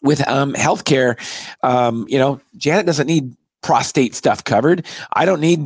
with 0.00 0.26
um, 0.28 0.54
healthcare, 0.54 1.16
um, 1.64 2.06
you 2.08 2.18
know, 2.18 2.40
Janet 2.56 2.86
doesn't 2.86 3.08
need 3.08 3.36
prostate 3.62 4.14
stuff 4.14 4.44
covered. 4.44 4.86
I 5.12 5.24
don't 5.24 5.40
need 5.40 5.60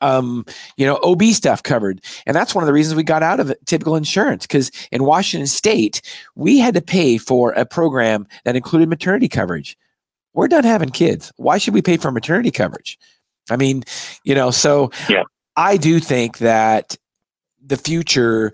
um, 0.00 0.44
you 0.76 0.86
know, 0.86 0.98
OB 1.02 1.22
stuff 1.24 1.62
covered. 1.62 2.00
And 2.26 2.34
that's 2.34 2.54
one 2.54 2.62
of 2.62 2.66
the 2.66 2.72
reasons 2.72 2.96
we 2.96 3.02
got 3.02 3.22
out 3.22 3.40
of 3.40 3.50
it, 3.50 3.64
typical 3.66 3.96
insurance 3.96 4.46
because 4.46 4.70
in 4.90 5.04
Washington 5.04 5.46
state, 5.46 6.02
we 6.34 6.58
had 6.58 6.74
to 6.74 6.82
pay 6.82 7.18
for 7.18 7.52
a 7.52 7.64
program 7.64 8.26
that 8.44 8.56
included 8.56 8.88
maternity 8.88 9.28
coverage. 9.28 9.76
We're 10.32 10.48
done 10.48 10.64
having 10.64 10.90
kids. 10.90 11.32
Why 11.36 11.58
should 11.58 11.74
we 11.74 11.82
pay 11.82 11.96
for 11.96 12.10
maternity 12.10 12.50
coverage? 12.50 12.98
I 13.50 13.56
mean, 13.56 13.82
you 14.24 14.34
know, 14.34 14.50
so 14.50 14.90
Yeah. 15.08 15.24
I 15.56 15.76
do 15.76 15.98
think 15.98 16.38
that 16.38 16.96
the 17.64 17.76
future 17.76 18.52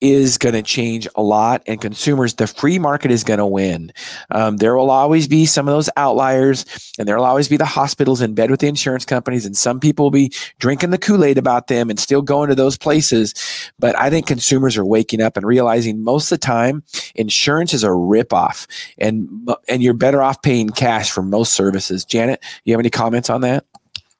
is 0.00 0.38
going 0.38 0.54
to 0.54 0.62
change 0.62 1.08
a 1.16 1.22
lot 1.22 1.62
and 1.66 1.80
consumers 1.80 2.34
the 2.34 2.46
free 2.46 2.78
market 2.78 3.10
is 3.10 3.24
going 3.24 3.38
to 3.38 3.46
win. 3.46 3.92
Um, 4.30 4.58
there 4.58 4.76
will 4.76 4.90
always 4.90 5.26
be 5.26 5.44
some 5.44 5.66
of 5.66 5.74
those 5.74 5.90
outliers 5.96 6.64
and 6.98 7.08
there 7.08 7.16
will 7.16 7.24
always 7.24 7.48
be 7.48 7.56
the 7.56 7.64
hospitals 7.64 8.20
in 8.20 8.34
bed 8.34 8.50
with 8.50 8.60
the 8.60 8.68
insurance 8.68 9.04
companies 9.04 9.44
and 9.44 9.56
some 9.56 9.80
people 9.80 10.04
will 10.04 10.10
be 10.10 10.32
drinking 10.58 10.90
the 10.90 10.98
kool-aid 10.98 11.38
about 11.38 11.66
them 11.66 11.90
and 11.90 11.98
still 11.98 12.22
going 12.22 12.48
to 12.48 12.54
those 12.54 12.78
places. 12.78 13.34
But 13.78 13.98
i 13.98 14.10
think 14.10 14.26
consumers 14.26 14.76
are 14.76 14.84
waking 14.84 15.20
up 15.20 15.36
and 15.36 15.46
realizing 15.46 16.02
most 16.02 16.30
of 16.30 16.40
the 16.40 16.46
time 16.46 16.82
insurance 17.14 17.74
is 17.74 17.84
a 17.84 17.88
ripoff 17.88 18.66
and 18.98 19.28
and 19.68 19.82
you're 19.82 19.94
better 19.94 20.22
off 20.22 20.42
paying 20.42 20.70
cash 20.70 21.10
for 21.10 21.22
most 21.22 21.54
services. 21.54 22.04
Janet 22.04 22.42
you 22.64 22.72
have 22.72 22.80
any 22.80 22.90
comments 22.90 23.30
on 23.30 23.40
that? 23.40 23.64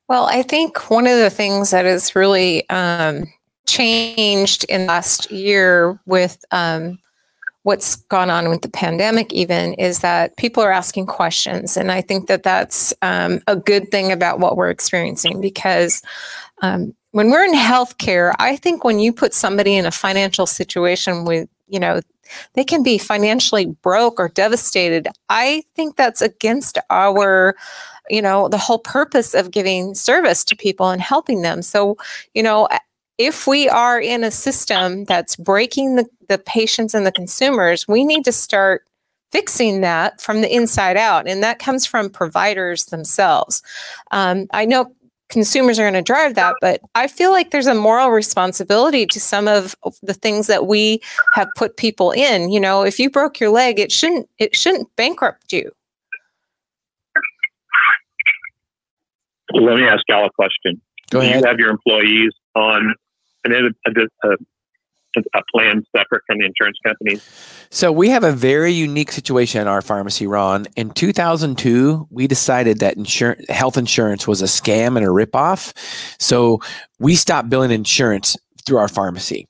Well, 0.09 0.25
I 0.25 0.43
think 0.43 0.91
one 0.91 1.07
of 1.07 1.19
the 1.19 1.29
things 1.29 1.71
that 1.71 1.85
is 1.85 2.17
really 2.17 2.69
um, 2.71 3.31
changed 3.69 4.65
in 4.65 4.87
last 4.87 5.31
year 5.31 5.99
with 6.07 6.45
um, 6.51 6.99
what's 7.63 7.97
gone 7.97 8.31
on 8.31 8.49
with 8.49 8.63
the 8.63 8.71
pandemic, 8.71 9.33
even, 9.33 9.75
is 9.75 10.01
that 10.01 10.37
people 10.37 10.63
are 10.63 10.73
asking 10.73 11.07
questions. 11.07 11.77
And 11.77 11.93
I 11.93 12.01
think 12.01 12.27
that 12.29 12.43
that's 12.43 12.95
um, 13.03 13.41
a 13.47 13.57
good 13.57 13.91
thing 13.91 14.11
about 14.11 14.41
what 14.41 14.57
we're 14.57 14.71
experiencing 14.71 15.41
because 15.41 16.03
um, 16.63 16.95
when 17.11 17.31
we're 17.31 17.45
in 17.45 17.55
healthcare, 17.55 18.35
I 18.39 18.57
think 18.57 18.85
when 18.85 18.99
you 18.99 19.13
put 19.13 19.35
somebody 19.35 19.77
in 19.77 19.87
a 19.87 19.91
financial 19.91 20.47
situation 20.47 21.25
with, 21.25 21.49
you 21.69 21.79
know, 21.79 22.01
they 22.55 22.65
can 22.65 22.83
be 22.83 22.99
financially 22.99 23.67
broke 23.67 24.19
or 24.19 24.29
devastated. 24.29 25.09
I 25.29 25.63
think 25.75 25.97
that's 25.97 26.23
against 26.23 26.79
our 26.91 27.55
you 28.11 28.23
know 28.23 28.49
the 28.49 28.59
whole 28.59 28.79
purpose 28.79 29.35
of 29.35 29.51
giving 29.51 29.95
service 29.95 30.43
to 30.45 30.57
people 30.57 30.89
and 30.89 31.01
helping 31.01 31.43
them 31.43 31.61
so 31.61 31.97
you 32.33 32.43
know 32.43 32.67
if 33.19 33.47
we 33.47 33.69
are 33.69 34.01
in 34.01 34.25
a 34.25 34.31
system 34.31 35.05
that's 35.05 35.37
breaking 35.37 35.97
the, 35.97 36.07
the 36.29 36.39
patients 36.39 36.95
and 36.95 37.05
the 37.05 37.13
consumers 37.13 37.87
we 37.89 38.05
need 38.05 38.25
to 38.25 38.33
start 38.33 38.85
fixing 39.31 39.81
that 39.83 40.21
from 40.21 40.41
the 40.41 40.55
inside 40.55 40.97
out. 40.97 41.29
And 41.29 41.43
that 41.43 41.59
comes 41.59 41.87
from 41.87 42.11
providers 42.11 42.87
themselves. 42.87 43.63
Um, 44.11 44.47
I 44.53 44.65
know 44.65 44.93
consumers 45.29 45.79
are 45.79 45.83
going 45.83 45.93
to 45.95 46.03
drive 46.03 46.35
that, 46.37 46.55
but 46.61 46.81
I 46.95 47.07
feel 47.07 47.31
like 47.31 47.51
there's 47.51 47.67
a 47.67 47.75
moral 47.75 48.11
responsibility 48.11 49.05
to 49.07 49.21
some 49.21 49.47
of 49.47 49.77
the 50.03 50.15
things 50.15 50.47
that 50.47 50.67
we 50.67 51.01
have 51.35 51.49
put 51.57 51.77
people 51.77 52.13
in. 52.13 52.51
You 52.51 52.61
know, 52.61 52.83
if 52.83 52.99
you 52.99 53.11
broke 53.11 53.39
your 53.39 53.51
leg, 53.51 53.79
it 53.79 53.93
shouldn't 53.93 54.29
it 54.39 54.57
shouldn't 54.57 54.89
bankrupt 54.97 55.53
you. 55.53 55.71
Let 59.53 59.77
me 59.77 59.85
ask 59.85 60.03
y'all 60.09 60.27
a 60.27 60.31
question. 60.31 60.81
Go 61.11 61.21
Do 61.21 61.27
you 61.27 61.43
have 61.43 61.59
your 61.59 61.71
employees 61.71 62.33
on 62.55 62.95
an, 63.45 63.75
a, 63.87 64.29
a, 64.29 64.37
a 65.35 65.43
plan 65.53 65.85
separate 65.97 66.23
from 66.27 66.39
the 66.39 66.47
insurance 66.47 66.79
companies? 66.85 67.67
So 67.71 67.93
we 67.93 68.09
have 68.11 68.25
a 68.25 68.33
very 68.33 68.73
unique 68.73 69.13
situation 69.13 69.61
in 69.61 69.69
our 69.69 69.83
pharmacy, 69.83 70.27
Ron. 70.27 70.67
In 70.77 70.91
2002, 70.91 72.09
we 72.11 72.27
decided 72.27 72.79
that 72.81 72.97
health 73.49 73.77
insurance 73.77 74.27
was 74.27 74.43
a 74.43 74.47
scam 74.47 74.97
and 74.97 75.05
a 75.05 75.09
ripoff. 75.09 75.73
So 76.21 76.61
we 76.99 77.15
stopped 77.15 77.51
billing 77.51 77.71
insurance 77.71 78.37
through 78.65 78.79
our 78.79 78.89
pharmacy. 78.89 79.49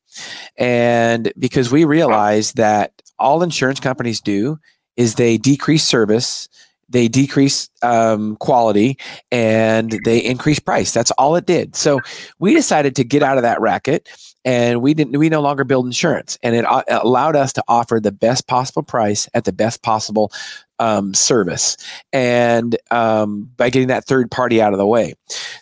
And 0.56 1.32
because 1.38 1.70
we 1.70 1.84
realized 1.84 2.56
that 2.56 2.92
all 3.18 3.42
insurance 3.42 3.80
companies 3.80 4.20
do 4.20 4.58
is 4.96 5.14
they 5.14 5.38
decrease 5.38 5.84
service, 5.84 6.48
they 6.88 7.08
decrease 7.08 7.68
um, 7.82 8.36
quality, 8.36 8.98
and 9.30 10.00
they 10.04 10.18
increase 10.18 10.58
price. 10.58 10.92
That's 10.92 11.10
all 11.12 11.36
it 11.36 11.46
did. 11.46 11.76
So 11.76 12.00
we 12.38 12.54
decided 12.54 12.96
to 12.96 13.04
get 13.04 13.22
out 13.22 13.38
of 13.38 13.42
that 13.42 13.60
racket 13.60 14.08
and 14.44 14.80
we 14.80 14.94
didn't 14.94 15.18
we 15.18 15.28
no 15.28 15.40
longer 15.40 15.64
billed 15.64 15.86
insurance 15.86 16.38
and 16.42 16.54
it 16.54 16.64
uh, 16.64 16.82
allowed 16.88 17.36
us 17.36 17.52
to 17.52 17.62
offer 17.68 18.00
the 18.00 18.12
best 18.12 18.46
possible 18.46 18.82
price 18.82 19.28
at 19.34 19.44
the 19.44 19.52
best 19.52 19.82
possible 19.82 20.32
um, 20.78 21.14
service 21.14 21.76
and 22.12 22.76
um, 22.90 23.50
by 23.56 23.70
getting 23.70 23.88
that 23.88 24.04
third 24.04 24.30
party 24.30 24.60
out 24.62 24.72
of 24.72 24.78
the 24.78 24.86
way. 24.86 25.14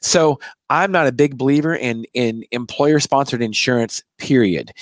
So 0.03 0.39
i'm 0.69 0.91
not 0.91 1.07
a 1.07 1.13
big 1.13 1.39
believer 1.39 1.77
in 1.77 2.05
in 2.13 2.45
employer 2.51 2.99
sponsored 2.99 3.41
insurance 3.41 4.03
period. 4.19 4.73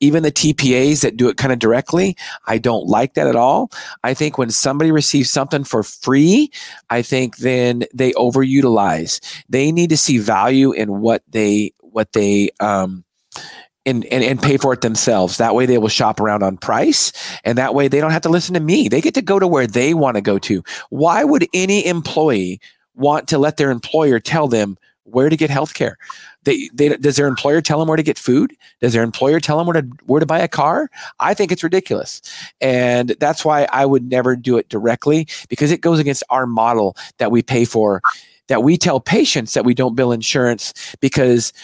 Even 0.00 0.22
the 0.22 0.32
tpas 0.32 1.02
that 1.02 1.16
do 1.16 1.28
it 1.28 1.36
kind 1.36 1.52
of 1.52 1.58
directly 1.58 2.16
i 2.46 2.56
don't 2.58 2.86
like 2.86 3.14
that 3.14 3.26
at 3.26 3.36
all. 3.36 3.70
I 4.02 4.14
think 4.14 4.38
when 4.38 4.50
somebody 4.50 4.90
receives 4.90 5.30
something 5.30 5.64
for 5.64 5.82
free 5.82 6.50
i 6.90 7.02
think 7.02 7.38
then 7.38 7.84
they 7.92 8.12
overutilize. 8.12 9.20
They 9.48 9.70
need 9.70 9.90
to 9.90 9.96
see 9.96 10.18
value 10.18 10.72
in 10.72 11.00
what 11.00 11.22
they 11.28 11.72
what 11.80 12.12
they 12.12 12.50
um, 12.60 13.03
and, 13.86 14.04
and, 14.06 14.24
and 14.24 14.42
pay 14.42 14.56
for 14.56 14.72
it 14.72 14.80
themselves. 14.80 15.36
That 15.36 15.54
way 15.54 15.66
they 15.66 15.78
will 15.78 15.88
shop 15.88 16.20
around 16.20 16.42
on 16.42 16.56
price 16.56 17.12
and 17.44 17.58
that 17.58 17.74
way 17.74 17.88
they 17.88 18.00
don't 18.00 18.10
have 18.10 18.22
to 18.22 18.28
listen 18.28 18.54
to 18.54 18.60
me. 18.60 18.88
They 18.88 19.00
get 19.00 19.14
to 19.14 19.22
go 19.22 19.38
to 19.38 19.46
where 19.46 19.66
they 19.66 19.94
want 19.94 20.16
to 20.16 20.20
go 20.20 20.38
to. 20.40 20.62
Why 20.90 21.24
would 21.24 21.48
any 21.52 21.86
employee 21.86 22.60
want 22.94 23.28
to 23.28 23.38
let 23.38 23.56
their 23.56 23.70
employer 23.70 24.20
tell 24.20 24.48
them 24.48 24.78
where 25.04 25.28
to 25.28 25.36
get 25.36 25.50
health 25.50 25.74
care? 25.74 25.98
They, 26.44 26.68
they, 26.72 26.90
does 26.96 27.16
their 27.16 27.26
employer 27.26 27.60
tell 27.60 27.78
them 27.78 27.88
where 27.88 27.96
to 27.96 28.02
get 28.02 28.18
food? 28.18 28.54
Does 28.80 28.92
their 28.92 29.02
employer 29.02 29.40
tell 29.40 29.58
them 29.58 29.66
where 29.66 29.80
to 29.80 29.88
where 30.04 30.20
to 30.20 30.26
buy 30.26 30.40
a 30.40 30.48
car? 30.48 30.90
I 31.18 31.34
think 31.34 31.50
it's 31.50 31.64
ridiculous, 31.64 32.20
and 32.60 33.10
that's 33.18 33.44
why 33.44 33.66
I 33.72 33.86
would 33.86 34.10
never 34.10 34.36
do 34.36 34.58
it 34.58 34.68
directly 34.68 35.26
because 35.48 35.72
it 35.72 35.80
goes 35.80 35.98
against 35.98 36.22
our 36.28 36.46
model 36.46 36.96
that 37.18 37.30
we 37.30 37.42
pay 37.42 37.64
for. 37.64 38.02
That 38.48 38.62
we 38.62 38.76
tell 38.76 39.00
patients 39.00 39.54
that 39.54 39.64
we 39.64 39.72
don't 39.72 39.94
bill 39.94 40.12
insurance 40.12 40.74
because 41.00 41.54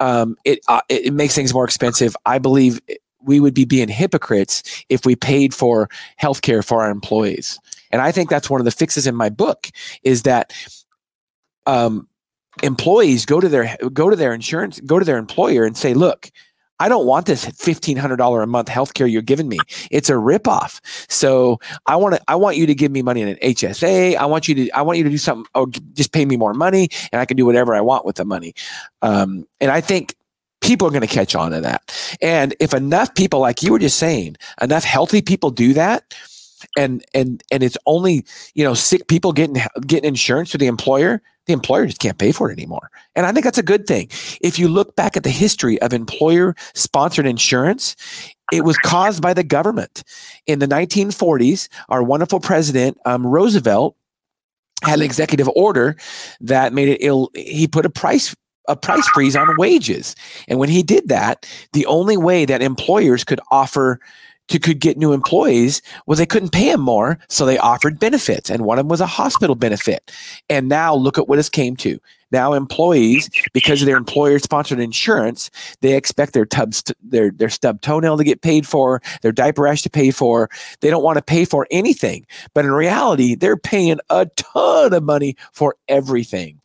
um, 0.00 0.36
it 0.44 0.60
uh, 0.68 0.80
it 0.88 1.12
makes 1.12 1.34
things 1.34 1.54
more 1.54 1.64
expensive. 1.64 2.16
I 2.26 2.38
believe 2.38 2.80
we 3.22 3.38
would 3.38 3.54
be 3.54 3.64
being 3.64 3.88
hypocrites 3.88 4.84
if 4.88 5.04
we 5.04 5.14
paid 5.14 5.54
for 5.54 5.88
health 6.16 6.42
care 6.42 6.62
for 6.62 6.82
our 6.82 6.90
employees. 6.90 7.60
And 7.90 8.00
I 8.00 8.12
think 8.12 8.30
that's 8.30 8.48
one 8.48 8.60
of 8.60 8.64
the 8.64 8.70
fixes 8.70 9.06
in 9.06 9.14
my 9.14 9.28
book 9.28 9.68
is 10.02 10.22
that 10.22 10.52
um, 11.66 12.08
employees 12.62 13.26
go 13.26 13.40
to 13.40 13.48
their 13.48 13.76
go 13.92 14.10
to 14.10 14.16
their 14.16 14.32
insurance 14.32 14.80
go 14.80 14.98
to 14.98 15.04
their 15.04 15.18
employer 15.18 15.64
and 15.64 15.76
say, 15.76 15.94
"Look, 15.94 16.30
I 16.80 16.88
don't 16.88 17.06
want 17.06 17.26
this 17.26 17.44
fifteen 17.44 17.96
hundred 17.96 18.16
dollar 18.16 18.42
a 18.42 18.46
month 18.46 18.68
healthcare 18.68 19.10
you're 19.10 19.22
giving 19.22 19.48
me. 19.48 19.58
It's 19.90 20.08
a 20.08 20.14
ripoff. 20.14 20.80
So 21.10 21.60
I 21.86 21.96
want 21.96 22.16
to 22.16 22.22
I 22.26 22.34
want 22.34 22.56
you 22.56 22.66
to 22.66 22.74
give 22.74 22.90
me 22.90 23.02
money 23.02 23.22
in 23.22 23.28
an 23.28 23.36
HSA. 23.36 24.16
I 24.16 24.26
want 24.26 24.48
you 24.48 24.54
to 24.56 24.70
I 24.70 24.82
want 24.82 24.98
you 24.98 25.04
to 25.04 25.10
do 25.10 25.18
something 25.18 25.46
or 25.54 25.68
just 25.92 26.12
pay 26.12 26.24
me 26.24 26.36
more 26.36 26.54
money, 26.54 26.88
and 27.12 27.20
I 27.20 27.26
can 27.26 27.36
do 27.36 27.46
whatever 27.46 27.74
I 27.74 27.80
want 27.80 28.04
with 28.04 28.16
the 28.16 28.24
money. 28.24 28.54
Um, 29.02 29.46
and 29.60 29.70
I 29.70 29.80
think 29.80 30.16
people 30.60 30.86
are 30.86 30.90
going 30.90 31.00
to 31.00 31.06
catch 31.06 31.34
on 31.34 31.52
to 31.52 31.60
that. 31.60 32.16
And 32.20 32.54
if 32.60 32.74
enough 32.74 33.14
people, 33.14 33.40
like 33.40 33.62
you 33.62 33.72
were 33.72 33.78
just 33.78 33.98
saying, 33.98 34.36
enough 34.60 34.84
healthy 34.84 35.22
people 35.22 35.50
do 35.50 35.72
that, 35.74 36.14
and 36.76 37.04
and 37.14 37.42
and 37.50 37.62
it's 37.62 37.78
only 37.86 38.24
you 38.54 38.64
know 38.64 38.74
sick 38.74 39.08
people 39.08 39.32
getting 39.32 39.56
getting 39.86 40.08
insurance 40.08 40.50
through 40.50 40.58
the 40.58 40.66
employer 40.66 41.20
the 41.46 41.52
employer 41.52 41.86
just 41.86 42.00
can't 42.00 42.18
pay 42.18 42.32
for 42.32 42.50
it 42.50 42.52
anymore. 42.52 42.90
And 43.16 43.26
i 43.26 43.32
think 43.32 43.44
that's 43.44 43.58
a 43.58 43.62
good 43.62 43.86
thing. 43.86 44.08
If 44.40 44.58
you 44.58 44.68
look 44.68 44.96
back 44.96 45.16
at 45.16 45.24
the 45.24 45.30
history 45.30 45.80
of 45.82 45.92
employer 45.92 46.54
sponsored 46.74 47.26
insurance 47.26 47.96
it 48.52 48.64
was 48.64 48.76
caused 48.78 49.22
by 49.22 49.32
the 49.32 49.44
government. 49.44 50.02
In 50.46 50.58
the 50.58 50.66
1940s 50.66 51.68
our 51.88 52.02
wonderful 52.02 52.40
president 52.40 52.98
um, 53.04 53.26
roosevelt 53.26 53.96
had 54.84 54.98
an 54.98 55.04
executive 55.04 55.48
order 55.54 55.96
that 56.40 56.72
made 56.72 56.88
it 56.88 56.98
ill 57.00 57.30
he 57.34 57.66
put 57.66 57.84
a 57.84 57.90
price 57.90 58.34
a 58.68 58.76
price 58.76 59.06
freeze 59.08 59.34
on 59.34 59.48
wages. 59.58 60.14
And 60.46 60.58
when 60.58 60.68
he 60.68 60.82
did 60.82 61.08
that 61.08 61.46
the 61.72 61.86
only 61.86 62.16
way 62.16 62.44
that 62.44 62.62
employers 62.62 63.24
could 63.24 63.40
offer 63.50 63.98
to 64.50 64.58
could 64.58 64.80
get 64.80 64.98
new 64.98 65.12
employees 65.12 65.80
was 66.06 66.18
they 66.18 66.26
couldn't 66.26 66.52
pay 66.52 66.70
them 66.70 66.80
more, 66.80 67.18
so 67.28 67.46
they 67.46 67.58
offered 67.58 67.98
benefits, 67.98 68.50
and 68.50 68.64
one 68.64 68.78
of 68.78 68.84
them 68.84 68.90
was 68.90 69.00
a 69.00 69.06
hospital 69.06 69.54
benefit. 69.54 70.12
And 70.48 70.68
now 70.68 70.94
look 70.94 71.18
at 71.18 71.28
what 71.28 71.38
it's 71.38 71.48
came 71.48 71.76
to. 71.76 71.98
Now 72.32 72.52
employees, 72.52 73.28
because 73.52 73.82
of 73.82 73.86
their 73.86 73.96
employer-sponsored 73.96 74.78
insurance, 74.78 75.50
they 75.80 75.96
expect 75.96 76.32
their 76.32 76.46
tubs, 76.46 76.84
their 77.02 77.30
their 77.32 77.48
stub 77.48 77.80
toenail 77.80 78.18
to 78.18 78.24
get 78.24 78.42
paid 78.42 78.66
for, 78.66 79.02
their 79.22 79.32
diaper 79.32 79.62
rash 79.62 79.82
to 79.82 79.90
pay 79.90 80.12
for. 80.12 80.48
They 80.80 80.90
don't 80.90 81.02
want 81.02 81.16
to 81.16 81.22
pay 81.22 81.44
for 81.44 81.66
anything, 81.70 82.26
but 82.54 82.64
in 82.64 82.70
reality, 82.70 83.34
they're 83.34 83.56
paying 83.56 83.98
a 84.10 84.26
ton 84.36 84.92
of 84.92 85.02
money 85.02 85.36
for 85.52 85.74
everything. 85.88 86.60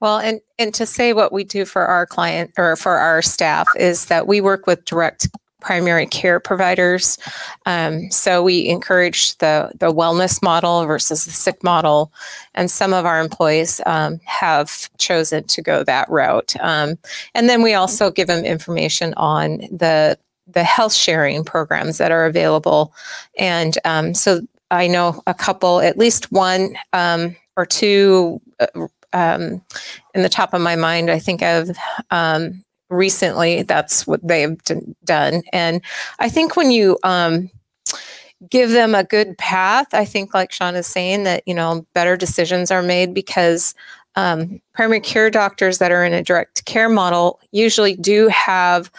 Well, 0.00 0.18
and 0.18 0.40
and 0.58 0.74
to 0.74 0.84
say 0.84 1.12
what 1.12 1.32
we 1.32 1.44
do 1.44 1.64
for 1.64 1.86
our 1.86 2.04
client 2.04 2.52
or 2.58 2.76
for 2.76 2.98
our 2.98 3.22
staff 3.22 3.68
is 3.76 4.06
that 4.06 4.26
we 4.26 4.40
work 4.40 4.66
with 4.66 4.84
direct 4.84 5.28
primary 5.64 6.06
care 6.06 6.38
providers. 6.38 7.18
Um, 7.64 8.10
so 8.10 8.42
we 8.42 8.68
encourage 8.68 9.36
the 9.38 9.72
the 9.78 9.92
wellness 9.92 10.42
model 10.42 10.84
versus 10.84 11.24
the 11.24 11.30
sick 11.30 11.64
model, 11.64 12.12
and 12.54 12.70
some 12.70 12.92
of 12.92 13.06
our 13.06 13.20
employees 13.20 13.80
um, 13.86 14.20
have 14.24 14.90
chosen 14.98 15.44
to 15.44 15.62
go 15.62 15.82
that 15.84 16.08
route. 16.10 16.54
Um, 16.60 16.98
and 17.34 17.48
then 17.48 17.62
we 17.62 17.72
also 17.74 18.10
give 18.10 18.28
them 18.28 18.44
information 18.44 19.14
on 19.16 19.58
the 19.70 20.18
the 20.46 20.64
health 20.64 20.92
sharing 20.92 21.44
programs 21.44 21.96
that 21.98 22.12
are 22.12 22.26
available, 22.26 22.92
and 23.38 23.78
um, 23.84 24.12
so 24.12 24.40
I 24.70 24.86
know 24.86 25.22
a 25.26 25.34
couple, 25.34 25.80
at 25.80 25.96
least 25.96 26.30
one 26.30 26.76
um, 26.92 27.36
or 27.56 27.64
two. 27.66 28.40
Uh, 28.60 28.88
um, 29.12 29.62
in 30.12 30.22
the 30.22 30.28
top 30.28 30.54
of 30.54 30.60
my 30.60 30.74
mind, 30.74 31.08
I 31.08 31.20
think 31.20 31.40
of 31.40 31.70
um, 32.10 32.63
recently 32.90 33.62
that's 33.62 34.06
what 34.06 34.26
they've 34.26 34.62
d- 34.64 34.80
done 35.04 35.42
and 35.52 35.80
i 36.18 36.28
think 36.28 36.56
when 36.56 36.70
you 36.70 36.98
um, 37.02 37.50
give 38.50 38.70
them 38.70 38.94
a 38.94 39.04
good 39.04 39.36
path 39.38 39.86
i 39.92 40.04
think 40.04 40.34
like 40.34 40.52
shawn 40.52 40.74
is 40.74 40.86
saying 40.86 41.24
that 41.24 41.42
you 41.46 41.54
know 41.54 41.86
better 41.94 42.16
decisions 42.16 42.70
are 42.70 42.82
made 42.82 43.14
because 43.14 43.74
um, 44.16 44.60
primary 44.74 45.00
care 45.00 45.28
doctors 45.28 45.78
that 45.78 45.90
are 45.90 46.04
in 46.04 46.12
a 46.12 46.22
direct 46.22 46.64
care 46.66 46.88
model 46.88 47.40
usually 47.50 47.96
do 47.96 48.28
have 48.28 48.90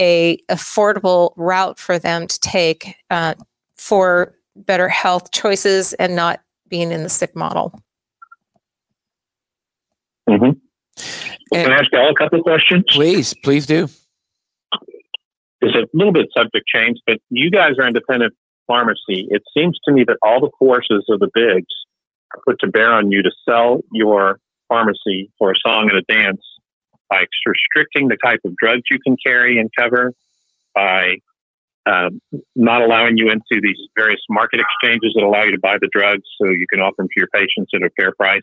a 0.00 0.38
affordable 0.50 1.32
route 1.36 1.78
for 1.78 1.98
them 1.98 2.26
to 2.26 2.40
take 2.40 2.96
uh, 3.10 3.34
for 3.76 4.34
better 4.56 4.88
health 4.88 5.30
choices 5.30 5.92
and 5.94 6.16
not 6.16 6.40
being 6.68 6.90
in 6.90 7.02
the 7.04 7.08
sick 7.08 7.36
model 7.36 7.80
Mm-hmm. 10.28 10.58
Can 11.52 11.72
I 11.72 11.76
ask 11.76 11.92
y'all 11.92 12.10
a 12.10 12.14
couple 12.14 12.38
of 12.38 12.44
questions? 12.44 12.84
Please, 12.88 13.34
please 13.34 13.66
do. 13.66 13.88
It's 15.60 15.74
a 15.74 15.86
little 15.96 16.12
bit 16.12 16.26
subject 16.36 16.66
change, 16.66 16.98
but 17.06 17.18
you 17.30 17.50
guys 17.50 17.72
are 17.78 17.86
independent 17.86 18.34
pharmacy. 18.66 19.28
It 19.30 19.42
seems 19.56 19.78
to 19.84 19.92
me 19.92 20.04
that 20.04 20.16
all 20.22 20.40
the 20.40 20.50
forces 20.58 21.04
of 21.08 21.20
the 21.20 21.30
bigs 21.32 21.72
are 22.34 22.40
put 22.46 22.60
to 22.60 22.66
bear 22.66 22.92
on 22.92 23.10
you 23.10 23.22
to 23.22 23.30
sell 23.48 23.80
your 23.92 24.38
pharmacy 24.68 25.30
for 25.38 25.52
a 25.52 25.54
song 25.64 25.88
and 25.90 25.98
a 25.98 26.02
dance 26.12 26.42
by 27.08 27.24
restricting 27.46 28.08
the 28.08 28.16
type 28.24 28.40
of 28.44 28.54
drugs 28.56 28.82
you 28.90 28.98
can 28.98 29.16
carry 29.24 29.58
and 29.58 29.70
cover, 29.78 30.12
by 30.74 31.18
um, 31.86 32.20
not 32.56 32.82
allowing 32.82 33.16
you 33.16 33.30
into 33.30 33.60
these 33.62 33.78
various 33.96 34.20
market 34.28 34.60
exchanges 34.60 35.12
that 35.14 35.22
allow 35.22 35.44
you 35.44 35.52
to 35.52 35.60
buy 35.60 35.76
the 35.80 35.88
drugs 35.92 36.24
so 36.36 36.50
you 36.50 36.66
can 36.68 36.80
offer 36.80 36.96
them 36.98 37.06
to 37.06 37.14
your 37.16 37.28
patients 37.32 37.70
at 37.74 37.82
a 37.82 37.90
fair 37.96 38.12
price. 38.12 38.40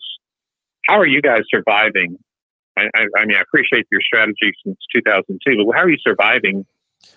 How 0.88 0.98
are 0.98 1.06
you 1.06 1.22
guys 1.22 1.42
surviving 1.54 2.18
I, 2.78 2.88
I, 3.18 3.26
mean, 3.26 3.38
I 3.38 3.42
appreciate 3.42 3.88
your 3.92 4.02
strategy 4.02 4.52
since 4.66 4.78
2002, 4.96 5.66
but 5.66 5.76
how 5.76 5.84
are 5.84 5.90
you 5.90 5.98
surviving 6.02 6.66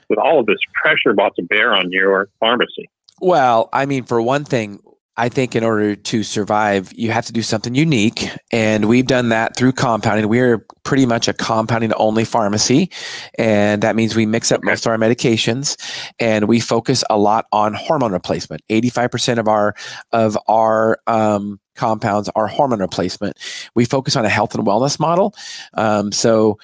with 0.09 0.19
all 0.19 0.41
of 0.41 0.47
this 0.47 0.59
pressure 0.75 1.15
brought 1.15 1.35
to 1.37 1.43
bear 1.43 1.75
on 1.75 1.91
your 1.91 2.29
pharmacy? 2.41 2.89
Well, 3.21 3.69
I 3.73 3.87
mean, 3.87 4.05
for 4.05 4.21
one 4.21 4.45
thing, 4.45 4.81
I 5.19 5.31
think 5.31 5.57
in 5.57 5.65
order 5.65 5.97
to 5.97 6.23
survive, 6.23 6.93
you 6.95 7.11
have 7.11 7.25
to 7.27 7.33
do 7.33 7.41
something 7.41 7.75
unique. 7.75 8.29
And 8.53 8.87
we've 8.87 9.07
done 9.07 9.31
that 9.31 9.57
through 9.57 9.73
compounding. 9.73 10.29
We're 10.29 10.67
pretty 10.85 11.07
much 11.07 11.27
a 11.27 11.33
compounding 11.33 11.95
only 11.95 12.25
pharmacy. 12.25 12.91
And 13.39 13.83
that 13.83 13.97
means 13.97 14.15
we 14.15 14.27
mix 14.27 14.53
up 14.53 14.63
most 14.63 14.85
of 14.85 14.93
our 14.93 14.99
medications 14.99 15.77
and 16.19 16.47
we 16.47 16.61
focus 16.61 17.03
a 17.09 17.17
lot 17.17 17.47
on 17.51 17.73
hormone 17.73 18.13
replacement. 18.13 18.61
85% 18.69 19.39
of 19.39 19.49
our, 19.49 19.75
of 20.13 20.37
our, 20.49 20.99
um, 21.07 21.61
compounds 21.77 22.29
are 22.35 22.47
hormone 22.47 22.81
replacement. 22.81 23.37
We 23.75 23.85
focus 23.85 24.17
on 24.17 24.25
a 24.25 24.29
health 24.29 24.55
and 24.55 24.67
wellness 24.67 24.99
model. 24.99 25.35
Um, 25.75 26.13
so 26.13 26.59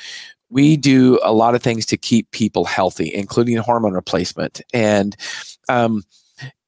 we 0.51 0.77
do 0.77 1.19
a 1.23 1.33
lot 1.33 1.55
of 1.55 1.63
things 1.63 1.87
to 1.87 1.97
keep 1.97 2.31
people 2.31 2.65
healthy, 2.65 3.13
including 3.15 3.57
hormone 3.59 3.95
replacement. 3.95 4.61
And, 4.75 5.17
um, 5.69 6.03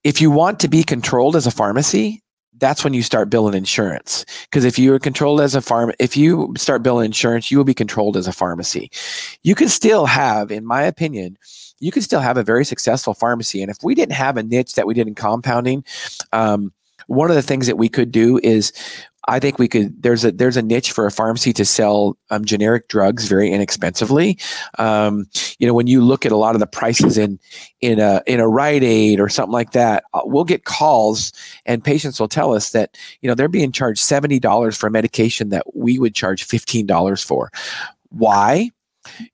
if 0.04 0.20
you 0.20 0.30
want 0.30 0.61
to 0.61 0.68
be 0.68 0.85
controlled 0.85 1.35
as 1.35 1.46
a 1.46 1.50
pharmacy, 1.50 2.22
that's 2.59 2.85
when 2.85 2.94
you 2.94 3.02
start 3.02 3.30
billing 3.30 3.54
insurance. 3.54 4.24
Because 4.44 4.64
if 4.64 4.78
you 4.78 4.94
are 4.94 4.98
controlled 4.98 5.40
as 5.40 5.54
a 5.54 5.61
farm, 5.61 5.92
if 5.98 6.16
you 6.16 6.54
start 6.57 6.83
billing 6.83 7.07
insurance, 7.07 7.50
you 7.50 7.59
will 7.59 7.64
be 7.64 7.74
controlled 7.74 8.16
as 8.16 8.26
a 8.26 8.33
pharmacy. 8.33 8.90
You 9.42 9.54
can 9.54 9.68
still 9.68 10.07
have, 10.07 10.52
in 10.52 10.64
my 10.64 10.83
opinion, 10.83 11.37
you 11.80 11.90
can 11.90 12.02
still 12.02 12.20
have 12.20 12.37
a 12.37 12.44
very 12.44 12.64
successful 12.64 13.14
pharmacy. 13.14 13.61
And 13.61 13.70
if 13.70 13.78
we 13.83 13.94
didn't 13.94 14.14
have 14.14 14.37
a 14.37 14.42
niche 14.42 14.74
that 14.74 14.87
we 14.87 14.94
did 14.94 15.09
in 15.09 15.14
compounding, 15.14 15.85
um, 16.33 16.72
one 17.07 17.31
of 17.31 17.37
the 17.37 17.43
things 17.43 17.67
that 17.67 17.79
we 17.79 17.88
could 17.88 18.11
do 18.11 18.38
is 18.43 18.73
I 19.27 19.38
think 19.38 19.59
we 19.59 19.69
could. 19.69 20.03
There's 20.03 20.25
a 20.25 20.33
there's 20.33 20.57
a 20.57 20.62
niche 20.62 20.93
for 20.93 21.07
a 21.07 21.11
pharmacy 21.11 21.53
to 21.55 21.64
sell 21.64 22.17
um, 22.31 22.45
generic 22.45 22.88
drugs 22.88 23.27
very 23.27 23.51
inexpensively. 23.51 24.38
Um, 24.79 25.27
you 25.59 25.67
know, 25.67 25.75
when 25.75 25.87
you 25.87 26.03
look 26.03 26.27
at 26.27 26.33
a 26.33 26.37
lot 26.37 26.55
of 26.55 26.61
the 26.61 26.67
prices 26.67 27.17
in 27.17 27.38
in 27.81 28.01
a 28.01 28.23
in 28.27 28.40
a 28.40 28.49
Rite 28.49 28.83
Aid 28.83 29.21
or 29.21 29.29
something 29.29 29.53
like 29.53 29.73
that, 29.73 30.05
uh, 30.12 30.21
we'll 30.25 30.45
get 30.45 30.64
calls 30.64 31.33
and 31.64 31.83
patients 31.83 32.21
will 32.21 32.29
tell 32.29 32.55
us 32.55 32.71
that 32.73 32.99
you 33.23 33.29
know 33.29 33.35
they're 33.35 33.49
being 33.49 33.73
charged 33.73 34.01
seventy 34.01 34.38
dollars 34.38 34.77
for 34.77 34.88
a 34.88 34.90
medication 34.90 35.49
that 35.51 35.75
we 35.75 35.99
would 35.99 36.14
charge 36.14 36.45
fifteen 36.45 36.87
dollars 36.87 37.23
for. 37.23 37.51
Why? 38.11 38.71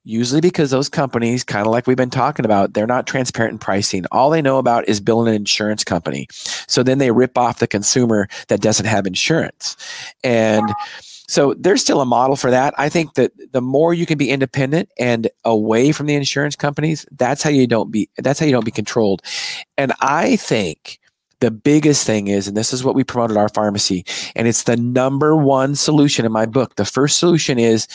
Usually 0.05 0.41
because 0.41 0.71
those 0.71 0.89
companies, 0.89 1.45
kind 1.45 1.67
of 1.67 1.73
like 1.73 1.87
we've 1.87 1.97
been 1.97 2.11
talking 2.11 2.45
about, 2.45 2.75
they're 2.75 2.87
not 2.87 3.07
transparent 3.07 3.53
in 3.53 3.59
pricing. 3.59 4.05
All 4.13 4.31
they 4.31 4.43
know 4.43 4.59
about 4.59 4.89
is 4.89 5.01
billing 5.01 5.29
an 5.29 5.35
insurance 5.35 5.85
company. 5.85 6.27
So 6.69 6.83
then 6.83 6.99
they 6.99 7.11
rip 7.11 7.37
off 7.37 7.59
the 7.59 7.67
consumer 7.67 8.29
that 8.49 8.61
doesn't 8.61 8.87
have 8.87 9.07
insurance. 9.07 9.77
And 10.25 10.69
so 11.31 11.55
there's 11.55 11.81
still 11.81 12.01
a 12.01 12.07
model 12.07 12.35
for 12.35 12.51
that. 12.51 12.75
I 12.77 12.89
think 12.89 13.15
that 13.15 13.31
the 13.53 13.61
more 13.61 13.95
you 13.95 14.05
can 14.05 14.19
be 14.19 14.31
independent 14.31 14.91
and 14.99 15.29
away 15.45 15.93
from 15.93 16.07
the 16.07 16.17
insurance 16.17 16.57
companies, 16.57 17.07
that's 17.13 17.41
how 17.41 17.51
you 17.51 17.69
don't 17.69 17.93
be 17.93 18.11
that's 18.19 18.41
how 18.41 18.47
you 18.47 18.53
don't 18.53 18.65
be 18.65 18.73
controlled. 18.73 19.23
And 19.79 19.93
I 20.01 20.35
think 20.35 20.99
the 21.39 21.53
biggest 21.53 22.05
thing 22.05 22.27
is, 22.27 22.49
and 22.49 22.57
this 22.57 22.73
is 22.73 22.83
what 22.83 22.97
we 22.97 23.05
promote 23.05 23.31
at 23.31 23.37
our 23.37 23.49
pharmacy, 23.49 24.05
and 24.35 24.49
it's 24.49 24.65
the 24.65 24.77
number 24.77 25.37
one 25.37 25.77
solution 25.77 26.27
in 26.27 26.33
my 26.33 26.47
book. 26.47 26.75
The 26.75 26.85
first 26.85 27.21
solution 27.21 27.61
is 27.61 27.87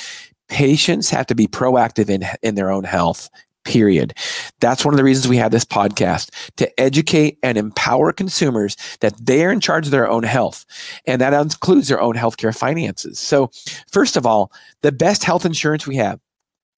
patients 0.50 1.10
have 1.10 1.28
to 1.28 1.36
be 1.36 1.48
proactive 1.48 2.10
in, 2.10 2.24
in 2.42 2.56
their 2.56 2.72
own 2.72 2.84
health 2.84 3.30
period. 3.66 4.14
That's 4.60 4.86
one 4.86 4.94
of 4.94 4.98
the 4.98 5.04
reasons 5.04 5.28
we 5.28 5.38
have 5.38 5.52
this 5.52 5.66
podcast 5.66 6.30
to 6.58 6.80
educate 6.80 7.38
and 7.44 7.58
empower 7.58 8.14
consumers 8.14 8.78
that 9.02 9.14
they're 9.20 9.52
in 9.52 9.60
charge 9.60 9.86
of 9.86 9.92
their 9.92 10.08
own 10.08 10.24
health. 10.24 10.66
And 11.06 11.20
that 11.20 11.34
includes 11.34 11.90
their 11.90 12.00
own 12.00 12.14
healthcare 12.14 12.56
finances. 12.56 13.20
So, 13.20 13.52
first 13.92 14.16
of 14.16 14.26
all, 14.26 14.52
the 14.82 14.92
best 14.92 15.24
health 15.24 15.46
insurance 15.46 15.86
we 15.86 15.98
have, 15.98 16.20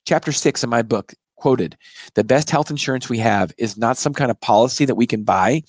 chapter 0.06 0.32
six 0.32 0.64
in 0.64 0.70
my 0.70 0.82
book, 0.82 1.14
quoted 1.38 1.78
the 2.16 2.24
best 2.24 2.50
health 2.50 2.70
insurance 2.70 3.10
we 3.10 3.20
have 3.20 3.54
is 3.58 3.78
not 3.78 3.98
some 3.98 4.14
kind 4.14 4.30
of 4.30 4.40
policy 4.42 4.86
that 4.86 4.96
we 4.96 5.08
can 5.08 5.24
buy. 5.24 5.64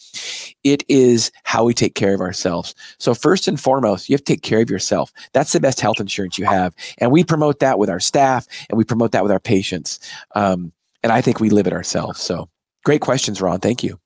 It 0.65 0.83
is 0.89 1.31
how 1.45 1.65
we 1.65 1.75
take 1.75 1.95
care 1.95 2.15
of 2.15 2.21
ourselves. 2.21 2.75
So 2.99 3.15
first 3.15 3.47
and 3.47 3.61
foremost 3.61 4.09
you 4.09 4.15
have 4.15 4.25
to 4.25 4.33
take 4.33 4.43
care 4.43 4.61
of 4.61 4.71
yourself. 4.71 5.13
That's 5.33 5.53
the 5.53 5.61
best 5.61 5.81
health 5.81 6.01
insurance 6.01 6.39
you 6.39 6.47
have. 6.47 6.75
And 6.99 7.13
we 7.13 7.23
promote 7.23 7.61
that 7.61 7.79
with 7.79 7.91
our 7.91 8.01
staff 8.01 8.47
and 8.69 8.77
we 8.77 8.85
promote 8.85 9.13
that 9.13 9.23
with 9.23 9.33
our 9.33 9.41
patients. 9.41 10.01
Um, 10.35 10.73
and 11.03 11.13
i 11.13 11.21
think 11.21 11.39
we 11.39 11.51
live 11.51 11.67
it 11.67 11.73
ourselves. 11.73 12.21
So 12.21 12.49
great 12.85 13.01
questions 13.01 13.41
ron. 13.41 13.61
Thank 13.61 13.85
you. 13.85 14.01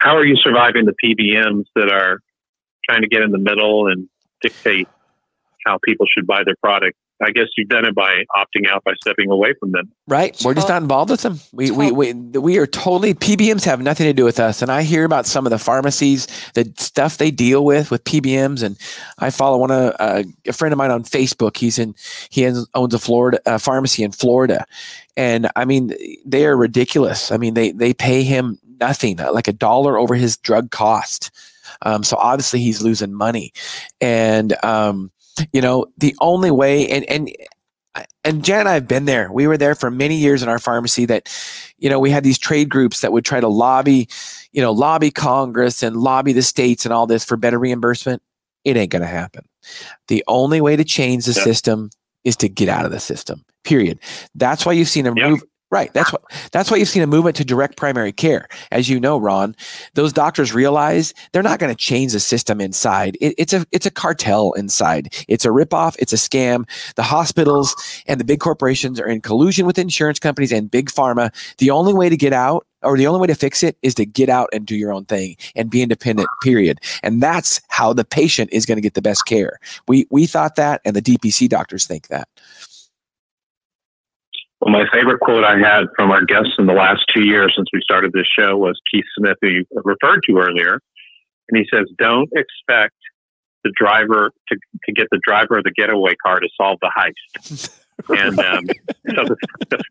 How 0.00 0.16
are 0.16 0.24
you 0.24 0.36
surviving 0.36 0.86
the 0.86 0.94
pbms 1.04 1.66
that 1.76 1.92
are 1.92 2.20
trying 2.88 3.02
to 3.02 3.08
get 3.08 3.22
in 3.22 3.30
the 3.30 3.38
middle 3.38 3.86
and 3.86 4.08
dictate 4.40 4.88
how 5.64 5.78
people 5.84 6.06
should 6.06 6.26
buy 6.26 6.42
their 6.44 6.56
product 6.62 6.98
I 7.24 7.30
guess 7.30 7.46
you've 7.56 7.68
done 7.68 7.84
it 7.84 7.94
by 7.94 8.24
opting 8.36 8.68
out 8.70 8.84
by 8.84 8.92
stepping 9.00 9.30
away 9.30 9.54
from 9.58 9.72
them. 9.72 9.90
Right. 10.06 10.40
We're 10.44 10.54
just 10.54 10.68
not 10.68 10.82
involved 10.82 11.10
with 11.10 11.22
them. 11.22 11.40
We, 11.52 11.70
we, 11.70 11.90
we, 11.90 12.12
we 12.12 12.58
are 12.58 12.66
totally, 12.66 13.14
PBMs 13.14 13.64
have 13.64 13.80
nothing 13.80 14.06
to 14.06 14.12
do 14.12 14.24
with 14.24 14.38
us. 14.38 14.62
And 14.62 14.70
I 14.70 14.82
hear 14.82 15.04
about 15.04 15.26
some 15.26 15.46
of 15.46 15.50
the 15.50 15.58
pharmacies, 15.58 16.26
the 16.54 16.72
stuff 16.76 17.16
they 17.16 17.30
deal 17.30 17.64
with 17.64 17.90
with 17.90 18.04
PBMs. 18.04 18.62
And 18.62 18.78
I 19.18 19.30
follow 19.30 19.58
one 19.58 19.70
of 19.70 19.94
uh, 19.98 20.24
a 20.46 20.52
friend 20.52 20.72
of 20.72 20.78
mine 20.78 20.90
on 20.90 21.04
Facebook. 21.04 21.56
He's 21.56 21.78
in, 21.78 21.94
he 22.30 22.46
owns 22.74 22.94
a 22.94 22.98
Florida 22.98 23.40
a 23.46 23.58
pharmacy 23.58 24.02
in 24.02 24.12
Florida. 24.12 24.66
And 25.16 25.50
I 25.56 25.64
mean, 25.64 25.94
they 26.26 26.46
are 26.46 26.56
ridiculous. 26.56 27.32
I 27.32 27.38
mean, 27.38 27.54
they, 27.54 27.72
they 27.72 27.94
pay 27.94 28.22
him 28.22 28.58
nothing, 28.80 29.16
like 29.16 29.48
a 29.48 29.52
dollar 29.52 29.96
over 29.96 30.14
his 30.14 30.36
drug 30.36 30.70
cost. 30.70 31.30
Um, 31.82 32.02
so 32.04 32.16
obviously 32.16 32.60
he's 32.60 32.82
losing 32.82 33.12
money. 33.12 33.52
And, 34.00 34.54
um, 34.64 35.10
you 35.52 35.60
know, 35.60 35.86
the 35.98 36.14
only 36.20 36.50
way, 36.50 36.88
and, 36.88 37.04
and, 37.04 37.30
and 38.24 38.44
Jen 38.44 38.60
and 38.60 38.68
I 38.68 38.74
have 38.74 38.88
been 38.88 39.04
there. 39.04 39.30
We 39.30 39.46
were 39.46 39.56
there 39.56 39.74
for 39.74 39.90
many 39.90 40.16
years 40.16 40.42
in 40.42 40.48
our 40.48 40.58
pharmacy 40.58 41.04
that, 41.06 41.28
you 41.78 41.88
know, 41.88 42.00
we 42.00 42.10
had 42.10 42.24
these 42.24 42.38
trade 42.38 42.68
groups 42.68 43.00
that 43.00 43.12
would 43.12 43.24
try 43.24 43.40
to 43.40 43.48
lobby, 43.48 44.08
you 44.52 44.60
know, 44.60 44.72
lobby 44.72 45.10
Congress 45.10 45.82
and 45.82 45.96
lobby 45.96 46.32
the 46.32 46.42
states 46.42 46.84
and 46.84 46.92
all 46.92 47.06
this 47.06 47.24
for 47.24 47.36
better 47.36 47.58
reimbursement. 47.58 48.22
It 48.64 48.76
ain't 48.76 48.90
going 48.90 49.02
to 49.02 49.08
happen. 49.08 49.46
The 50.08 50.24
only 50.26 50.60
way 50.60 50.74
to 50.74 50.84
change 50.84 51.26
the 51.26 51.32
yep. 51.32 51.44
system 51.44 51.90
is 52.24 52.36
to 52.38 52.48
get 52.48 52.68
out 52.68 52.84
of 52.84 52.90
the 52.90 53.00
system. 53.00 53.44
Period. 53.62 53.98
That's 54.34 54.66
why 54.66 54.72
you've 54.72 54.88
seen 54.88 55.06
a 55.06 55.14
yep. 55.14 55.30
move 55.30 55.42
Right. 55.74 55.92
That's 55.92 56.12
what 56.12 56.22
that's 56.52 56.70
why 56.70 56.76
you've 56.76 56.88
seen 56.88 57.02
a 57.02 57.06
movement 57.08 57.34
to 57.34 57.44
direct 57.44 57.76
primary 57.76 58.12
care. 58.12 58.46
As 58.70 58.88
you 58.88 59.00
know, 59.00 59.18
Ron, 59.18 59.56
those 59.94 60.12
doctors 60.12 60.54
realize 60.54 61.12
they're 61.32 61.42
not 61.42 61.58
going 61.58 61.74
to 61.74 61.76
change 61.76 62.12
the 62.12 62.20
system 62.20 62.60
inside. 62.60 63.18
It, 63.20 63.34
it's 63.38 63.52
a 63.52 63.66
it's 63.72 63.84
a 63.84 63.90
cartel 63.90 64.52
inside. 64.52 65.12
It's 65.26 65.44
a 65.44 65.48
ripoff. 65.48 65.96
It's 65.98 66.12
a 66.12 66.16
scam. 66.16 66.68
The 66.94 67.02
hospitals 67.02 67.74
and 68.06 68.20
the 68.20 68.24
big 68.24 68.38
corporations 68.38 69.00
are 69.00 69.08
in 69.08 69.20
collusion 69.20 69.66
with 69.66 69.76
insurance 69.76 70.20
companies 70.20 70.52
and 70.52 70.70
big 70.70 70.90
pharma. 70.90 71.32
The 71.58 71.70
only 71.70 71.92
way 71.92 72.08
to 72.08 72.16
get 72.16 72.32
out 72.32 72.64
or 72.84 72.96
the 72.96 73.08
only 73.08 73.18
way 73.20 73.26
to 73.26 73.34
fix 73.34 73.64
it 73.64 73.76
is 73.82 73.96
to 73.96 74.06
get 74.06 74.28
out 74.28 74.48
and 74.52 74.66
do 74.66 74.76
your 74.76 74.92
own 74.92 75.06
thing 75.06 75.36
and 75.56 75.70
be 75.70 75.82
independent 75.82 76.28
period 76.44 76.78
and 77.02 77.20
that's 77.20 77.60
how 77.68 77.92
the 77.92 78.04
patient 78.04 78.48
is 78.52 78.64
going 78.64 78.76
to 78.76 78.82
get 78.82 78.94
the 78.94 79.02
best 79.02 79.24
care 79.26 79.58
we 79.88 80.06
we 80.10 80.26
thought 80.26 80.54
that 80.54 80.82
and 80.84 80.94
the 80.94 81.00
dpc 81.00 81.48
doctors 81.48 81.86
think 81.86 82.08
that 82.08 82.28
well, 84.64 84.72
my 84.72 84.86
favorite 84.90 85.20
quote 85.20 85.44
I 85.44 85.58
had 85.58 85.88
from 85.94 86.10
our 86.10 86.24
guests 86.24 86.52
in 86.58 86.64
the 86.64 86.72
last 86.72 87.04
two 87.14 87.22
years 87.22 87.52
since 87.54 87.68
we 87.70 87.82
started 87.82 88.12
this 88.14 88.26
show 88.26 88.56
was 88.56 88.80
Keith 88.90 89.04
Smith, 89.18 89.36
who 89.42 89.48
you 89.48 89.64
referred 89.84 90.20
to 90.26 90.38
earlier. 90.38 90.80
And 91.50 91.58
he 91.58 91.66
says, 91.70 91.84
Don't 91.98 92.30
expect 92.34 92.94
the 93.62 93.72
driver 93.76 94.30
to, 94.48 94.56
to 94.84 94.92
get 94.92 95.08
the 95.10 95.20
driver 95.22 95.58
of 95.58 95.64
the 95.64 95.70
getaway 95.70 96.14
car 96.16 96.40
to 96.40 96.48
solve 96.56 96.78
the 96.80 96.90
heist. 96.96 97.78
and 98.08 98.38
um, 98.40 98.64
so 99.14 99.36
the, 99.68 99.84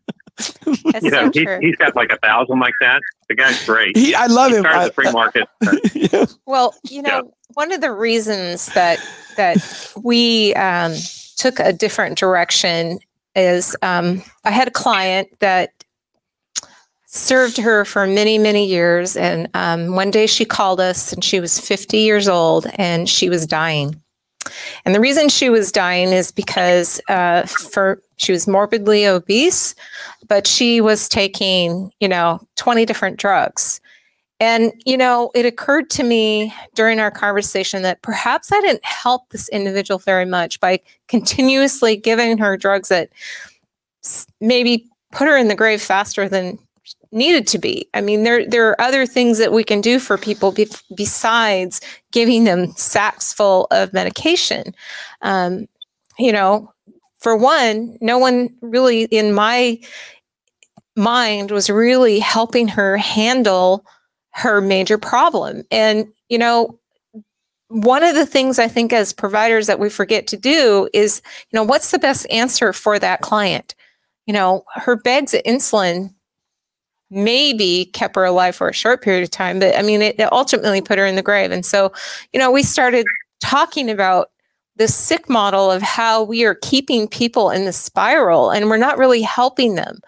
you 1.02 1.10
know, 1.10 1.30
so 1.30 1.58
he, 1.60 1.68
has 1.68 1.76
got 1.76 1.94
like 1.94 2.10
a 2.10 2.18
thousand 2.18 2.58
like 2.58 2.74
that. 2.80 3.00
The 3.28 3.36
guy's 3.36 3.64
great. 3.64 3.96
He, 3.96 4.12
I 4.12 4.26
love 4.26 4.50
he 4.50 4.56
him. 4.56 4.66
I, 4.66 4.86
the 4.86 4.92
free 4.92 5.12
market. 5.12 5.46
yeah. 5.94 6.26
Well, 6.46 6.74
you 6.90 7.02
know, 7.02 7.22
yeah. 7.24 7.30
one 7.52 7.70
of 7.70 7.80
the 7.80 7.92
reasons 7.92 8.66
that 8.74 8.98
that 9.36 9.92
we 10.02 10.52
um, 10.54 10.94
took 11.36 11.60
a 11.60 11.72
different 11.72 12.18
direction 12.18 12.98
is 13.34 13.76
um, 13.82 14.22
I 14.44 14.50
had 14.50 14.68
a 14.68 14.72
client 14.72 15.28
that 15.40 15.72
served 17.06 17.56
her 17.58 17.84
for 17.84 18.06
many, 18.06 18.38
many 18.38 18.66
years. 18.66 19.16
And 19.16 19.48
um, 19.54 19.94
one 19.94 20.10
day 20.10 20.26
she 20.26 20.44
called 20.44 20.80
us 20.80 21.12
and 21.12 21.22
she 21.22 21.38
was 21.38 21.60
50 21.60 21.98
years 21.98 22.28
old 22.28 22.66
and 22.74 23.08
she 23.08 23.28
was 23.28 23.46
dying. 23.46 24.00
And 24.84 24.94
the 24.94 25.00
reason 25.00 25.28
she 25.28 25.48
was 25.48 25.72
dying 25.72 26.08
is 26.08 26.32
because 26.32 27.00
uh, 27.08 27.44
for 27.46 28.02
she 28.16 28.32
was 28.32 28.46
morbidly 28.46 29.06
obese, 29.06 29.74
but 30.28 30.46
she 30.46 30.80
was 30.80 31.08
taking, 31.08 31.90
you 32.00 32.08
know, 32.08 32.40
20 32.56 32.84
different 32.84 33.16
drugs. 33.16 33.80
And, 34.44 34.74
you 34.84 34.98
know, 34.98 35.30
it 35.34 35.46
occurred 35.46 35.88
to 35.90 36.02
me 36.02 36.52
during 36.74 37.00
our 37.00 37.10
conversation 37.10 37.80
that 37.80 38.02
perhaps 38.02 38.52
I 38.52 38.60
didn't 38.60 38.84
help 38.84 39.30
this 39.30 39.48
individual 39.48 39.98
very 39.98 40.26
much 40.26 40.60
by 40.60 40.80
continuously 41.08 41.96
giving 41.96 42.36
her 42.36 42.58
drugs 42.58 42.90
that 42.90 43.08
maybe 44.42 44.86
put 45.12 45.28
her 45.28 45.38
in 45.38 45.48
the 45.48 45.54
grave 45.54 45.80
faster 45.80 46.28
than 46.28 46.58
needed 47.10 47.46
to 47.46 47.58
be. 47.58 47.88
I 47.94 48.02
mean, 48.02 48.24
there 48.24 48.46
there 48.46 48.68
are 48.68 48.78
other 48.78 49.06
things 49.06 49.38
that 49.38 49.50
we 49.50 49.64
can 49.64 49.80
do 49.80 49.98
for 49.98 50.18
people 50.18 50.52
be- 50.52 50.68
besides 50.94 51.80
giving 52.12 52.44
them 52.44 52.70
sacks 52.72 53.32
full 53.32 53.66
of 53.70 53.94
medication. 53.94 54.74
Um, 55.22 55.68
you 56.18 56.32
know, 56.32 56.70
for 57.18 57.34
one, 57.34 57.96
no 58.02 58.18
one 58.18 58.54
really 58.60 59.04
in 59.04 59.32
my 59.32 59.80
mind 60.96 61.50
was 61.50 61.70
really 61.70 62.18
helping 62.18 62.68
her 62.68 62.98
handle 62.98 63.86
her 64.34 64.60
major 64.60 64.98
problem. 64.98 65.62
And, 65.70 66.08
you 66.28 66.38
know, 66.38 66.78
one 67.68 68.02
of 68.02 68.14
the 68.14 68.26
things 68.26 68.58
I 68.58 68.68
think 68.68 68.92
as 68.92 69.12
providers 69.12 69.66
that 69.68 69.78
we 69.78 69.88
forget 69.88 70.26
to 70.28 70.36
do 70.36 70.88
is, 70.92 71.22
you 71.50 71.56
know, 71.56 71.62
what's 71.62 71.92
the 71.92 71.98
best 71.98 72.26
answer 72.30 72.72
for 72.72 72.98
that 72.98 73.20
client? 73.20 73.74
You 74.26 74.34
know, 74.34 74.64
her 74.74 74.96
bags 74.96 75.34
of 75.34 75.42
insulin 75.44 76.12
maybe 77.10 77.86
kept 77.86 78.16
her 78.16 78.24
alive 78.24 78.56
for 78.56 78.68
a 78.68 78.74
short 78.74 79.02
period 79.02 79.22
of 79.22 79.30
time, 79.30 79.60
but 79.60 79.76
I 79.78 79.82
mean, 79.82 80.02
it, 80.02 80.18
it 80.18 80.32
ultimately 80.32 80.80
put 80.80 80.98
her 80.98 81.06
in 81.06 81.16
the 81.16 81.22
grave. 81.22 81.52
And 81.52 81.64
so, 81.64 81.92
you 82.32 82.40
know, 82.40 82.50
we 82.50 82.62
started 82.62 83.06
talking 83.40 83.88
about 83.88 84.30
the 84.76 84.88
sick 84.88 85.28
model 85.28 85.70
of 85.70 85.82
how 85.82 86.22
we 86.22 86.44
are 86.44 86.56
keeping 86.56 87.06
people 87.06 87.50
in 87.50 87.64
the 87.64 87.72
spiral 87.72 88.50
and 88.50 88.68
we're 88.68 88.76
not 88.76 88.98
really 88.98 89.22
helping 89.22 89.74
them 89.76 90.00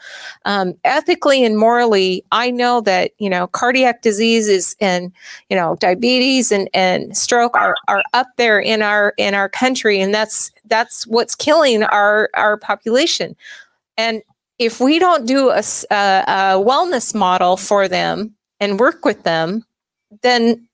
um, 0.44 0.74
ethically 0.84 1.44
and 1.44 1.56
morally 1.56 2.24
i 2.32 2.50
know 2.50 2.80
that 2.80 3.12
you 3.18 3.30
know 3.30 3.46
cardiac 3.48 4.02
diseases 4.02 4.74
and 4.80 5.12
you 5.48 5.56
know 5.56 5.76
diabetes 5.76 6.50
and, 6.50 6.68
and 6.74 7.16
stroke 7.16 7.56
are, 7.56 7.76
are 7.88 8.02
up 8.12 8.28
there 8.36 8.58
in 8.58 8.82
our 8.82 9.14
in 9.18 9.34
our 9.34 9.48
country 9.48 10.00
and 10.00 10.12
that's 10.14 10.50
that's 10.66 11.06
what's 11.06 11.34
killing 11.34 11.82
our 11.84 12.28
our 12.34 12.56
population 12.56 13.36
and 13.96 14.22
if 14.58 14.80
we 14.80 14.98
don't 14.98 15.26
do 15.26 15.50
a, 15.50 15.62
a, 15.90 16.24
a 16.26 16.64
wellness 16.64 17.14
model 17.14 17.56
for 17.56 17.86
them 17.88 18.34
and 18.58 18.80
work 18.80 19.04
with 19.04 19.22
them 19.22 19.64
then 20.22 20.66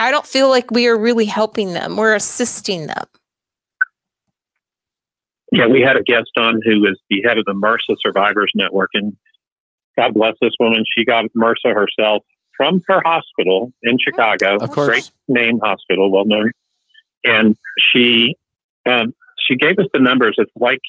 I 0.00 0.10
don't 0.10 0.26
feel 0.26 0.48
like 0.48 0.70
we 0.70 0.86
are 0.88 0.96
really 0.96 1.26
helping 1.26 1.74
them. 1.74 1.98
We're 1.98 2.14
assisting 2.14 2.86
them. 2.86 3.04
Yeah, 5.52 5.66
we 5.66 5.80
had 5.80 5.96
a 5.96 6.02
guest 6.02 6.30
on 6.36 6.60
who 6.64 6.86
is 6.86 6.98
the 7.08 7.22
head 7.22 7.38
of 7.38 7.44
the 7.44 7.52
MRSA 7.52 7.96
Survivors 8.00 8.52
Network, 8.54 8.90
and 8.94 9.16
God 9.98 10.14
bless 10.14 10.34
this 10.40 10.52
woman. 10.60 10.84
She 10.96 11.04
got 11.04 11.24
MRSA 11.36 11.74
herself 11.74 12.22
from 12.56 12.82
her 12.88 13.00
hospital 13.04 13.72
in 13.82 13.98
Chicago, 13.98 14.56
of 14.56 14.70
course. 14.70 14.88
great 14.88 15.10
name 15.28 15.58
hospital, 15.60 16.10
well 16.10 16.24
known. 16.24 16.52
And 17.24 17.56
she 17.78 18.36
um, 18.86 19.14
she 19.46 19.56
gave 19.56 19.78
us 19.78 19.86
the 19.92 20.00
numbers. 20.00 20.36
It's 20.38 20.52
like 20.56 20.80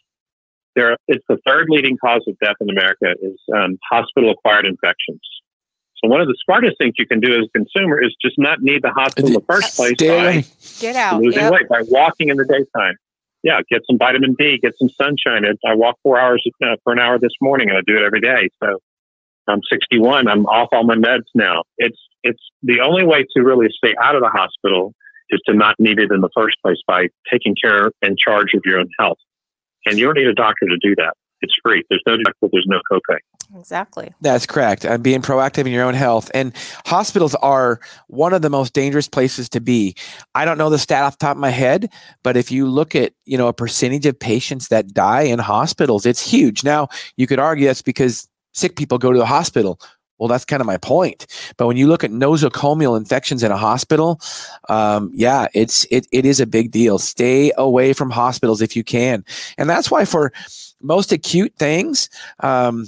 there. 0.75 0.97
It's 1.07 1.25
the 1.27 1.37
third 1.45 1.67
leading 1.69 1.97
cause 1.97 2.23
of 2.27 2.37
death 2.43 2.55
in 2.61 2.69
America 2.69 3.15
is 3.21 3.39
um, 3.55 3.77
hospital 3.89 4.31
acquired 4.31 4.65
infections. 4.65 5.21
So 6.03 6.09
one 6.09 6.19
of 6.19 6.27
the 6.27 6.35
smartest 6.43 6.77
things 6.77 6.95
you 6.97 7.05
can 7.05 7.19
do 7.19 7.39
as 7.39 7.45
a 7.45 7.57
consumer 7.57 8.03
is 8.03 8.15
just 8.21 8.37
not 8.39 8.61
need 8.61 8.81
the 8.81 8.89
hospital 8.89 9.27
in 9.27 9.33
the 9.33 9.41
first 9.41 9.75
place 9.75 9.93
by 9.99 10.43
get 10.79 10.95
out, 10.95 11.21
losing 11.21 11.41
yep. 11.41 11.53
weight 11.53 11.69
by 11.69 11.83
walking 11.83 12.29
in 12.29 12.37
the 12.37 12.45
daytime. 12.45 12.95
Yeah, 13.43 13.61
get 13.69 13.81
some 13.89 13.97
vitamin 13.97 14.35
D, 14.37 14.59
get 14.61 14.73
some 14.77 14.89
sunshine. 14.89 15.43
I 15.65 15.75
walk 15.75 15.97
four 16.03 16.19
hours 16.19 16.43
uh, 16.63 16.75
for 16.83 16.93
an 16.93 16.99
hour 16.99 17.17
this 17.17 17.31
morning, 17.41 17.69
and 17.69 17.77
I 17.77 17.81
do 17.85 17.95
it 17.95 18.03
every 18.03 18.21
day. 18.21 18.49
So 18.61 18.77
I'm 19.47 19.61
61. 19.69 20.27
I'm 20.27 20.45
off 20.45 20.69
all 20.71 20.83
my 20.83 20.95
meds 20.95 21.25
now. 21.33 21.63
It's 21.77 21.97
it's 22.23 22.41
the 22.61 22.81
only 22.81 23.03
way 23.03 23.25
to 23.35 23.41
really 23.41 23.67
stay 23.75 23.95
out 24.01 24.15
of 24.15 24.21
the 24.21 24.29
hospital 24.29 24.93
is 25.31 25.41
to 25.47 25.53
not 25.53 25.75
need 25.79 25.97
it 25.97 26.11
in 26.11 26.21
the 26.21 26.29
first 26.35 26.57
place 26.63 26.77
by 26.85 27.07
taking 27.31 27.55
care 27.61 27.91
and 28.01 28.17
charge 28.17 28.53
of 28.53 28.61
your 28.65 28.79
own 28.79 28.89
health. 28.99 29.17
And 29.85 29.97
you 29.97 30.05
don't 30.05 30.17
need 30.17 30.27
a 30.27 30.33
doctor 30.33 30.67
to 30.67 30.77
do 30.81 30.95
that. 30.97 31.13
It's 31.41 31.53
free. 31.63 31.83
There's 31.89 32.03
no 32.05 32.17
deductible. 32.17 32.49
There's 32.51 32.67
no 32.67 32.79
copay. 32.91 33.17
Exactly. 33.55 34.13
That's 34.21 34.45
correct. 34.45 34.85
And 34.85 35.03
being 35.03 35.21
proactive 35.21 35.65
in 35.65 35.71
your 35.71 35.83
own 35.83 35.93
health. 35.93 36.31
And 36.33 36.53
hospitals 36.85 37.35
are 37.35 37.79
one 38.07 38.33
of 38.33 38.41
the 38.41 38.49
most 38.49 38.73
dangerous 38.73 39.07
places 39.07 39.49
to 39.49 39.59
be. 39.59 39.95
I 40.35 40.45
don't 40.45 40.57
know 40.57 40.69
the 40.69 40.79
stat 40.79 41.03
off 41.03 41.17
the 41.17 41.25
top 41.25 41.35
of 41.35 41.41
my 41.41 41.49
head, 41.49 41.89
but 42.23 42.37
if 42.37 42.51
you 42.51 42.67
look 42.67 42.95
at, 42.95 43.13
you 43.25 43.37
know, 43.37 43.47
a 43.47 43.53
percentage 43.53 44.05
of 44.05 44.17
patients 44.17 44.69
that 44.69 44.93
die 44.93 45.23
in 45.23 45.39
hospitals, 45.39 46.05
it's 46.05 46.25
huge. 46.25 46.63
Now, 46.63 46.87
you 47.17 47.27
could 47.27 47.39
argue 47.39 47.67
that's 47.67 47.81
because 47.81 48.27
sick 48.53 48.75
people 48.75 48.97
go 48.97 49.11
to 49.11 49.19
the 49.19 49.25
hospital. 49.25 49.79
Well, 50.17 50.27
that's 50.27 50.45
kind 50.45 50.61
of 50.61 50.67
my 50.67 50.77
point. 50.77 51.25
But 51.57 51.65
when 51.65 51.77
you 51.77 51.87
look 51.87 52.03
at 52.03 52.11
nosocomial 52.11 52.95
infections 52.95 53.41
in 53.41 53.51
a 53.51 53.57
hospital, 53.57 54.21
um, 54.69 55.09
yeah, 55.15 55.47
it's 55.55 55.85
it, 55.89 56.07
it 56.11 56.27
is 56.27 56.39
a 56.39 56.45
big 56.45 56.69
deal. 56.69 56.99
Stay 56.99 57.51
away 57.57 57.91
from 57.93 58.11
hospitals 58.11 58.61
if 58.61 58.75
you 58.75 58.83
can, 58.83 59.25
and 59.57 59.67
that's 59.67 59.89
why 59.89 60.05
for 60.05 60.31
most 60.79 61.11
acute 61.11 61.53
things, 61.57 62.07
um, 62.41 62.85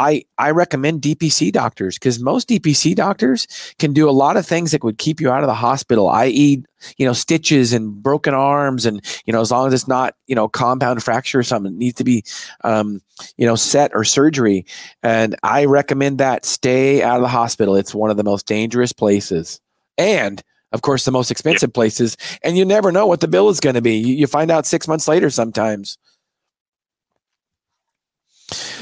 I, 0.00 0.24
I 0.38 0.50
recommend 0.52 1.02
DPC 1.02 1.52
doctors 1.52 1.98
because 1.98 2.20
most 2.20 2.48
DPC 2.48 2.94
doctors 2.94 3.46
can 3.78 3.92
do 3.92 4.08
a 4.08 4.12
lot 4.12 4.38
of 4.38 4.46
things 4.46 4.70
that 4.70 4.82
would 4.82 4.96
keep 4.96 5.20
you 5.20 5.30
out 5.30 5.42
of 5.42 5.46
the 5.46 5.54
hospital, 5.54 6.08
i.e., 6.08 6.64
you 6.96 7.04
know, 7.04 7.12
stitches 7.12 7.74
and 7.74 8.02
broken 8.02 8.32
arms, 8.32 8.86
and 8.86 9.04
you 9.26 9.32
know, 9.34 9.42
as 9.42 9.50
long 9.50 9.66
as 9.66 9.74
it's 9.74 9.86
not 9.86 10.14
you 10.26 10.34
know 10.34 10.48
compound 10.48 11.02
fracture 11.02 11.38
or 11.38 11.42
something, 11.42 11.74
it 11.74 11.78
needs 11.78 11.96
to 11.96 12.04
be 12.04 12.24
um, 12.64 13.02
you 13.36 13.44
know 13.44 13.56
set 13.56 13.90
or 13.94 14.02
surgery. 14.02 14.64
And 15.02 15.36
I 15.42 15.66
recommend 15.66 16.16
that 16.16 16.46
stay 16.46 17.02
out 17.02 17.16
of 17.16 17.22
the 17.22 17.28
hospital. 17.28 17.76
It's 17.76 17.94
one 17.94 18.10
of 18.10 18.16
the 18.16 18.24
most 18.24 18.46
dangerous 18.46 18.94
places, 18.94 19.60
and 19.98 20.42
of 20.72 20.80
course, 20.80 21.04
the 21.04 21.10
most 21.10 21.30
expensive 21.30 21.74
places. 21.74 22.16
And 22.42 22.56
you 22.56 22.64
never 22.64 22.90
know 22.90 23.06
what 23.06 23.20
the 23.20 23.28
bill 23.28 23.50
is 23.50 23.60
going 23.60 23.74
to 23.74 23.82
be. 23.82 23.96
You, 23.96 24.14
you 24.14 24.26
find 24.26 24.50
out 24.50 24.64
six 24.64 24.88
months 24.88 25.08
later 25.08 25.28
sometimes 25.28 25.98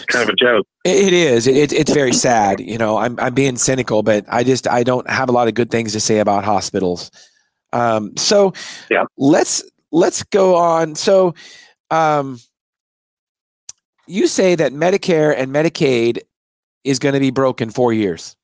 kind 0.09 0.29
of 0.29 0.31
a 0.31 0.37
joke. 0.37 0.67
It 0.85 1.13
is. 1.13 1.47
It, 1.47 1.73
it's 1.73 1.93
very 1.93 2.13
sad. 2.13 2.61
You 2.61 2.79
know, 2.79 2.97
I'm 2.97 3.19
I'm 3.21 3.35
being 3.35 3.57
cynical, 3.57 4.03
but 4.03 4.25
I 4.29 4.45
just 4.45 4.69
I 4.69 4.83
don't 4.83 5.09
have 5.11 5.29
a 5.29 5.33
lot 5.33 5.49
of 5.49 5.55
good 5.55 5.71
things 5.71 5.93
to 5.93 6.01
say 6.01 6.19
about 6.19 6.45
hospitals. 6.45 7.11
Um, 7.73 8.17
so 8.17 8.53
yeah, 8.91 9.05
let's 9.17 9.63
let's 9.93 10.23
go 10.23 10.57
on. 10.57 10.95
So, 10.95 11.35
um, 11.91 12.39
you 14.07 14.27
say 14.27 14.55
that 14.55 14.73
Medicare 14.73 15.35
and 15.37 15.53
Medicaid 15.53 16.21
is 16.85 16.99
going 16.99 17.15
to 17.15 17.21
be 17.21 17.31
broke 17.31 17.61
in 17.61 17.71
four 17.71 17.93
years. 17.93 18.35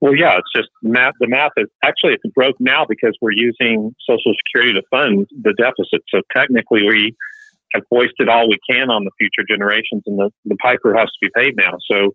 Well, 0.00 0.14
yeah, 0.14 0.38
it's 0.38 0.48
just 0.56 0.70
math. 0.82 1.12
The 1.20 1.28
math 1.28 1.52
is 1.58 1.68
actually 1.84 2.14
it's 2.14 2.34
broke 2.34 2.56
now 2.58 2.86
because 2.88 3.16
we're 3.20 3.32
using 3.32 3.94
Social 4.08 4.32
Security 4.46 4.72
to 4.72 4.82
fund 4.90 5.28
the 5.42 5.52
deficit. 5.52 6.02
So 6.08 6.22
technically, 6.34 6.82
we 6.88 7.14
have 7.72 7.82
foisted 7.88 8.28
all 8.28 8.48
we 8.48 8.58
can 8.68 8.90
on 8.90 9.04
the 9.04 9.10
future 9.18 9.46
generations, 9.48 10.02
and 10.06 10.18
the, 10.18 10.30
the 10.44 10.56
piper 10.56 10.94
has 10.96 11.06
to 11.06 11.18
be 11.20 11.30
paid 11.34 11.54
now. 11.56 11.78
So, 11.90 12.14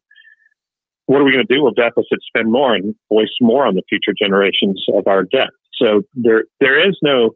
what 1.07 1.21
are 1.21 1.23
we 1.23 1.31
going 1.31 1.45
to 1.45 1.53
do? 1.53 1.61
Will 1.61 1.71
deficit 1.71 2.19
spend 2.27 2.51
more 2.51 2.73
and 2.73 2.95
voice 3.09 3.29
more 3.39 3.65
on 3.65 3.75
the 3.75 3.83
future 3.87 4.13
generations 4.19 4.83
of 4.93 5.07
our 5.07 5.23
debt? 5.23 5.49
So 5.81 6.01
there 6.13 6.45
there 6.59 6.87
is 6.87 6.97
no 7.01 7.31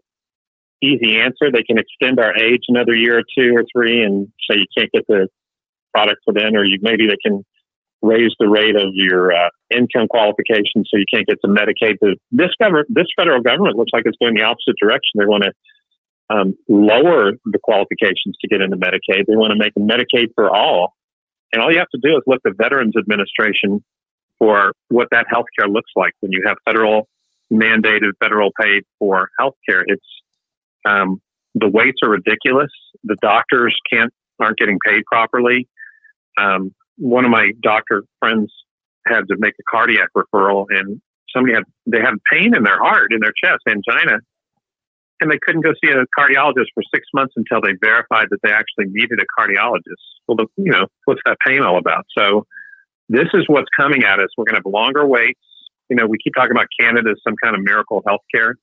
easy 0.81 1.17
answer. 1.17 1.51
They 1.51 1.63
can 1.63 1.77
extend 1.77 2.19
our 2.19 2.35
age 2.35 2.63
another 2.67 2.95
year 2.95 3.19
or 3.19 3.23
two 3.37 3.53
or 3.55 3.63
three, 3.71 4.01
and 4.03 4.27
say 4.49 4.57
you 4.57 4.65
can't 4.77 4.91
get 4.91 5.05
the 5.07 5.27
product 5.93 6.21
then, 6.27 6.55
or 6.55 6.63
you 6.63 6.79
maybe 6.81 7.07
they 7.07 7.17
can 7.23 7.43
raise 8.01 8.31
the 8.39 8.47
rate 8.47 8.75
of 8.75 8.93
your 8.93 9.33
uh, 9.33 9.49
income 9.75 10.07
qualification 10.07 10.85
so 10.85 10.95
you 10.95 11.05
can't 11.13 11.27
get 11.27 11.37
some 11.41 11.53
Medicaid. 11.53 11.95
The, 11.99 12.15
This 12.31 12.51
government, 12.59 12.87
this 12.89 13.07
federal 13.15 13.41
government 13.41 13.75
looks 13.75 13.91
like 13.91 14.03
it's 14.05 14.17
going 14.21 14.35
the 14.35 14.43
opposite 14.43 14.75
direction. 14.81 15.19
They 15.19 15.25
want 15.25 15.43
to 15.43 15.51
um, 16.29 16.55
lower 16.67 17.31
the 17.45 17.59
qualifications 17.61 18.37
to 18.41 18.47
get 18.47 18.61
into 18.61 18.77
Medicaid. 18.77 19.25
They 19.27 19.35
want 19.35 19.51
to 19.51 19.57
make 19.57 19.73
Medicaid 19.75 20.33
for 20.35 20.49
all. 20.49 20.93
And 21.51 21.61
all 21.61 21.71
you 21.71 21.79
have 21.79 21.89
to 21.89 21.99
do 22.01 22.15
is 22.15 22.23
look 22.27 22.41
at 22.45 22.53
Veterans 22.57 22.95
Administration 22.97 23.83
for 24.37 24.73
what 24.89 25.07
that 25.11 25.25
health 25.29 25.47
care 25.57 25.67
looks 25.67 25.91
like 25.95 26.13
when 26.19 26.31
you 26.31 26.43
have 26.45 26.57
federal 26.65 27.07
mandated, 27.51 28.11
federal 28.21 28.51
paid 28.59 28.83
for 28.99 29.29
health 29.39 29.55
care. 29.67 29.83
It's 29.85 30.05
um, 30.85 31.21
the 31.55 31.67
waits 31.67 31.99
are 32.03 32.09
ridiculous. 32.09 32.71
The 33.03 33.17
doctors 33.21 33.75
can't 33.91 34.13
aren't 34.39 34.57
getting 34.57 34.77
paid 34.85 35.03
properly. 35.05 35.67
Um, 36.37 36.73
one 36.97 37.25
of 37.25 37.31
my 37.31 37.51
doctor 37.61 38.03
friends 38.19 38.53
had 39.07 39.27
to 39.29 39.35
make 39.37 39.53
a 39.59 39.63
cardiac 39.69 40.09
referral, 40.15 40.65
and 40.69 41.01
somebody 41.33 41.55
had 41.55 41.63
they 41.85 41.99
had 41.99 42.13
pain 42.31 42.55
in 42.55 42.63
their 42.63 42.79
heart, 42.79 43.11
in 43.11 43.19
their 43.19 43.33
chest, 43.43 43.63
angina, 43.67 44.19
and 45.21 45.31
they 45.31 45.39
couldn't 45.41 45.61
go 45.61 45.71
see 45.83 45.91
a 45.91 46.05
cardiologist 46.17 46.67
for 46.73 46.83
six 46.93 47.07
months 47.13 47.33
until 47.35 47.61
they 47.61 47.73
verified 47.81 48.27
that 48.29 48.39
they 48.43 48.51
actually 48.51 48.85
needed 48.87 49.19
a 49.19 49.41
cardiologist. 49.41 50.03
Well, 50.27 50.37
the, 50.37 50.47
you 50.57 50.71
know, 50.71 50.87
what's 51.05 51.21
that 51.25 51.37
pain 51.45 51.61
all 51.61 51.77
about? 51.77 52.05
So 52.17 52.45
this 53.09 53.27
is 53.33 53.43
what's 53.47 53.69
coming 53.77 54.03
at 54.03 54.19
us. 54.19 54.29
We're 54.37 54.45
going 54.45 54.61
to 54.61 54.61
have 54.65 54.71
longer 54.71 55.05
waits. 55.05 55.39
You 55.89 55.95
know, 55.95 56.05
we 56.05 56.17
keep 56.23 56.33
talking 56.35 56.51
about 56.51 56.67
Canada 56.79 57.09
as 57.11 57.17
some 57.23 57.35
kind 57.43 57.55
of 57.55 57.63
miracle 57.63 58.03
healthcare. 58.07 58.53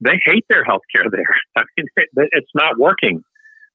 They 0.00 0.20
hate 0.24 0.44
their 0.48 0.64
healthcare 0.64 1.10
there. 1.10 1.36
I 1.56 1.64
mean, 1.76 1.86
it's 2.32 2.50
not 2.54 2.78
working. 2.78 3.22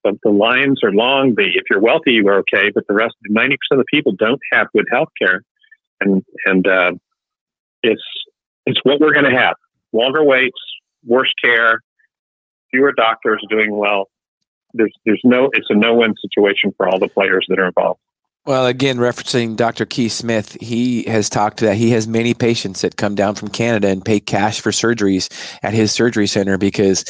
But 0.02 0.14
the 0.24 0.32
lines 0.32 0.80
are 0.84 0.94
long. 0.94 1.36
The, 1.36 1.44
if 1.44 1.64
you're 1.70 1.82
wealthy, 1.82 2.14
you 2.14 2.28
are 2.30 2.40
okay. 2.40 2.72
But 2.74 2.86
the 2.88 2.94
rest, 2.94 3.16
90% 3.30 3.52
of 3.72 3.80
the 3.80 3.86
people 3.92 4.14
don't 4.14 4.40
have 4.54 4.68
good 4.74 4.86
healthcare. 4.92 5.40
And, 6.00 6.24
and, 6.46 6.66
uh, 6.66 6.92
it's, 7.84 8.02
it's 8.66 8.80
what 8.84 9.02
we're 9.02 9.14
going 9.14 9.30
to 9.30 9.38
have. 9.38 9.56
Longer 9.92 10.24
waits, 10.24 10.60
worse 11.06 11.34
care, 11.44 11.82
fewer 12.72 12.92
doctors 12.92 13.44
doing 13.50 13.76
well. 13.76 14.10
There's 14.74 14.94
there's 15.06 15.22
no 15.24 15.50
it's 15.54 15.68
a 15.70 15.76
no 15.76 15.96
win 15.96 16.14
situation 16.22 16.74
for 16.78 16.88
all 16.88 17.00
the 17.00 17.08
players 17.08 17.46
that 17.50 17.60
are 17.60 17.68
involved. 17.68 18.00
Well, 18.46 18.66
again, 18.66 18.98
referencing 18.98 19.56
Dr. 19.56 19.86
Keith 19.86 20.14
Smith, 20.14 20.58
he 20.60 21.04
has 21.04 21.30
talked 21.30 21.58
to 21.58 21.66
that. 21.66 21.76
He 21.76 21.92
has 21.92 22.08
many 22.08 22.34
patients 22.34 22.82
that 22.82 22.96
come 22.96 23.14
down 23.14 23.36
from 23.36 23.50
Canada 23.50 23.90
and 23.90 24.04
pay 24.04 24.20
cash 24.20 24.62
for 24.62 24.72
surgeries 24.72 25.30
at 25.62 25.74
his 25.74 25.92
surgery 25.92 26.26
center 26.26 26.58
because 26.58 27.06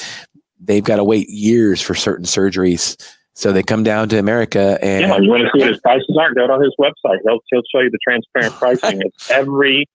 they've 0.60 0.84
got 0.84 0.97
to 0.97 1.03
wait 1.03 1.30
years 1.30 1.82
for 1.82 1.95
certain 1.95 2.26
surgeries. 2.26 2.97
So 3.36 3.53
they 3.53 3.64
come 3.64 3.84
down 3.84 4.10
to 4.10 4.20
America 4.20 4.78
and 4.82 5.01
yeah, 5.01 5.18
you 5.18 5.30
want 5.30 5.43
to 5.43 5.49
see 5.53 5.62
what 5.62 5.70
his 5.70 5.80
prices 5.80 6.18
are? 6.20 6.34
Go 6.34 6.47
to 6.47 6.62
his 6.62 6.76
website. 6.80 7.20
He'll 7.26 7.39
he'll 7.49 7.62
show 7.74 7.80
you 7.80 7.89
the 7.89 7.99
transparent 8.03 8.53
pricing. 8.60 9.01
it's 9.01 9.32
every 9.32 9.86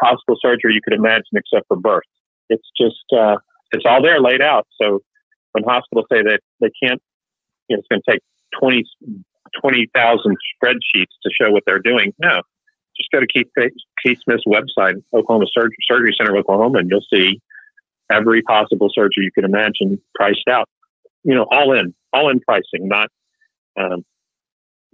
possible 0.00 0.36
surgery 0.40 0.74
you 0.74 0.80
could 0.82 0.94
imagine 0.94 1.22
except 1.34 1.68
for 1.68 1.76
birth. 1.76 2.02
It's 2.48 2.68
just 2.76 3.04
uh, 3.16 3.36
it's 3.70 3.84
all 3.86 4.02
there 4.02 4.20
laid 4.20 4.42
out. 4.42 4.66
So 4.80 5.00
when 5.58 5.74
hospitals 5.74 6.06
say 6.10 6.22
that 6.22 6.40
they 6.60 6.70
can't, 6.82 7.00
you 7.68 7.76
know, 7.76 7.80
it's 7.80 7.88
going 7.88 8.02
to 8.06 8.12
take 8.12 8.22
20 8.60 8.84
20,000 9.62 10.36
spreadsheets 10.62 11.14
to 11.22 11.30
show 11.40 11.50
what 11.50 11.62
they're 11.66 11.78
doing. 11.78 12.12
No, 12.18 12.42
just 12.96 13.10
go 13.10 13.20
to 13.20 13.26
Keith, 13.26 13.48
Keith 14.02 14.18
Smith's 14.22 14.44
website, 14.46 15.02
Oklahoma 15.14 15.46
Surgery, 15.52 15.76
Surgery 15.90 16.14
Center 16.18 16.36
of 16.36 16.40
Oklahoma, 16.40 16.78
and 16.78 16.90
you'll 16.90 17.04
see 17.12 17.40
every 18.10 18.42
possible 18.42 18.88
surgery 18.92 19.24
you 19.24 19.32
could 19.32 19.44
imagine 19.44 20.00
priced 20.14 20.48
out. 20.50 20.68
You 21.24 21.34
know, 21.34 21.46
all 21.50 21.72
in, 21.72 21.94
all 22.12 22.30
in 22.30 22.40
pricing, 22.40 22.88
not. 22.88 23.08
Um, 23.78 24.04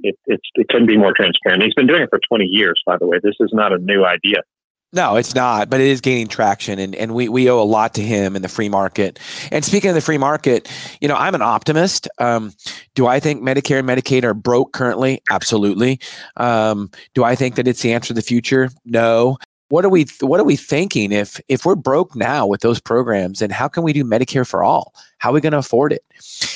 it, 0.00 0.16
it's, 0.26 0.42
it 0.54 0.68
couldn't 0.68 0.88
be 0.88 0.96
more 0.96 1.12
transparent. 1.16 1.62
He's 1.62 1.74
been 1.74 1.86
doing 1.86 2.02
it 2.02 2.10
for 2.10 2.20
20 2.28 2.44
years, 2.44 2.80
by 2.86 2.96
the 2.98 3.06
way. 3.06 3.18
This 3.22 3.36
is 3.40 3.50
not 3.52 3.72
a 3.72 3.78
new 3.78 4.04
idea. 4.04 4.42
No, 4.94 5.16
it's 5.16 5.34
not, 5.34 5.68
but 5.68 5.80
it 5.80 5.88
is 5.88 6.00
gaining 6.00 6.28
traction, 6.28 6.78
and, 6.78 6.94
and 6.94 7.14
we, 7.14 7.28
we 7.28 7.50
owe 7.50 7.60
a 7.60 7.64
lot 7.64 7.94
to 7.94 8.00
him 8.00 8.36
in 8.36 8.42
the 8.42 8.48
free 8.48 8.68
market. 8.68 9.18
And 9.50 9.64
speaking 9.64 9.90
of 9.90 9.96
the 9.96 10.00
free 10.00 10.18
market, 10.18 10.70
you 11.00 11.08
know, 11.08 11.16
I'm 11.16 11.34
an 11.34 11.42
optimist. 11.42 12.08
Um, 12.18 12.52
do 12.94 13.08
I 13.08 13.18
think 13.18 13.42
Medicare 13.42 13.80
and 13.80 13.88
Medicaid 13.88 14.22
are 14.22 14.34
broke 14.34 14.72
currently? 14.72 15.20
Absolutely. 15.32 15.98
Um, 16.36 16.92
do 17.12 17.24
I 17.24 17.34
think 17.34 17.56
that 17.56 17.66
it's 17.66 17.82
the 17.82 17.92
answer 17.92 18.08
to 18.08 18.14
the 18.14 18.22
future? 18.22 18.70
No. 18.84 19.36
What 19.68 19.84
are 19.84 19.88
we 19.88 20.06
What 20.20 20.38
are 20.38 20.44
we 20.44 20.54
thinking? 20.54 21.10
If 21.10 21.40
if 21.48 21.64
we're 21.64 21.74
broke 21.74 22.14
now 22.14 22.46
with 22.46 22.60
those 22.60 22.78
programs, 22.78 23.42
And 23.42 23.50
how 23.50 23.66
can 23.66 23.82
we 23.82 23.92
do 23.92 24.04
Medicare 24.04 24.46
for 24.46 24.62
all? 24.62 24.94
How 25.18 25.30
are 25.30 25.32
we 25.32 25.40
going 25.40 25.52
to 25.52 25.58
afford 25.58 25.92
it? 25.92 26.04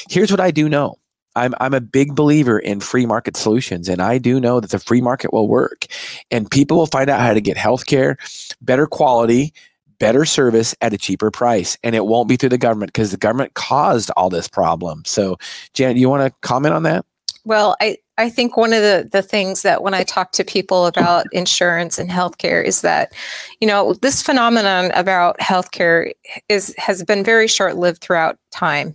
Here's 0.08 0.30
what 0.30 0.38
I 0.38 0.52
do 0.52 0.68
know. 0.68 0.96
I'm 1.38 1.54
I'm 1.60 1.74
a 1.74 1.80
big 1.80 2.14
believer 2.14 2.58
in 2.58 2.80
free 2.80 3.06
market 3.06 3.36
solutions, 3.36 3.88
and 3.88 4.02
I 4.02 4.18
do 4.18 4.40
know 4.40 4.60
that 4.60 4.70
the 4.70 4.78
free 4.78 5.00
market 5.00 5.32
will 5.32 5.48
work, 5.48 5.86
and 6.30 6.50
people 6.50 6.76
will 6.76 6.86
find 6.86 7.08
out 7.08 7.20
how 7.20 7.34
to 7.34 7.40
get 7.40 7.56
health 7.56 7.86
care, 7.86 8.18
better 8.60 8.86
quality, 8.86 9.52
better 9.98 10.24
service 10.24 10.74
at 10.80 10.92
a 10.92 10.98
cheaper 10.98 11.30
price, 11.30 11.78
and 11.82 11.94
it 11.94 12.06
won't 12.06 12.28
be 12.28 12.36
through 12.36 12.50
the 12.50 12.58
government 12.58 12.92
because 12.92 13.10
the 13.10 13.16
government 13.16 13.54
caused 13.54 14.10
all 14.16 14.30
this 14.30 14.48
problem. 14.48 15.02
So, 15.06 15.38
Janet, 15.74 15.96
you 15.96 16.08
want 16.08 16.22
to 16.22 16.38
comment 16.46 16.74
on 16.74 16.82
that? 16.84 17.04
Well, 17.44 17.76
I 17.80 17.96
I 18.18 18.28
think 18.28 18.56
one 18.56 18.72
of 18.72 18.82
the, 18.82 19.08
the 19.10 19.22
things 19.22 19.62
that 19.62 19.82
when 19.82 19.94
I 19.94 20.02
talk 20.02 20.32
to 20.32 20.44
people 20.44 20.86
about 20.86 21.26
insurance 21.32 21.98
and 21.98 22.10
healthcare 22.10 22.64
is 22.64 22.80
that, 22.80 23.12
you 23.60 23.68
know, 23.68 23.94
this 23.94 24.20
phenomenon 24.20 24.90
about 24.94 25.38
healthcare 25.38 26.12
is 26.48 26.74
has 26.78 27.04
been 27.04 27.22
very 27.22 27.46
short 27.46 27.76
lived 27.76 28.02
throughout 28.02 28.36
time. 28.50 28.94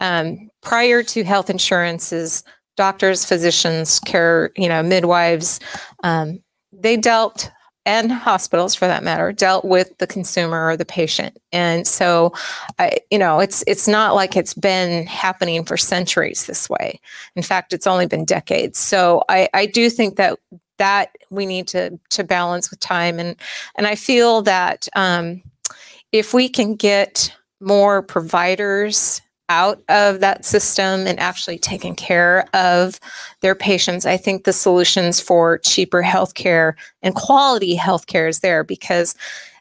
Um, 0.00 0.50
prior 0.62 1.02
to 1.04 1.24
health 1.24 1.50
insurances, 1.50 2.42
doctors, 2.76 3.24
physicians, 3.24 4.00
care, 4.00 4.50
you 4.56 4.68
know, 4.68 4.82
midwives, 4.82 5.60
um, 6.02 6.42
they 6.72 6.96
dealt 6.96 7.50
and 7.86 8.12
hospitals 8.12 8.74
for 8.74 8.86
that 8.86 9.02
matter 9.02 9.32
dealt 9.32 9.64
with 9.64 9.96
the 9.98 10.06
consumer 10.06 10.66
or 10.66 10.76
the 10.76 10.84
patient. 10.84 11.36
And 11.50 11.86
so 11.86 12.32
you 13.10 13.18
know 13.18 13.40
it's 13.40 13.64
it's 13.66 13.88
not 13.88 14.14
like 14.14 14.36
it's 14.36 14.54
been 14.54 15.06
happening 15.06 15.64
for 15.64 15.76
centuries 15.76 16.46
this 16.46 16.68
way. 16.68 17.00
In 17.36 17.42
fact 17.42 17.72
it's 17.72 17.86
only 17.86 18.06
been 18.06 18.24
decades. 18.24 18.78
So 18.78 19.22
i 19.28 19.48
i 19.54 19.66
do 19.66 19.88
think 19.88 20.16
that 20.16 20.38
that 20.78 21.16
we 21.30 21.46
need 21.46 21.68
to 21.68 21.98
to 22.10 22.22
balance 22.22 22.70
with 22.70 22.80
time. 22.80 23.18
And 23.18 23.34
and 23.76 23.86
i 23.86 23.94
feel 23.94 24.42
that 24.42 24.86
um, 24.94 25.42
if 26.12 26.34
we 26.34 26.48
can 26.48 26.74
get 26.74 27.34
more 27.60 28.02
providers 28.02 29.22
out 29.50 29.82
of 29.88 30.20
that 30.20 30.44
system 30.44 31.06
and 31.06 31.18
actually 31.18 31.58
taking 31.58 31.94
care 31.94 32.46
of 32.54 32.98
their 33.40 33.56
patients, 33.56 34.06
I 34.06 34.16
think 34.16 34.44
the 34.44 34.52
solutions 34.52 35.20
for 35.20 35.58
cheaper 35.58 36.02
healthcare 36.02 36.74
and 37.02 37.14
quality 37.14 37.76
healthcare 37.76 38.28
is 38.28 38.40
there 38.40 38.62
because, 38.64 39.14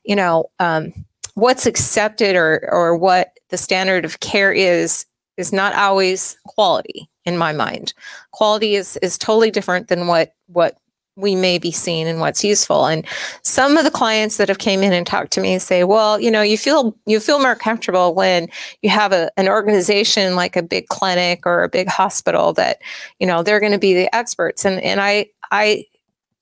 you 0.05 0.15
know, 0.15 0.45
um, 0.59 0.93
what's 1.33 1.65
accepted 1.65 2.35
or 2.35 2.69
or 2.71 2.95
what 2.95 3.37
the 3.49 3.57
standard 3.57 4.05
of 4.05 4.19
care 4.19 4.53
is 4.53 5.05
is 5.37 5.51
not 5.51 5.73
always 5.73 6.37
quality 6.45 7.09
in 7.25 7.37
my 7.37 7.51
mind. 7.51 7.93
Quality 8.31 8.75
is 8.75 8.97
is 8.97 9.17
totally 9.17 9.49
different 9.51 9.87
than 9.87 10.07
what 10.07 10.33
what 10.47 10.77
we 11.19 11.35
may 11.35 11.57
be 11.57 11.71
seeing 11.71 12.07
and 12.07 12.19
what's 12.19 12.43
useful. 12.43 12.85
And 12.85 13.05
some 13.43 13.77
of 13.77 13.83
the 13.83 13.91
clients 13.91 14.37
that 14.37 14.47
have 14.47 14.59
came 14.59 14.81
in 14.81 14.93
and 14.93 15.05
talked 15.05 15.31
to 15.33 15.41
me 15.41 15.59
say, 15.59 15.83
well, 15.83 16.19
you 16.19 16.31
know, 16.31 16.41
you 16.41 16.57
feel 16.57 16.95
you 17.05 17.19
feel 17.19 17.39
more 17.39 17.55
comfortable 17.55 18.15
when 18.15 18.47
you 18.81 18.89
have 18.89 19.11
a, 19.11 19.29
an 19.37 19.47
organization 19.47 20.35
like 20.35 20.55
a 20.55 20.63
big 20.63 20.87
clinic 20.87 21.45
or 21.45 21.63
a 21.63 21.69
big 21.69 21.87
hospital 21.87 22.53
that, 22.53 22.81
you 23.19 23.27
know, 23.27 23.43
they're 23.43 23.59
going 23.59 23.71
to 23.71 23.79
be 23.79 23.93
the 23.93 24.13
experts. 24.15 24.65
And 24.65 24.81
and 24.81 25.01
I 25.01 25.27
I 25.51 25.85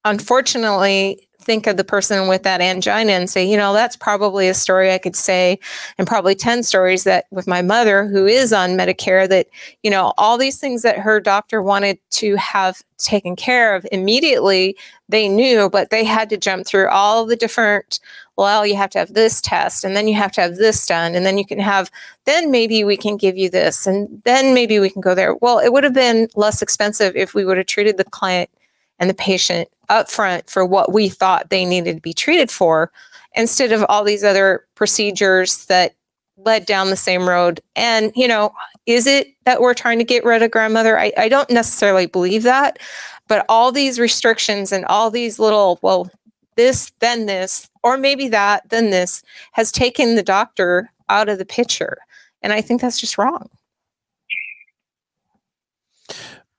unfortunately 0.05 1.26
think 1.47 1.65
of 1.65 1.77
the 1.77 1.83
person 1.85 2.27
with 2.27 2.43
that 2.43 2.59
angina 2.59 3.13
and 3.13 3.29
say, 3.29 3.49
you 3.49 3.55
know, 3.55 3.73
that's 3.73 3.95
probably 3.95 4.49
a 4.49 4.53
story 4.53 4.91
I 4.91 4.97
could 4.97 5.15
say, 5.15 5.57
and 5.97 6.05
probably 6.05 6.35
10 6.35 6.61
stories 6.61 7.05
that 7.05 7.25
with 7.31 7.47
my 7.47 7.61
mother, 7.61 8.05
who 8.05 8.25
is 8.25 8.51
on 8.51 8.71
Medicare, 8.71 9.29
that, 9.29 9.47
you 9.81 9.89
know, 9.89 10.13
all 10.17 10.37
these 10.37 10.59
things 10.59 10.81
that 10.81 10.99
her 10.99 11.21
doctor 11.21 11.63
wanted 11.63 11.99
to 12.11 12.35
have 12.35 12.83
taken 12.97 13.37
care 13.37 13.75
of 13.75 13.87
immediately, 13.93 14.75
they 15.07 15.29
knew, 15.29 15.69
but 15.69 15.89
they 15.89 16.03
had 16.03 16.29
to 16.29 16.37
jump 16.37 16.67
through 16.67 16.89
all 16.89 17.25
the 17.25 17.37
different 17.37 18.01
well, 18.39 18.67
you 18.67 18.75
have 18.75 18.91
to 18.91 18.99
have 18.99 19.15
this 19.15 19.41
test 19.41 19.83
and 19.83 19.95
then 19.95 20.07
you 20.07 20.13
have 20.13 20.31
to 20.33 20.41
have 20.41 20.57
this 20.57 20.85
done 20.85 21.15
and 21.15 21.25
then 21.25 21.39
you 21.39 21.45
can 21.45 21.57
have 21.57 21.89
then 22.25 22.51
maybe 22.51 22.83
we 22.83 22.95
can 22.95 23.17
give 23.17 23.35
you 23.35 23.49
this 23.49 23.87
and 23.87 24.21
then 24.25 24.53
maybe 24.53 24.77
we 24.77 24.91
can 24.91 25.01
go 25.01 25.15
there. 25.15 25.33
Well, 25.41 25.57
it 25.57 25.73
would 25.73 25.83
have 25.83 25.95
been 25.95 26.27
less 26.35 26.61
expensive 26.61 27.15
if 27.15 27.33
we 27.33 27.45
would 27.45 27.57
have 27.57 27.65
treated 27.65 27.97
the 27.97 28.03
client 28.03 28.51
and 28.99 29.09
the 29.09 29.15
patient 29.15 29.69
upfront 29.89 30.49
for 30.49 30.65
what 30.65 30.93
we 30.93 31.09
thought 31.09 31.49
they 31.49 31.65
needed 31.65 31.95
to 31.95 32.01
be 32.01 32.13
treated 32.13 32.51
for 32.51 32.91
instead 33.35 33.71
of 33.71 33.85
all 33.89 34.03
these 34.03 34.23
other 34.23 34.65
procedures 34.75 35.65
that 35.65 35.93
led 36.37 36.65
down 36.65 36.89
the 36.89 36.95
same 36.95 37.27
road. 37.27 37.59
And, 37.75 38.11
you 38.15 38.27
know, 38.27 38.53
is 38.85 39.07
it 39.07 39.27
that 39.45 39.61
we're 39.61 39.73
trying 39.73 39.97
to 39.97 40.03
get 40.03 40.23
rid 40.23 40.43
of 40.43 40.51
grandmother? 40.51 40.99
I, 40.99 41.11
I 41.17 41.29
don't 41.29 41.49
necessarily 41.49 42.05
believe 42.05 42.43
that, 42.43 42.79
but 43.27 43.45
all 43.49 43.71
these 43.71 43.99
restrictions 43.99 44.71
and 44.71 44.85
all 44.85 45.09
these 45.09 45.39
little, 45.39 45.79
well, 45.81 46.09
this, 46.55 46.91
then 46.99 47.25
this, 47.25 47.69
or 47.83 47.97
maybe 47.97 48.27
that, 48.29 48.69
then 48.69 48.89
this 48.89 49.23
has 49.53 49.71
taken 49.71 50.15
the 50.15 50.23
doctor 50.23 50.89
out 51.09 51.29
of 51.29 51.37
the 51.37 51.45
picture. 51.45 51.97
And 52.41 52.53
I 52.53 52.61
think 52.61 52.81
that's 52.81 52.99
just 52.99 53.17
wrong. 53.17 53.49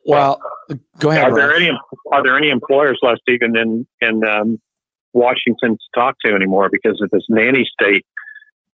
Well, 0.09 0.41
go 0.99 1.11
ahead. 1.11 1.25
Are 1.25 1.35
there 1.35 1.55
any 1.55 1.71
are 2.11 2.23
there 2.23 2.37
any 2.37 2.49
employers 2.49 2.99
left 3.03 3.21
even 3.29 3.57
in 3.57 3.87
in 4.01 4.25
um, 4.25 4.59
Washington 5.13 5.77
to 5.77 5.85
talk 5.95 6.17
to 6.25 6.35
anymore 6.35 6.71
because 6.73 7.01
of 7.03 7.11
this 7.11 7.25
nanny 7.29 7.69
state 7.71 8.07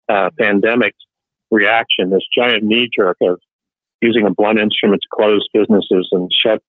uh, 0.07 0.29
pandemic 0.39 0.93
reaction? 1.49 2.11
This 2.11 2.21
giant 2.37 2.63
knee 2.63 2.87
jerk 2.95 3.17
of 3.21 3.39
using 3.99 4.27
a 4.27 4.31
blunt 4.31 4.59
instrument 4.59 5.01
to 5.01 5.07
close 5.11 5.47
businesses 5.53 6.07
and 6.11 6.29
shut 6.45 6.61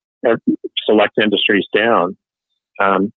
select 0.87 1.19
industries 1.23 1.67
down. 1.77 2.17
Um, 2.81 3.13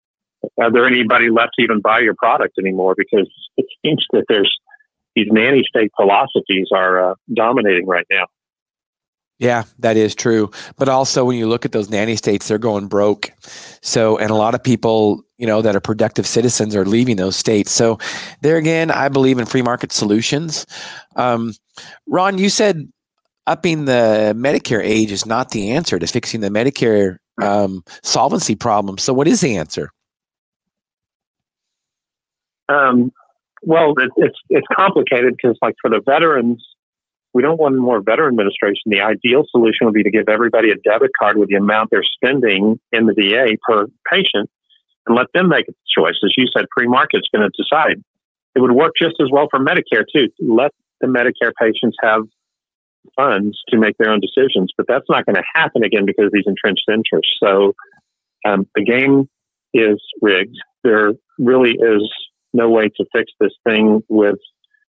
are 0.59 0.71
there 0.71 0.85
anybody 0.85 1.29
left 1.29 1.51
to 1.57 1.63
even 1.63 1.79
buy 1.79 1.99
your 1.99 2.15
product 2.15 2.55
anymore? 2.59 2.93
Because 2.97 3.29
it 3.55 3.65
seems 3.81 4.05
that 4.11 4.25
there's 4.27 4.53
these 5.15 5.27
nanny 5.31 5.63
state 5.67 5.91
philosophies 5.95 6.67
are 6.75 7.11
uh, 7.11 7.15
dominating 7.33 7.87
right 7.87 8.05
now. 8.11 8.25
Yeah, 9.39 9.63
that 9.79 9.97
is 9.97 10.15
true. 10.15 10.49
But 10.77 10.89
also, 10.89 11.23
when 11.23 11.37
you 11.37 11.47
look 11.47 11.63
at 11.63 11.71
those 11.71 11.89
nanny 11.89 12.15
states, 12.15 12.47
they're 12.47 12.57
going 12.57 12.87
broke. 12.87 13.31
So, 13.81 14.17
and 14.17 14.31
a 14.31 14.35
lot 14.35 14.55
of 14.55 14.63
people, 14.63 15.21
you 15.37 15.45
know, 15.45 15.61
that 15.61 15.75
are 15.75 15.79
productive 15.79 16.25
citizens 16.25 16.75
are 16.75 16.85
leaving 16.85 17.17
those 17.17 17.35
states. 17.35 17.71
So, 17.71 17.99
there 18.41 18.57
again, 18.57 18.89
I 18.89 19.09
believe 19.09 19.37
in 19.37 19.45
free 19.45 19.61
market 19.61 19.91
solutions. 19.91 20.65
Um, 21.15 21.53
Ron, 22.07 22.39
you 22.39 22.49
said 22.49 22.91
upping 23.45 23.85
the 23.85 24.33
Medicare 24.35 24.83
age 24.83 25.11
is 25.11 25.25
not 25.25 25.51
the 25.51 25.71
answer 25.71 25.99
to 25.99 26.07
fixing 26.07 26.41
the 26.41 26.49
Medicare 26.49 27.17
um, 27.39 27.83
solvency 28.01 28.55
problem. 28.55 28.97
So, 28.97 29.13
what 29.13 29.27
is 29.27 29.41
the 29.41 29.55
answer? 29.55 29.91
Um, 32.69 33.11
well, 33.61 33.93
it, 33.97 34.09
it's 34.17 34.39
it's 34.49 34.67
complicated 34.75 35.35
because, 35.37 35.57
like, 35.61 35.75
for 35.79 35.91
the 35.91 36.01
veterans, 36.03 36.65
we 37.37 37.43
don't 37.43 37.59
want 37.59 37.75
more 37.77 38.01
veteran 38.01 38.33
administration. 38.33 38.81
The 38.87 39.01
ideal 39.01 39.43
solution 39.51 39.85
would 39.85 39.93
be 39.93 40.01
to 40.01 40.09
give 40.09 40.27
everybody 40.27 40.71
a 40.71 40.75
debit 40.75 41.11
card 41.19 41.37
with 41.37 41.49
the 41.49 41.55
amount 41.55 41.91
they're 41.91 42.01
spending 42.01 42.79
in 42.91 43.05
the 43.05 43.13
VA 43.13 43.55
per 43.61 43.85
patient 44.11 44.49
and 45.05 45.15
let 45.15 45.27
them 45.35 45.47
make 45.47 45.67
a 45.69 45.73
choice. 45.95 46.15
As 46.25 46.33
you 46.35 46.47
said, 46.51 46.65
free 46.75 46.87
market's 46.87 47.27
going 47.31 47.47
to 47.47 47.53
decide. 47.55 48.03
It 48.55 48.59
would 48.61 48.71
work 48.71 48.93
just 48.99 49.17
as 49.21 49.27
well 49.31 49.45
for 49.51 49.59
Medicare, 49.59 50.03
too. 50.11 50.29
Let 50.39 50.71
the 50.99 51.05
Medicare 51.05 51.51
patients 51.61 51.95
have 52.01 52.23
funds 53.15 53.61
to 53.67 53.77
make 53.77 53.95
their 53.99 54.09
own 54.09 54.19
decisions, 54.19 54.73
but 54.75 54.87
that's 54.87 55.05
not 55.07 55.27
going 55.27 55.35
to 55.35 55.43
happen 55.53 55.83
again 55.83 56.07
because 56.07 56.25
of 56.25 56.31
these 56.31 56.47
entrenched 56.47 56.89
interests. 56.91 57.37
So 57.39 57.75
um, 58.47 58.67
the 58.73 58.83
game 58.83 59.29
is 59.75 60.01
rigged. 60.23 60.57
There 60.83 61.11
really 61.37 61.73
is 61.73 62.11
no 62.51 62.71
way 62.71 62.89
to 62.97 63.05
fix 63.13 63.31
this 63.39 63.53
thing 63.63 64.01
with 64.09 64.39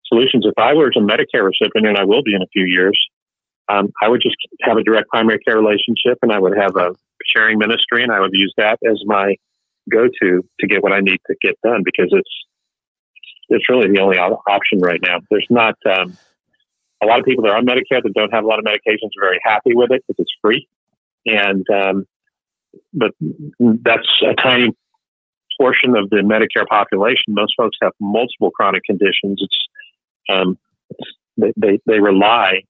solutions. 0.08 0.45
If 0.45 0.58
I 0.58 0.74
were 0.74 0.88
a 0.88 0.99
Medicare 0.99 1.43
recipient, 1.43 1.88
and 1.88 1.97
I 1.97 2.04
will 2.04 2.24
be 2.24 2.34
in 2.34 2.41
a 2.41 2.47
few 2.47 2.66
years, 2.66 2.99
um, 3.70 3.91
I 4.01 4.10
would 4.10 4.22
just 4.22 4.36
have 4.62 4.78
a 4.78 4.84
direct 4.84 5.10
primary 5.10 5.39
care 5.39 5.58
relationship, 5.58 6.20
and 6.22 6.32
I 6.32 6.39
would 6.39 6.58
have 6.58 6.76
a 6.76 6.93
sharing 7.26 7.58
ministry, 7.58 8.04
and 8.04 8.12
I 8.12 8.20
would 8.20 8.34
use 8.34 8.54
that 8.58 8.78
as 8.86 9.01
my 9.06 9.36
go-to 9.89 10.43
to 10.60 10.68
get 10.68 10.84
what 10.84 10.93
I 10.93 10.99
need 10.99 11.20
to 11.28 11.36
get 11.41 11.60
done 11.64 11.82
because 11.84 12.10
it's 12.12 12.32
it's 13.49 13.70
really 13.70 13.91
the 13.91 14.01
only 14.01 14.18
option 14.18 14.80
right 14.80 14.99
now. 15.01 15.20
There's 15.30 15.47
not 15.49 15.76
um, 15.86 16.18
a 17.01 17.06
lot 17.06 17.20
of 17.20 17.26
people 17.26 17.43
that 17.43 17.51
are 17.51 17.58
on 17.58 17.66
Medicare 17.66 18.01
that 18.01 18.14
don't 18.16 18.34
have 18.34 18.43
a 18.43 18.47
lot 18.47 18.60
of 18.60 18.66
medications 18.66 19.12
are 19.18 19.22
very 19.22 19.39
happy 19.43 19.76
with 19.76 19.91
it 19.91 20.04
because 20.08 20.24
it's 20.24 20.34
free, 20.41 20.68
and 21.26 21.66
um, 21.70 22.06
but 22.93 23.12
that's 23.60 24.08
a 24.28 24.34
tiny 24.36 24.76
portion 25.60 25.95
of 25.95 26.10
the 26.10 26.18
Medicare 26.18 26.68
population. 26.68 27.26
Most 27.30 27.54
folks 27.56 27.78
have 27.82 27.93
multiple 27.99 28.51
chronic 28.51 28.84
conditions. 28.84 29.39
It's, 29.41 29.58
um, 30.30 30.58
they, 31.38 31.54
they, 31.58 31.80
they 31.86 32.00
rely 32.00 32.62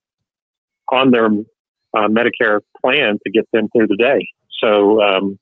on 0.91 1.12
their 1.12 1.26
uh, 1.26 2.08
Medicare 2.08 2.60
plan 2.82 3.20
to 3.26 3.32
get 3.32 3.45
them 3.51 3.70
through 3.76 3.88
the 3.88 3.97
day. 3.97 4.28
So 4.60 5.01
um, 5.01 5.39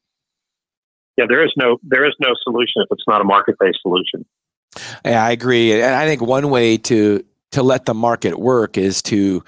yeah, 1.17 1.25
there 1.27 1.43
is 1.45 1.51
no 1.57 1.77
there 1.83 2.05
is 2.05 2.15
no 2.19 2.29
solution 2.43 2.81
if 2.81 2.87
it's 2.91 3.03
not 3.07 3.21
a 3.21 3.23
market 3.23 3.55
based 3.59 3.79
solution. 3.81 4.25
Yeah, 5.05 5.23
I 5.23 5.31
agree, 5.31 5.73
and 5.73 5.95
I 5.95 6.05
think 6.05 6.21
one 6.21 6.49
way 6.49 6.77
to 6.77 7.23
to 7.51 7.63
let 7.63 7.85
the 7.85 7.93
market 7.93 8.39
work 8.39 8.77
is 8.77 9.01
to 9.03 9.43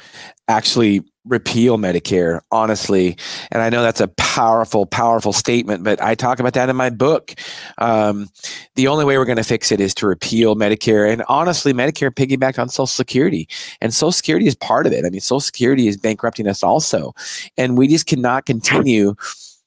actually 0.47 1.03
repeal 1.25 1.77
Medicare, 1.77 2.41
honestly. 2.51 3.17
And 3.51 3.61
I 3.61 3.69
know 3.69 3.81
that's 3.81 4.01
a 4.01 4.07
powerful, 4.09 4.85
powerful 4.85 5.33
statement, 5.33 5.83
but 5.83 6.01
I 6.01 6.15
talk 6.15 6.39
about 6.39 6.53
that 6.53 6.69
in 6.69 6.75
my 6.75 6.89
book. 6.89 7.33
Um, 7.77 8.29
the 8.75 8.87
only 8.87 9.05
way 9.05 9.17
we're 9.17 9.25
going 9.25 9.37
to 9.37 9.43
fix 9.43 9.71
it 9.71 9.79
is 9.79 9.93
to 9.95 10.07
repeal 10.07 10.55
Medicare. 10.55 11.11
And 11.11 11.23
honestly, 11.29 11.73
Medicare 11.73 12.11
piggybacked 12.11 12.59
on 12.59 12.69
Social 12.69 12.87
Security, 12.87 13.47
and 13.79 13.93
Social 13.93 14.11
Security 14.11 14.47
is 14.47 14.55
part 14.55 14.85
of 14.85 14.93
it. 14.93 15.05
I 15.05 15.09
mean, 15.09 15.21
Social 15.21 15.39
Security 15.39 15.87
is 15.87 15.97
bankrupting 15.97 16.47
us 16.47 16.63
also. 16.63 17.13
And 17.57 17.77
we 17.77 17.87
just 17.87 18.05
cannot 18.05 18.45
continue 18.45 19.15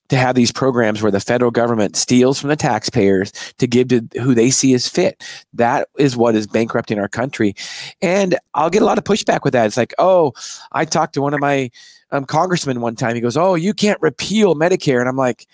to 0.09 0.17
have 0.17 0.35
these 0.35 0.53
programs 0.53 1.03
where 1.03 1.13
the 1.13 1.21
federal 1.21 1.51
government 1.51 1.97
steals 1.97 2.39
from 2.39 2.49
the 2.49 2.57
taxpayers 2.57 3.33
to 3.59 3.67
give 3.67 3.89
to 3.89 4.07
who 4.21 4.35
they 4.35 4.51
see 4.51 4.75
as 4.75 4.89
fit. 4.89 5.23
That 5.53 5.89
is 5.99 6.17
what 6.17 6.35
is 6.35 6.47
bankrupting 6.47 6.99
our 6.99 7.09
country. 7.09 7.55
And 8.01 8.39
I'll 8.55 8.71
get 8.71 8.83
a 8.83 8.87
lot 8.87 8.99
of 8.99 9.05
pushback 9.05 9.43
with 9.43 9.53
that. 9.53 9.67
It's 9.67 9.77
like, 9.77 9.95
oh, 9.99 10.33
I 10.73 10.85
talked 10.85 11.15
to 11.15 11.23
one 11.23 11.35
of 11.35 11.41
my 11.41 11.71
um, 12.11 12.25
congressmen 12.25 12.81
one 12.81 12.97
time. 12.97 13.15
He 13.15 13.21
goes, 13.21 13.37
oh, 13.37 13.55
you 13.55 13.75
can't 13.75 14.01
repeal 14.01 14.55
Medicare. 14.55 15.01
And 15.01 15.09
I'm 15.09 15.17
like, 15.17 15.47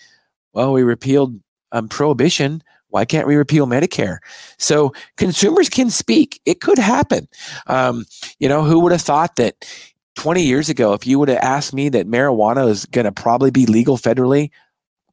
well, 0.52 0.72
we 0.72 0.82
repealed 0.82 1.40
um, 1.72 1.88
prohibition. 1.88 2.62
Why 2.88 3.06
can't 3.06 3.26
we 3.26 3.36
repeal 3.36 3.66
Medicare? 3.66 4.18
So 4.58 4.92
consumers 5.16 5.70
can 5.70 5.88
speak. 5.88 6.40
It 6.44 6.60
could 6.60 6.78
happen. 6.78 7.26
Um, 7.66 8.04
you 8.38 8.48
know, 8.48 8.62
who 8.62 8.80
would 8.80 8.92
have 8.92 9.00
thought 9.00 9.36
that 9.36 9.64
20 10.16 10.42
years 10.42 10.68
ago, 10.68 10.92
if 10.92 11.06
you 11.06 11.18
would 11.18 11.28
have 11.28 11.38
asked 11.38 11.72
me 11.72 11.88
that 11.90 12.06
marijuana 12.06 12.68
is 12.68 12.86
going 12.86 13.04
to 13.04 13.12
probably 13.12 13.50
be 13.50 13.66
legal 13.66 13.96
federally, 13.96 14.50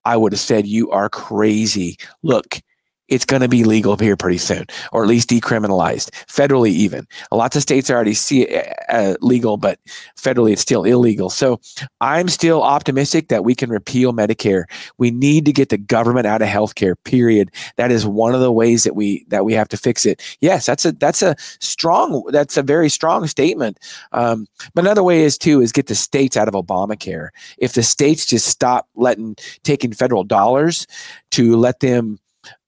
I 0.06 0.18
would 0.18 0.34
have 0.34 0.39
said, 0.39 0.68
You 0.68 0.91
are 0.91 1.10
crazy. 1.10 1.97
Look, 2.24 2.62
it's 3.10 3.26
going 3.26 3.41
to 3.41 3.47
be 3.47 3.64
legal 3.64 3.97
here 3.97 4.16
pretty 4.16 4.38
soon, 4.38 4.66
or 4.91 5.03
at 5.03 5.10
least 5.10 5.30
decriminalized 5.30 6.10
federally. 6.28 6.70
Even 6.70 7.07
lots 7.32 7.55
of 7.55 7.62
states 7.62 7.89
already 7.89 8.14
see 8.14 8.43
it 8.43 8.74
uh, 8.89 9.16
legal, 9.22 9.57
but 9.57 9.80
federally 10.16 10.53
it's 10.53 10.62
still 10.62 10.84
illegal. 10.84 11.30
So 11.30 11.60
I'm 12.01 12.30
still 12.30 12.62
optimistic 12.62 13.28
that 13.30 13.43
we 13.43 13.55
can 13.55 13.70
repeal 13.70 14.14
Medicare. 14.14 14.64
We 14.97 15.12
need 15.12 15.45
to 15.45 15.51
get 15.51 15.70
the 15.70 15.78
government 15.78 16.28
out 16.28 16.41
of 16.41 16.47
healthcare. 16.47 16.95
Period. 17.03 17.51
That 17.78 17.91
is 17.91 18.05
one 18.05 18.34
of 18.36 18.41
the 18.41 18.51
ways 18.51 18.84
that 18.84 18.95
we 18.95 19.26
that 19.30 19.45
we 19.45 19.53
have 19.53 19.68
to 19.70 19.78
fix 19.78 20.05
it. 20.05 20.22
Yes, 20.39 20.66
that's 20.66 20.86
a 20.86 20.91
that's 20.93 21.22
a 21.22 21.36
strong 21.60 22.24
that's 22.32 22.57
a 22.57 22.64
very 22.64 22.89
strong 22.89 23.28
statement. 23.28 23.80
Um, 24.12 24.47
but 24.74 24.84
another 24.84 25.03
way 25.03 25.24
is 25.24 25.38
too 25.38 25.62
is 25.62 25.72
get 25.72 25.88
the 25.88 25.95
states 25.95 26.38
out 26.38 26.47
of 26.47 26.53
Obamacare. 26.53 27.30
If 27.57 27.74
the 27.74 27.84
states 27.84 28.26
just 28.26 28.47
stop 28.47 28.88
letting 28.95 29.36
taking 29.64 29.93
federal 29.93 30.24
dollars 30.24 30.88
to 31.32 31.55
let 31.55 31.80
them 31.80 32.20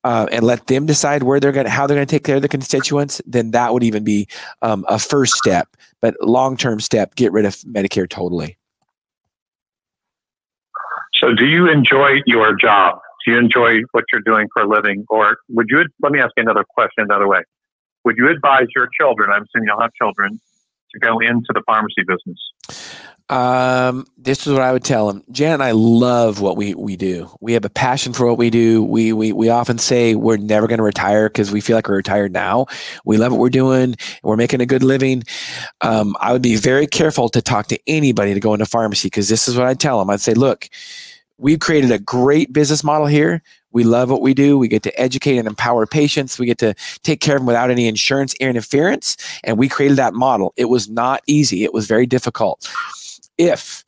uh, 0.04 0.28
and 0.32 0.44
let 0.44 0.68
them 0.68 0.86
decide 0.86 1.24
where 1.24 1.40
they're 1.40 1.52
going 1.52 1.68
how 1.68 1.88
they're 1.88 1.98
going 1.98 2.08
to 2.08 2.12
take 2.12 2.24
care 2.24 2.38
of 2.38 2.42
the 2.42 2.48
constituents, 2.48 3.22
then 3.26 3.52
that 3.52 3.74
would 3.74 3.84
even 3.84 4.04
be 4.04 4.28
um, 4.62 4.86
a 4.88 5.00
first 5.00 5.34
step. 5.34 5.76
But 6.02 6.16
long 6.22 6.58
term 6.58 6.80
step, 6.80 7.16
get 7.16 7.32
rid 7.32 7.46
of 7.46 7.56
Medicare 7.58 8.10
totally. 8.10 8.58
So, 11.16 11.34
do 11.34 11.46
you 11.46 11.70
enjoy 11.70 12.22
your 12.26 12.56
job? 12.56 13.00
Do 13.26 13.34
you 13.34 13.38
enjoy 13.38 13.82
what 13.92 14.06
you're 14.12 14.22
doing 14.22 14.48
for 14.52 14.64
a 14.64 14.68
living, 14.68 15.06
or 15.10 15.38
would 15.50 15.68
you? 15.70 15.86
Let 16.02 16.12
me 16.12 16.20
ask 16.20 16.32
you 16.36 16.44
another 16.44 16.64
question 16.64 17.04
another 17.04 17.28
way. 17.28 17.42
Would 18.04 18.18
you 18.18 18.30
advise 18.30 18.68
your 18.76 18.90
children? 19.00 19.30
I'm 19.30 19.44
assuming 19.44 19.68
you'll 19.68 19.82
have 19.82 19.94
children 19.94 20.40
to 20.94 21.00
go 21.00 21.20
into 21.20 21.48
the 21.54 21.62
pharmacy 21.66 22.04
business. 22.08 22.40
Um, 23.32 24.06
this 24.18 24.46
is 24.46 24.52
what 24.52 24.62
I 24.62 24.74
would 24.74 24.84
tell 24.84 25.08
them. 25.08 25.24
Jan 25.32 25.54
and 25.54 25.64
I 25.64 25.72
love 25.72 26.42
what 26.42 26.58
we, 26.58 26.74
we 26.74 26.98
do. 26.98 27.30
We 27.40 27.54
have 27.54 27.64
a 27.64 27.70
passion 27.70 28.12
for 28.12 28.28
what 28.28 28.38
we 28.38 28.50
do. 28.50 28.84
We 28.84 29.14
we, 29.14 29.32
we 29.32 29.48
often 29.48 29.78
say 29.78 30.16
we're 30.16 30.36
never 30.36 30.68
going 30.68 30.80
to 30.80 30.84
retire 30.84 31.30
because 31.30 31.50
we 31.50 31.62
feel 31.62 31.78
like 31.78 31.88
we're 31.88 31.96
retired 31.96 32.34
now. 32.34 32.66
We 33.06 33.16
love 33.16 33.32
what 33.32 33.40
we're 33.40 33.50
doing. 33.50 33.96
We're 34.22 34.36
making 34.36 34.60
a 34.60 34.66
good 34.66 34.84
living. 34.84 35.24
Um, 35.80 36.18
I 36.20 36.34
would 36.34 36.42
be 36.42 36.58
very 36.58 36.88
careful 36.88 37.30
to 37.30 37.42
talk 37.42 37.68
to 37.68 37.80
anybody 37.88 38.34
to 38.34 38.42
go 38.42 38.54
into 38.54 38.66
pharmacy 38.66 39.06
because 39.08 39.30
this 39.30 39.48
is 39.48 39.56
what 39.56 39.66
I 39.66 39.76
tell 39.76 40.00
them. 40.00 40.10
I'd 40.10 40.20
say, 40.20 40.34
look, 40.34 40.68
we've 41.38 41.60
created 41.60 41.92
a 41.92 42.00
great 42.00 42.52
business 42.52 42.84
model 42.84 43.08
here. 43.08 43.42
We 43.72 43.84
love 43.84 44.10
what 44.10 44.22
we 44.22 44.34
do. 44.34 44.58
We 44.58 44.68
get 44.68 44.84
to 44.84 45.00
educate 45.00 45.38
and 45.38 45.48
empower 45.48 45.86
patients. 45.86 46.40
We 46.40 46.46
get 46.46 46.58
to 46.60 46.74
take 47.04 47.22
care 47.22 47.36
of 47.36 47.42
them 47.42 47.48
without 47.48 47.72
any 47.72 47.88
insurance 47.88 48.34
interference. 48.36 49.18
And 49.44 49.58
we 49.58 49.70
created 49.70 49.98
that 49.98 50.14
model. 50.14 50.54
It 50.58 50.66
was 50.66 50.90
not 50.90 51.22
easy. 51.28 51.64
It 51.64 51.74
was 51.74 51.88
very 51.88 52.06
difficult 52.06 52.70
if 53.38 53.84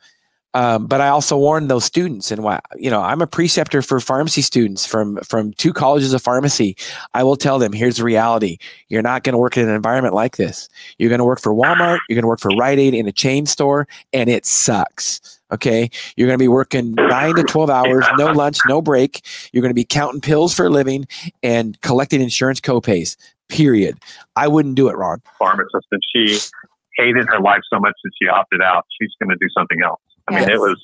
um, 0.56 0.86
but 0.86 1.02
I 1.02 1.08
also 1.08 1.36
warn 1.36 1.68
those 1.68 1.84
students, 1.84 2.32
and 2.32 2.44
why 2.44 2.60
you 2.76 2.90
know 2.90 3.02
I'm 3.02 3.22
a 3.22 3.28
preceptor 3.28 3.82
for 3.82 4.00
pharmacy 4.00 4.44
students 4.44 4.86
from 4.86 5.18
from 5.18 5.54
two 5.54 5.74
colleges 5.74 6.14
of 6.14 6.22
pharmacy. 6.22 6.78
I 7.16 7.24
will 7.24 7.36
tell 7.36 7.58
them, 7.58 7.74
here's 7.74 7.98
the 7.98 8.04
reality: 8.04 8.58
you're 8.88 9.02
not 9.02 9.24
going 9.24 9.34
to 9.34 9.40
work 9.40 9.58
in 9.58 9.68
an 9.68 9.74
environment 9.74 10.14
like 10.14 10.38
this. 10.38 10.70
You're 11.00 11.10
going 11.10 11.20
to 11.20 11.26
work 11.26 11.42
for 11.42 11.54
Walmart, 11.54 12.00
you're 12.08 12.16
going 12.16 12.24
to 12.24 12.28
work 12.28 12.40
for 12.40 12.52
Rite 12.56 12.78
Aid 12.78 12.94
in 12.94 13.08
a 13.08 13.12
chain 13.12 13.48
store, 13.48 13.88
and 14.14 14.30
it 14.30 14.46
sucks. 14.46 15.33
Okay, 15.54 15.90
you're 16.16 16.28
going 16.28 16.38
to 16.38 16.44
be 16.44 16.48
working 16.48 16.94
nine 16.94 17.36
to 17.36 17.44
twelve 17.44 17.70
hours, 17.70 18.06
no 18.18 18.32
lunch, 18.32 18.58
no 18.68 18.82
break. 18.82 19.22
You're 19.52 19.62
going 19.62 19.70
to 19.70 19.76
be 19.76 19.86
counting 19.86 20.20
pills 20.20 20.54
for 20.54 20.66
a 20.66 20.70
living 20.70 21.08
and 21.44 21.80
collecting 21.82 22.22
insurance 22.22 22.60
copays. 22.60 23.16
Period. 23.50 24.00
I 24.36 24.48
wouldn't 24.48 24.76
do 24.76 24.90
it, 24.90 24.98
Ron. 24.98 25.22
Pharmacist, 25.38 25.86
and 25.92 26.02
she 26.12 26.40
hated 26.98 27.28
her 27.28 27.40
life 27.40 27.62
so 27.72 27.80
much 27.80 27.94
that 28.04 28.12
she 28.20 28.28
opted 28.28 28.62
out. 28.62 28.86
She's 29.00 29.12
going 29.22 29.30
to 29.30 29.36
do 29.36 29.48
something 29.56 29.82
else. 29.84 30.02
I 30.28 30.34
yes. 30.34 30.48
mean, 30.48 30.56
it 30.56 30.60
was 30.60 30.82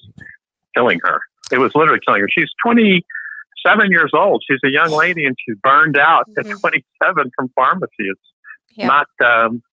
killing 0.76 1.00
her. 1.04 1.20
It 1.52 1.58
was 1.58 1.74
literally 1.76 2.00
killing 2.06 2.22
her. 2.22 2.30
She's 2.30 2.50
27 2.64 3.92
years 3.92 4.12
old. 4.14 4.44
She's 4.48 4.60
a 4.64 4.70
young 4.70 4.92
lady 4.92 5.26
and 5.26 5.36
she's 5.44 5.56
burned 5.64 5.98
out 5.98 6.30
mm-hmm. 6.30 6.52
at 6.52 6.60
27 6.60 7.32
from 7.36 7.50
pharmacy. 7.56 7.92
It's 8.00 8.22
yeah. 8.76 8.88
not, 8.88 9.08
um, 9.24 9.64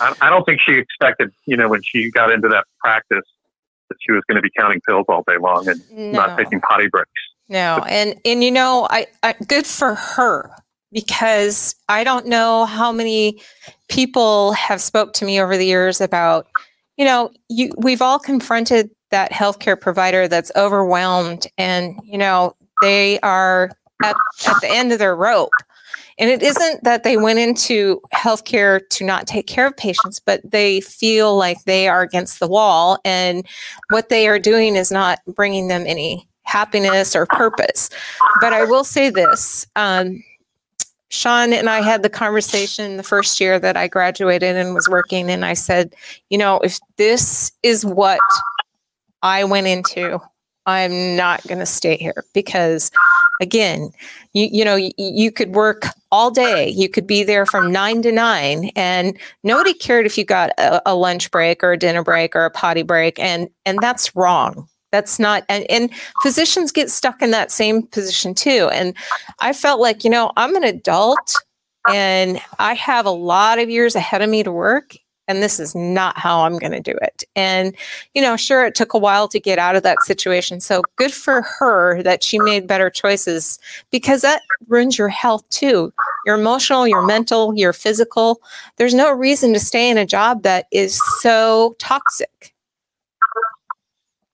I, 0.00 0.14
I 0.20 0.30
don't 0.30 0.44
think 0.44 0.60
she 0.64 0.74
expected, 0.74 1.32
you 1.46 1.56
know, 1.56 1.68
when 1.68 1.82
she 1.82 2.10
got 2.10 2.30
into 2.30 2.48
that 2.48 2.64
practice 2.80 3.24
that 3.88 3.96
she 4.00 4.12
was 4.12 4.22
going 4.28 4.36
to 4.36 4.42
be 4.42 4.50
counting 4.58 4.80
pills 4.86 5.06
all 5.08 5.24
day 5.26 5.36
long 5.40 5.68
and 5.68 5.80
no. 5.92 6.12
not 6.12 6.38
taking 6.38 6.60
potty 6.60 6.88
breaks. 6.88 7.10
No, 7.48 7.84
and 7.88 8.18
and 8.24 8.42
you 8.42 8.50
know, 8.50 8.88
I, 8.90 9.06
I 9.22 9.34
good 9.46 9.66
for 9.66 9.94
her 9.94 10.50
because 10.92 11.74
I 11.88 12.04
don't 12.04 12.26
know 12.26 12.64
how 12.64 12.90
many 12.92 13.40
people 13.88 14.52
have 14.52 14.80
spoke 14.80 15.12
to 15.14 15.24
me 15.24 15.40
over 15.40 15.56
the 15.56 15.66
years 15.66 16.00
about, 16.00 16.46
you 16.96 17.04
know, 17.04 17.30
you 17.48 17.70
we've 17.76 18.02
all 18.02 18.18
confronted 18.18 18.90
that 19.10 19.30
healthcare 19.30 19.80
provider 19.80 20.26
that's 20.26 20.50
overwhelmed 20.56 21.46
and, 21.58 22.00
you 22.02 22.18
know, 22.18 22.56
they 22.82 23.20
are 23.20 23.70
at, 24.02 24.16
at 24.46 24.60
the 24.60 24.68
end 24.70 24.92
of 24.92 24.98
their 24.98 25.14
rope. 25.14 25.50
And 26.18 26.30
it 26.30 26.42
isn't 26.42 26.84
that 26.84 27.04
they 27.04 27.16
went 27.16 27.38
into 27.38 28.00
healthcare 28.14 28.80
to 28.90 29.04
not 29.04 29.26
take 29.26 29.46
care 29.46 29.66
of 29.66 29.76
patients, 29.76 30.18
but 30.18 30.40
they 30.44 30.80
feel 30.80 31.36
like 31.36 31.62
they 31.64 31.88
are 31.88 32.00
against 32.02 32.40
the 32.40 32.48
wall 32.48 32.98
and 33.04 33.46
what 33.90 34.08
they 34.08 34.26
are 34.26 34.38
doing 34.38 34.76
is 34.76 34.90
not 34.90 35.20
bringing 35.26 35.68
them 35.68 35.84
any 35.86 36.26
happiness 36.44 37.14
or 37.14 37.26
purpose. 37.26 37.90
But 38.40 38.52
I 38.52 38.64
will 38.64 38.84
say 38.84 39.10
this 39.10 39.66
um, 39.76 40.22
Shawn 41.08 41.52
and 41.52 41.68
I 41.68 41.82
had 41.82 42.02
the 42.02 42.10
conversation 42.10 42.96
the 42.96 43.02
first 43.02 43.40
year 43.40 43.58
that 43.60 43.76
I 43.76 43.86
graduated 43.86 44.56
and 44.56 44.74
was 44.74 44.88
working, 44.88 45.30
and 45.30 45.44
I 45.44 45.54
said, 45.54 45.94
you 46.30 46.38
know, 46.38 46.58
if 46.60 46.78
this 46.96 47.52
is 47.62 47.84
what 47.84 48.20
I 49.22 49.44
went 49.44 49.66
into, 49.66 50.20
I'm 50.66 51.16
not 51.16 51.46
going 51.46 51.58
to 51.58 51.66
stay 51.66 51.96
here 51.96 52.24
because, 52.34 52.90
again, 53.40 53.90
you 54.32 54.48
you 54.50 54.64
know 54.64 54.76
you, 54.76 54.90
you 54.98 55.30
could 55.30 55.54
work 55.54 55.86
all 56.10 56.30
day. 56.30 56.68
You 56.68 56.88
could 56.88 57.06
be 57.06 57.22
there 57.24 57.46
from 57.46 57.72
nine 57.72 58.02
to 58.02 58.12
nine, 58.12 58.70
and 58.76 59.16
nobody 59.42 59.74
cared 59.74 60.06
if 60.06 60.18
you 60.18 60.24
got 60.24 60.50
a, 60.58 60.82
a 60.90 60.94
lunch 60.94 61.30
break 61.30 61.62
or 61.62 61.72
a 61.72 61.78
dinner 61.78 62.02
break 62.02 62.34
or 62.34 62.44
a 62.44 62.50
potty 62.50 62.82
break, 62.82 63.18
and 63.18 63.48
and 63.64 63.78
that's 63.80 64.14
wrong 64.14 64.68
that's 64.92 65.18
not 65.18 65.44
and, 65.48 65.68
and 65.70 65.90
physicians 66.22 66.72
get 66.72 66.90
stuck 66.90 67.20
in 67.20 67.30
that 67.30 67.50
same 67.50 67.82
position 67.88 68.34
too 68.34 68.70
and 68.72 68.94
i 69.40 69.52
felt 69.52 69.80
like 69.80 70.04
you 70.04 70.10
know 70.10 70.32
i'm 70.36 70.54
an 70.54 70.64
adult 70.64 71.34
and 71.90 72.40
i 72.58 72.72
have 72.72 73.04
a 73.04 73.10
lot 73.10 73.58
of 73.58 73.68
years 73.68 73.94
ahead 73.94 74.22
of 74.22 74.30
me 74.30 74.42
to 74.42 74.52
work 74.52 74.96
and 75.28 75.42
this 75.42 75.58
is 75.58 75.74
not 75.74 76.18
how 76.18 76.42
I'm 76.42 76.58
going 76.58 76.72
to 76.72 76.80
do 76.80 76.96
it. 77.02 77.24
And, 77.34 77.74
you 78.14 78.22
know, 78.22 78.36
sure, 78.36 78.64
it 78.64 78.74
took 78.74 78.94
a 78.94 78.98
while 78.98 79.28
to 79.28 79.40
get 79.40 79.58
out 79.58 79.76
of 79.76 79.82
that 79.82 80.02
situation. 80.02 80.60
So 80.60 80.82
good 80.96 81.12
for 81.12 81.42
her 81.42 82.02
that 82.02 82.22
she 82.22 82.38
made 82.38 82.66
better 82.66 82.90
choices 82.90 83.58
because 83.90 84.22
that 84.22 84.42
ruins 84.68 84.98
your 84.98 85.08
health 85.08 85.48
too 85.48 85.92
your 86.26 86.34
emotional, 86.34 86.88
your 86.88 87.06
mental, 87.06 87.56
your 87.56 87.72
physical. 87.72 88.42
There's 88.78 88.94
no 88.94 89.12
reason 89.12 89.52
to 89.54 89.60
stay 89.60 89.88
in 89.88 89.96
a 89.96 90.04
job 90.04 90.42
that 90.42 90.66
is 90.72 91.00
so 91.20 91.76
toxic. 91.78 92.52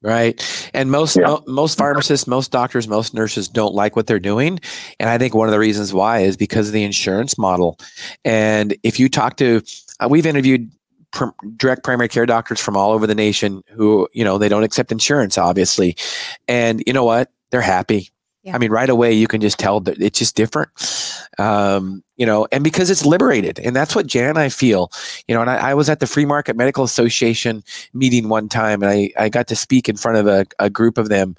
Right. 0.00 0.70
And 0.74 0.90
most 0.90 1.16
yeah. 1.16 1.26
mo- 1.26 1.44
most 1.46 1.78
pharmacists, 1.78 2.26
most 2.26 2.50
doctors, 2.50 2.88
most 2.88 3.14
nurses 3.14 3.46
don't 3.46 3.74
like 3.74 3.94
what 3.94 4.08
they're 4.08 4.18
doing. 4.18 4.58
And 4.98 5.08
I 5.08 5.16
think 5.16 5.32
one 5.34 5.46
of 5.46 5.52
the 5.52 5.60
reasons 5.60 5.92
why 5.92 6.20
is 6.20 6.36
because 6.36 6.66
of 6.66 6.72
the 6.72 6.82
insurance 6.82 7.38
model. 7.38 7.78
And 8.24 8.74
if 8.82 8.98
you 8.98 9.08
talk 9.08 9.36
to 9.36 9.62
uh, 10.00 10.08
we've 10.08 10.26
interviewed 10.26 10.72
pr- 11.12 11.46
direct 11.56 11.84
primary 11.84 12.08
care 12.08 12.26
doctors 12.26 12.60
from 12.60 12.76
all 12.76 12.92
over 12.92 13.06
the 13.06 13.14
nation 13.14 13.62
who, 13.70 14.08
you 14.12 14.24
know, 14.24 14.38
they 14.38 14.48
don't 14.48 14.64
accept 14.64 14.92
insurance 14.92 15.38
obviously. 15.38 15.96
And 16.48 16.82
you 16.86 16.92
know 16.92 17.04
what? 17.04 17.30
They're 17.50 17.60
happy. 17.60 18.10
Yeah. 18.42 18.56
I 18.56 18.58
mean, 18.58 18.72
right 18.72 18.90
away 18.90 19.12
you 19.12 19.28
can 19.28 19.40
just 19.40 19.58
tell 19.58 19.78
that 19.80 20.00
it's 20.02 20.18
just 20.18 20.34
different, 20.34 20.70
um, 21.38 22.02
you 22.16 22.26
know, 22.26 22.48
and 22.50 22.64
because 22.64 22.90
it's 22.90 23.06
liberated, 23.06 23.60
and 23.60 23.74
that's 23.74 23.94
what 23.94 24.08
Jan 24.08 24.30
and 24.30 24.38
I 24.38 24.48
feel, 24.48 24.90
you 25.28 25.34
know. 25.34 25.42
And 25.42 25.48
I, 25.48 25.70
I, 25.70 25.74
was 25.74 25.88
at 25.88 26.00
the 26.00 26.08
Free 26.08 26.24
Market 26.24 26.56
Medical 26.56 26.82
Association 26.82 27.62
meeting 27.94 28.28
one 28.28 28.48
time, 28.48 28.82
and 28.82 28.90
I 28.90 29.12
I 29.16 29.28
got 29.28 29.46
to 29.46 29.54
speak 29.54 29.88
in 29.88 29.96
front 29.96 30.18
of 30.18 30.26
a, 30.26 30.44
a 30.58 30.68
group 30.68 30.98
of 30.98 31.08
them, 31.08 31.36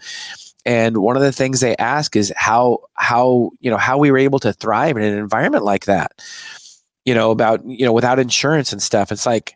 and 0.66 0.98
one 1.00 1.18
of 1.18 1.22
the 1.22 1.34
things 1.34 1.60
they 1.60 1.76
ask 1.76 2.16
is 2.16 2.32
how 2.38 2.80
how 2.94 3.52
you 3.60 3.70
know 3.70 3.78
how 3.78 3.98
we 3.98 4.10
were 4.10 4.18
able 4.18 4.40
to 4.40 4.54
thrive 4.54 4.96
in 4.96 5.04
an 5.04 5.18
environment 5.18 5.66
like 5.66 5.84
that, 5.86 6.14
you 7.06 7.14
know, 7.14 7.32
about 7.32 7.66
you 7.66 7.86
know 7.86 7.94
without 7.94 8.20
insurance 8.20 8.72
and 8.72 8.82
stuff. 8.82 9.12
It's 9.12 9.26
like, 9.26 9.56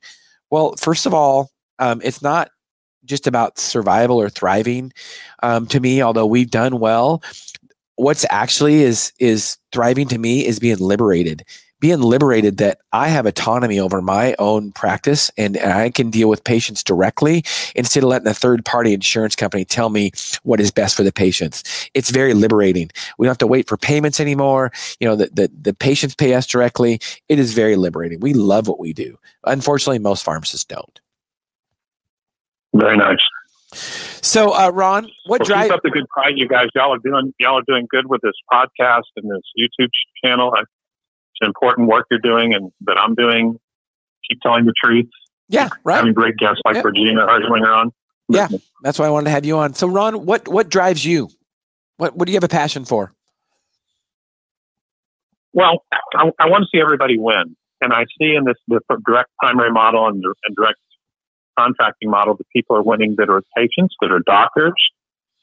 well, 0.49 0.75
first 0.77 1.05
of 1.05 1.13
all, 1.13 1.51
um, 1.79 2.01
it's 2.03 2.21
not 2.21 2.49
just 3.07 3.25
about 3.25 3.57
survival 3.57 4.21
or 4.21 4.29
thriving 4.29 4.91
um, 5.41 5.65
to 5.65 5.79
me 5.79 6.01
although 6.01 6.25
we've 6.25 6.51
done 6.51 6.79
well 6.79 7.23
what's 7.95 8.25
actually 8.29 8.83
is 8.83 9.11
is 9.19 9.57
thriving 9.71 10.07
to 10.07 10.17
me 10.17 10.45
is 10.45 10.59
being 10.59 10.77
liberated 10.77 11.43
being 11.80 12.01
liberated 12.01 12.57
that 12.57 12.80
i 12.93 13.07
have 13.07 13.25
autonomy 13.25 13.80
over 13.80 14.01
my 14.01 14.36
own 14.39 14.71
practice 14.71 15.32
and, 15.38 15.57
and 15.57 15.73
i 15.73 15.89
can 15.89 16.09
deal 16.09 16.30
with 16.30 16.43
patients 16.43 16.84
directly 16.84 17.43
instead 17.75 18.03
of 18.03 18.09
letting 18.09 18.28
a 18.28 18.34
third 18.34 18.63
party 18.65 18.93
insurance 18.93 19.36
company 19.36 19.65
tell 19.65 19.89
me 19.89 20.11
what 20.43 20.59
is 20.59 20.71
best 20.71 20.95
for 20.95 21.03
the 21.03 21.11
patients 21.11 21.89
it's 21.93 22.09
very 22.09 22.34
liberating 22.34 22.89
we 23.17 23.25
don't 23.25 23.32
have 23.32 23.38
to 23.38 23.47
wait 23.47 23.67
for 23.67 23.78
payments 23.78 24.19
anymore 24.19 24.71
you 24.99 25.07
know 25.07 25.15
the, 25.15 25.30
the, 25.34 25.51
the 25.61 25.73
patients 25.73 26.15
pay 26.15 26.34
us 26.34 26.45
directly 26.45 26.99
it 27.30 27.39
is 27.39 27.53
very 27.53 27.75
liberating 27.75 28.19
we 28.19 28.34
love 28.34 28.67
what 28.67 28.80
we 28.80 28.93
do 28.93 29.17
unfortunately 29.45 29.99
most 29.99 30.23
pharmacists 30.23 30.65
don't 30.65 31.01
very 32.78 32.97
nice. 32.97 33.19
So, 34.21 34.51
uh, 34.51 34.69
Ron, 34.69 35.09
what 35.25 35.41
well, 35.41 35.47
drive? 35.47 35.63
Keep 35.65 35.73
up 35.73 35.80
the 35.84 35.89
good 35.89 36.05
fight, 36.15 36.38
you 36.38 36.47
guys. 36.47 36.67
Y'all 36.75 36.93
are 36.93 36.99
doing 36.99 37.34
y'all 37.39 37.59
are 37.59 37.63
doing 37.67 37.88
good 37.89 38.07
with 38.07 38.21
this 38.21 38.34
podcast 38.51 39.09
and 39.15 39.30
this 39.30 39.41
YouTube 39.57 39.89
channel. 40.23 40.53
It's 41.39 41.47
important 41.47 41.88
work 41.88 42.07
you're 42.09 42.19
doing, 42.19 42.53
and 42.53 42.71
that 42.81 42.97
I'm 42.97 43.15
doing. 43.15 43.59
Keep 44.29 44.41
telling 44.41 44.65
the 44.65 44.73
truth. 44.83 45.09
Yeah, 45.49 45.69
right. 45.83 45.97
Having 45.97 46.13
great 46.13 46.38
guests 46.38 46.61
like 46.65 46.83
Regina 46.83 47.25
Herzlinger 47.25 47.75
on. 47.75 47.91
Yeah, 48.29 48.49
that's 48.83 48.99
why 48.99 49.05
I 49.05 49.09
wanted 49.09 49.25
to 49.25 49.31
have 49.31 49.45
you 49.45 49.57
on. 49.57 49.73
So, 49.73 49.88
Ron, 49.88 50.25
what 50.25 50.47
what 50.47 50.69
drives 50.69 51.05
you? 51.05 51.29
What 51.97 52.15
what 52.15 52.25
do 52.25 52.31
you 52.31 52.35
have 52.35 52.43
a 52.43 52.49
passion 52.49 52.83
for? 52.85 53.13
Well, 55.53 55.83
I, 56.13 56.29
I 56.39 56.49
want 56.49 56.63
to 56.63 56.67
see 56.71 56.81
everybody 56.81 57.17
win, 57.17 57.55
and 57.81 57.93
I 57.93 58.05
see 58.19 58.35
in 58.35 58.43
this 58.43 58.57
the 58.67 58.81
direct 59.05 59.29
primary 59.39 59.71
model 59.71 60.07
and, 60.07 60.23
and 60.23 60.55
direct 60.55 60.79
contracting 61.57 62.09
model, 62.09 62.35
the 62.35 62.43
people 62.53 62.75
are 62.75 62.83
winning 62.83 63.15
that 63.17 63.29
are 63.29 63.41
patients, 63.55 63.95
that 64.01 64.11
are 64.11 64.19
doctors, 64.19 64.73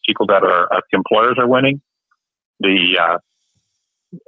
people 0.07 0.26
that 0.26 0.42
are 0.42 0.72
uh, 0.72 0.80
employers 0.92 1.36
are 1.38 1.49
winning. 1.49 1.80
The, 2.61 2.99
uh, 3.01 3.18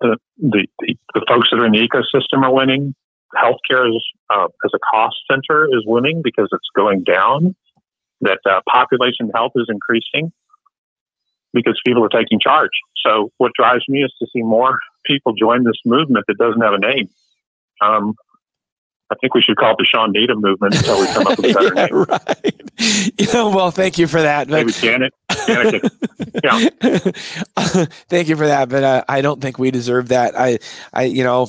the, 0.01 0.18
the, 0.39 0.66
the 1.14 1.24
folks 1.28 1.49
that 1.51 1.59
are 1.59 1.66
in 1.66 1.72
the 1.72 1.87
ecosystem 1.87 2.43
are 2.43 2.55
winning. 2.55 2.95
Healthcare 3.34 3.89
is, 3.89 4.05
uh, 4.30 4.47
as 4.64 4.70
a 4.74 4.78
cost 4.78 5.16
center 5.30 5.66
is 5.66 5.82
winning 5.84 6.22
because 6.22 6.49
it's 6.53 6.68
going 6.74 7.03
down. 7.03 7.55
That 8.22 8.39
uh, 8.49 8.61
population 8.70 9.30
health 9.34 9.53
is 9.57 9.66
increasing 9.68 10.32
because 11.53 11.78
people 11.84 12.05
are 12.05 12.09
taking 12.09 12.41
charge. 12.41 12.70
So 13.05 13.30
what 13.39 13.53
drives 13.59 13.84
me 13.89 14.03
is 14.03 14.12
to 14.20 14.26
see 14.32 14.43
more 14.43 14.78
people 15.05 15.34
join 15.34 15.64
this 15.64 15.76
movement 15.84 16.24
that 16.28 16.39
doesn't 16.39 16.61
have 16.61 16.74
a 16.74 16.78
name. 16.78 17.09
Um, 17.80 18.14
I 19.11 19.14
think 19.20 19.34
we 19.34 19.42
should 19.42 19.57
call 19.57 19.72
it 19.72 19.76
the 19.78 19.84
Shawn 19.84 20.11
Needham 20.12 20.40
movement 20.40 20.74
until 20.74 21.00
we 21.00 21.07
come 21.07 21.26
up 21.26 21.38
with 21.38 21.50
a 21.50 21.54
better 21.54 21.74
yeah, 21.76 21.86
name. 21.86 22.04
Right. 22.04 22.62
Yeah, 23.18 23.44
well, 23.44 23.70
thank 23.70 23.96
you 23.96 24.07
for 24.07 24.20
that. 24.20 24.48
Maybe 24.48 24.70
Janet. 24.70 25.14
Janet 25.46 25.82
yeah. 26.44 26.68
thank 28.09 28.28
you 28.28 28.36
for 28.36 28.46
that, 28.46 28.68
but 28.68 28.84
uh, 28.84 29.04
I 29.09 29.22
don't 29.22 29.40
think 29.40 29.59
we 29.59 29.70
deserve 29.70 30.09
that. 30.09 30.38
I, 30.38 30.59
I, 30.92 31.04
you 31.04 31.24
know, 31.24 31.48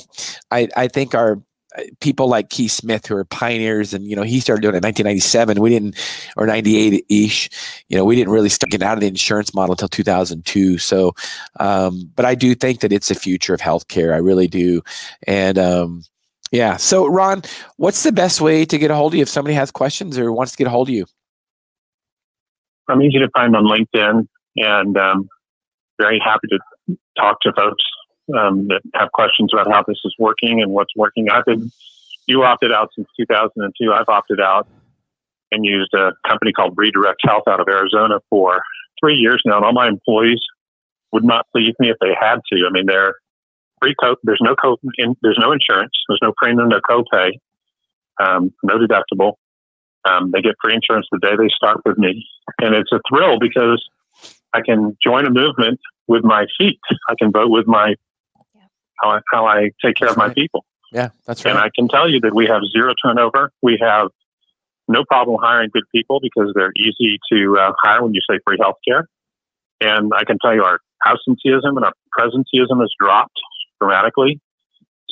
I, 0.50 0.68
I 0.74 0.88
think 0.88 1.14
our 1.14 1.42
uh, 1.76 1.82
people 2.00 2.28
like 2.28 2.48
Keith 2.48 2.72
Smith 2.72 3.04
who 3.06 3.16
are 3.16 3.26
pioneers 3.26 3.92
and 3.92 4.06
you 4.06 4.16
know 4.16 4.22
he 4.22 4.40
started 4.40 4.62
doing 4.62 4.74
it 4.74 4.78
in 4.78 4.84
1997 4.84 5.60
we 5.60 5.68
didn't 5.68 5.96
or 6.38 6.46
98 6.46 7.04
ish 7.10 7.50
you 7.88 7.96
know 7.98 8.06
we 8.06 8.16
didn't 8.16 8.32
really 8.32 8.48
start 8.48 8.70
getting 8.70 8.88
out 8.88 8.94
of 8.94 9.00
the 9.00 9.06
insurance 9.06 9.52
model 9.52 9.74
until 9.74 9.86
2002 9.86 10.78
so 10.78 11.12
um, 11.60 12.10
but 12.16 12.24
I 12.24 12.34
do 12.34 12.54
think 12.54 12.80
that 12.80 12.90
it's 12.90 13.08
the 13.08 13.14
future 13.14 13.52
of 13.52 13.60
healthcare 13.60 14.14
I 14.14 14.16
really 14.16 14.46
do 14.46 14.80
and 15.26 15.58
um, 15.58 16.04
yeah. 16.50 16.76
So, 16.76 17.06
Ron, 17.06 17.42
what's 17.76 18.02
the 18.02 18.12
best 18.12 18.40
way 18.40 18.64
to 18.64 18.78
get 18.78 18.90
a 18.90 18.94
hold 18.94 19.12
of 19.12 19.16
you 19.16 19.22
if 19.22 19.28
somebody 19.28 19.54
has 19.54 19.70
questions 19.70 20.18
or 20.18 20.32
wants 20.32 20.52
to 20.52 20.58
get 20.58 20.66
a 20.66 20.70
hold 20.70 20.88
of 20.88 20.94
you? 20.94 21.06
I'm 22.88 23.02
easy 23.02 23.18
to 23.18 23.28
find 23.34 23.54
on 23.54 23.64
LinkedIn 23.64 24.26
and 24.56 24.96
um, 24.96 25.28
very 26.00 26.20
happy 26.24 26.48
to 26.48 26.96
talk 27.18 27.40
to 27.42 27.52
folks 27.52 27.84
um, 28.36 28.68
that 28.68 28.80
have 28.94 29.12
questions 29.12 29.50
about 29.52 29.70
how 29.70 29.82
this 29.86 29.98
is 30.04 30.14
working 30.18 30.62
and 30.62 30.72
what's 30.72 30.94
working. 30.96 31.28
I've 31.30 31.44
been, 31.44 31.70
you 32.26 32.44
opted 32.44 32.72
out 32.72 32.90
since 32.96 33.08
2002. 33.18 33.92
I've 33.92 34.08
opted 34.08 34.40
out 34.40 34.66
and 35.50 35.64
used 35.64 35.92
a 35.94 36.12
company 36.28 36.52
called 36.52 36.74
Redirect 36.76 37.20
Health 37.22 37.44
out 37.48 37.60
of 37.60 37.68
Arizona 37.68 38.20
for 38.30 38.62
three 39.00 39.14
years 39.14 39.42
now. 39.44 39.56
And 39.56 39.64
all 39.64 39.72
my 39.72 39.88
employees 39.88 40.40
would 41.12 41.24
not 41.24 41.46
leave 41.54 41.74
me 41.78 41.90
if 41.90 41.96
they 42.00 42.14
had 42.18 42.40
to. 42.52 42.66
I 42.66 42.70
mean, 42.70 42.86
they're 42.86 43.14
free 43.80 43.94
co. 44.00 44.16
There's 44.22 44.40
no 44.42 44.54
co. 44.54 44.76
In, 44.98 45.16
there's 45.22 45.38
no 45.40 45.52
insurance. 45.52 45.92
There's 46.08 46.20
no 46.22 46.32
premium, 46.36 46.68
no 46.68 46.80
copay, 46.80 47.30
um, 48.20 48.52
no 48.62 48.78
deductible. 48.78 49.34
Um, 50.08 50.30
they 50.32 50.40
get 50.40 50.54
free 50.62 50.74
insurance 50.74 51.06
the 51.10 51.18
day 51.18 51.36
they 51.36 51.48
start 51.54 51.80
with 51.84 51.98
me, 51.98 52.26
and 52.60 52.74
it's 52.74 52.90
a 52.92 53.00
thrill 53.08 53.38
because 53.38 53.84
I 54.54 54.60
can 54.64 54.96
join 55.04 55.26
a 55.26 55.30
movement 55.30 55.80
with 56.06 56.24
my 56.24 56.46
feet. 56.58 56.80
I 57.08 57.14
can 57.18 57.32
vote 57.32 57.50
with 57.50 57.66
my 57.66 57.94
how 59.02 59.10
I, 59.10 59.20
how 59.32 59.46
I 59.46 59.70
take 59.84 59.96
care 59.96 60.08
that's 60.08 60.12
of 60.12 60.16
my 60.16 60.26
right. 60.26 60.34
people. 60.34 60.64
Yeah, 60.92 61.10
that's 61.26 61.44
right. 61.44 61.52
And 61.52 61.60
I 61.60 61.70
can 61.74 61.88
tell 61.88 62.08
you 62.08 62.20
that 62.20 62.34
we 62.34 62.46
have 62.46 62.62
zero 62.72 62.94
turnover. 63.04 63.52
We 63.62 63.78
have 63.80 64.08
no 64.88 65.04
problem 65.04 65.38
hiring 65.40 65.70
good 65.72 65.84
people 65.94 66.18
because 66.20 66.52
they're 66.54 66.72
easy 66.76 67.18
to 67.30 67.58
uh, 67.60 67.72
hire 67.82 68.02
when 68.02 68.14
you 68.14 68.20
say 68.28 68.38
free 68.46 68.58
healthcare. 68.58 69.04
And 69.80 70.12
I 70.16 70.24
can 70.24 70.38
tell 70.42 70.54
you 70.54 70.64
our 70.64 70.80
absenteeism 71.06 71.76
and 71.76 71.84
our 71.84 71.92
presenteeism 72.18 72.80
has 72.80 72.90
dropped 72.98 73.38
dramatically. 73.80 74.40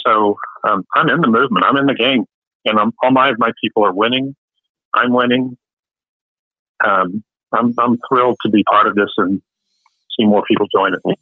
So 0.06 0.36
um, 0.68 0.84
I'm 0.94 1.08
in 1.08 1.20
the 1.20 1.28
movement. 1.28 1.64
I'm 1.64 1.76
in 1.76 1.86
the 1.86 1.94
game, 1.94 2.24
and 2.64 2.78
I'm, 2.78 2.92
all 3.02 3.10
my 3.10 3.32
my 3.38 3.50
people 3.62 3.84
are 3.84 3.92
winning. 3.92 4.34
I'm 4.94 5.12
winning. 5.12 5.56
Um, 6.84 7.24
I'm 7.52 7.74
I'm 7.78 7.98
thrilled 8.08 8.36
to 8.44 8.50
be 8.50 8.62
part 8.64 8.86
of 8.86 8.94
this 8.94 9.10
and 9.16 9.40
see 10.18 10.26
more 10.26 10.42
people 10.46 10.66
join 10.74 10.94
it. 10.94 11.18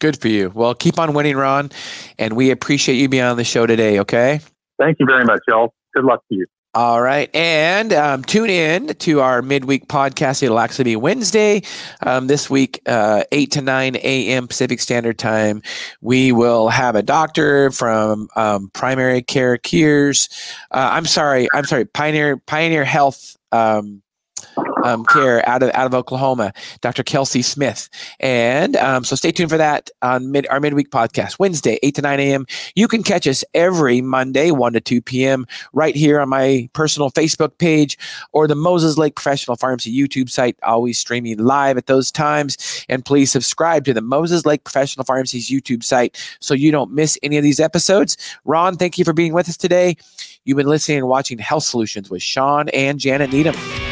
Good 0.00 0.20
for 0.20 0.28
you. 0.28 0.50
Well, 0.54 0.74
keep 0.74 0.98
on 0.98 1.12
winning, 1.12 1.36
Ron, 1.36 1.70
and 2.18 2.34
we 2.34 2.50
appreciate 2.50 2.96
you 2.96 3.08
being 3.08 3.24
on 3.24 3.36
the 3.36 3.44
show 3.44 3.66
today. 3.66 3.98
Okay. 4.00 4.40
Thank 4.78 4.98
you 5.00 5.06
very 5.06 5.24
much, 5.24 5.40
y'all. 5.48 5.74
Good 5.94 6.04
luck 6.04 6.22
to 6.28 6.36
you. 6.36 6.46
All 6.74 7.00
right. 7.00 7.34
And 7.34 7.92
um, 7.94 8.22
tune 8.22 8.50
in 8.50 8.88
to 8.88 9.20
our 9.20 9.40
midweek 9.40 9.88
podcast. 9.88 10.42
It'll 10.42 10.60
actually 10.60 10.84
be 10.84 10.96
Wednesday 10.96 11.62
um, 12.02 12.26
this 12.26 12.50
week, 12.50 12.82
uh, 12.86 13.24
8 13.32 13.50
to 13.52 13.62
9 13.62 13.96
a.m. 13.96 14.46
Pacific 14.46 14.78
Standard 14.80 15.18
Time. 15.18 15.62
We 16.02 16.30
will 16.30 16.68
have 16.68 16.94
a 16.94 17.02
doctor 17.02 17.70
from 17.70 18.28
um, 18.36 18.70
Primary 18.74 19.22
Care 19.22 19.56
Cures. 19.56 20.28
Uh, 20.70 20.90
I'm 20.92 21.06
sorry. 21.06 21.48
I'm 21.54 21.64
sorry. 21.64 21.86
Pioneer 21.86 22.36
Pioneer 22.36 22.84
Health 22.84 23.36
um, 23.50 24.02
um, 24.84 25.04
care 25.04 25.46
out 25.48 25.62
of 25.62 25.70
out 25.74 25.86
of 25.86 25.94
Oklahoma, 25.94 26.52
Dr. 26.80 27.02
Kelsey 27.02 27.42
Smith. 27.42 27.88
And 28.20 28.76
um, 28.76 29.04
so 29.04 29.16
stay 29.16 29.32
tuned 29.32 29.50
for 29.50 29.56
that 29.56 29.90
on 30.02 30.30
mid, 30.30 30.46
our 30.48 30.60
midweek 30.60 30.90
podcast, 30.90 31.38
Wednesday, 31.38 31.78
8 31.82 31.94
to 31.96 32.02
9 32.02 32.20
a.m. 32.20 32.46
You 32.74 32.88
can 32.88 33.02
catch 33.02 33.26
us 33.26 33.44
every 33.54 34.00
Monday, 34.00 34.50
1 34.50 34.72
to 34.74 34.80
2 34.80 35.02
p.m., 35.02 35.46
right 35.72 35.94
here 35.94 36.20
on 36.20 36.28
my 36.28 36.68
personal 36.72 37.10
Facebook 37.10 37.58
page 37.58 37.98
or 38.32 38.46
the 38.46 38.54
Moses 38.54 38.96
Lake 38.98 39.14
Professional 39.14 39.56
Pharmacy 39.56 39.96
YouTube 39.96 40.30
site, 40.30 40.56
always 40.62 40.98
streaming 40.98 41.38
live 41.38 41.76
at 41.76 41.86
those 41.86 42.10
times. 42.10 42.84
And 42.88 43.04
please 43.04 43.30
subscribe 43.30 43.84
to 43.86 43.94
the 43.94 44.00
Moses 44.00 44.46
Lake 44.46 44.64
Professional 44.64 45.04
Pharmacy's 45.04 45.50
YouTube 45.50 45.82
site 45.82 46.16
so 46.40 46.54
you 46.54 46.70
don't 46.70 46.92
miss 46.92 47.18
any 47.22 47.36
of 47.36 47.42
these 47.42 47.60
episodes. 47.60 48.16
Ron, 48.44 48.76
thank 48.76 48.98
you 48.98 49.04
for 49.04 49.12
being 49.12 49.32
with 49.32 49.48
us 49.48 49.56
today. 49.56 49.96
You've 50.44 50.56
been 50.56 50.66
listening 50.66 50.98
and 50.98 51.08
watching 51.08 51.38
Health 51.38 51.64
Solutions 51.64 52.08
with 52.08 52.22
Shawn 52.22 52.68
and 52.70 52.98
Janet 52.98 53.32
Needham. 53.32 53.87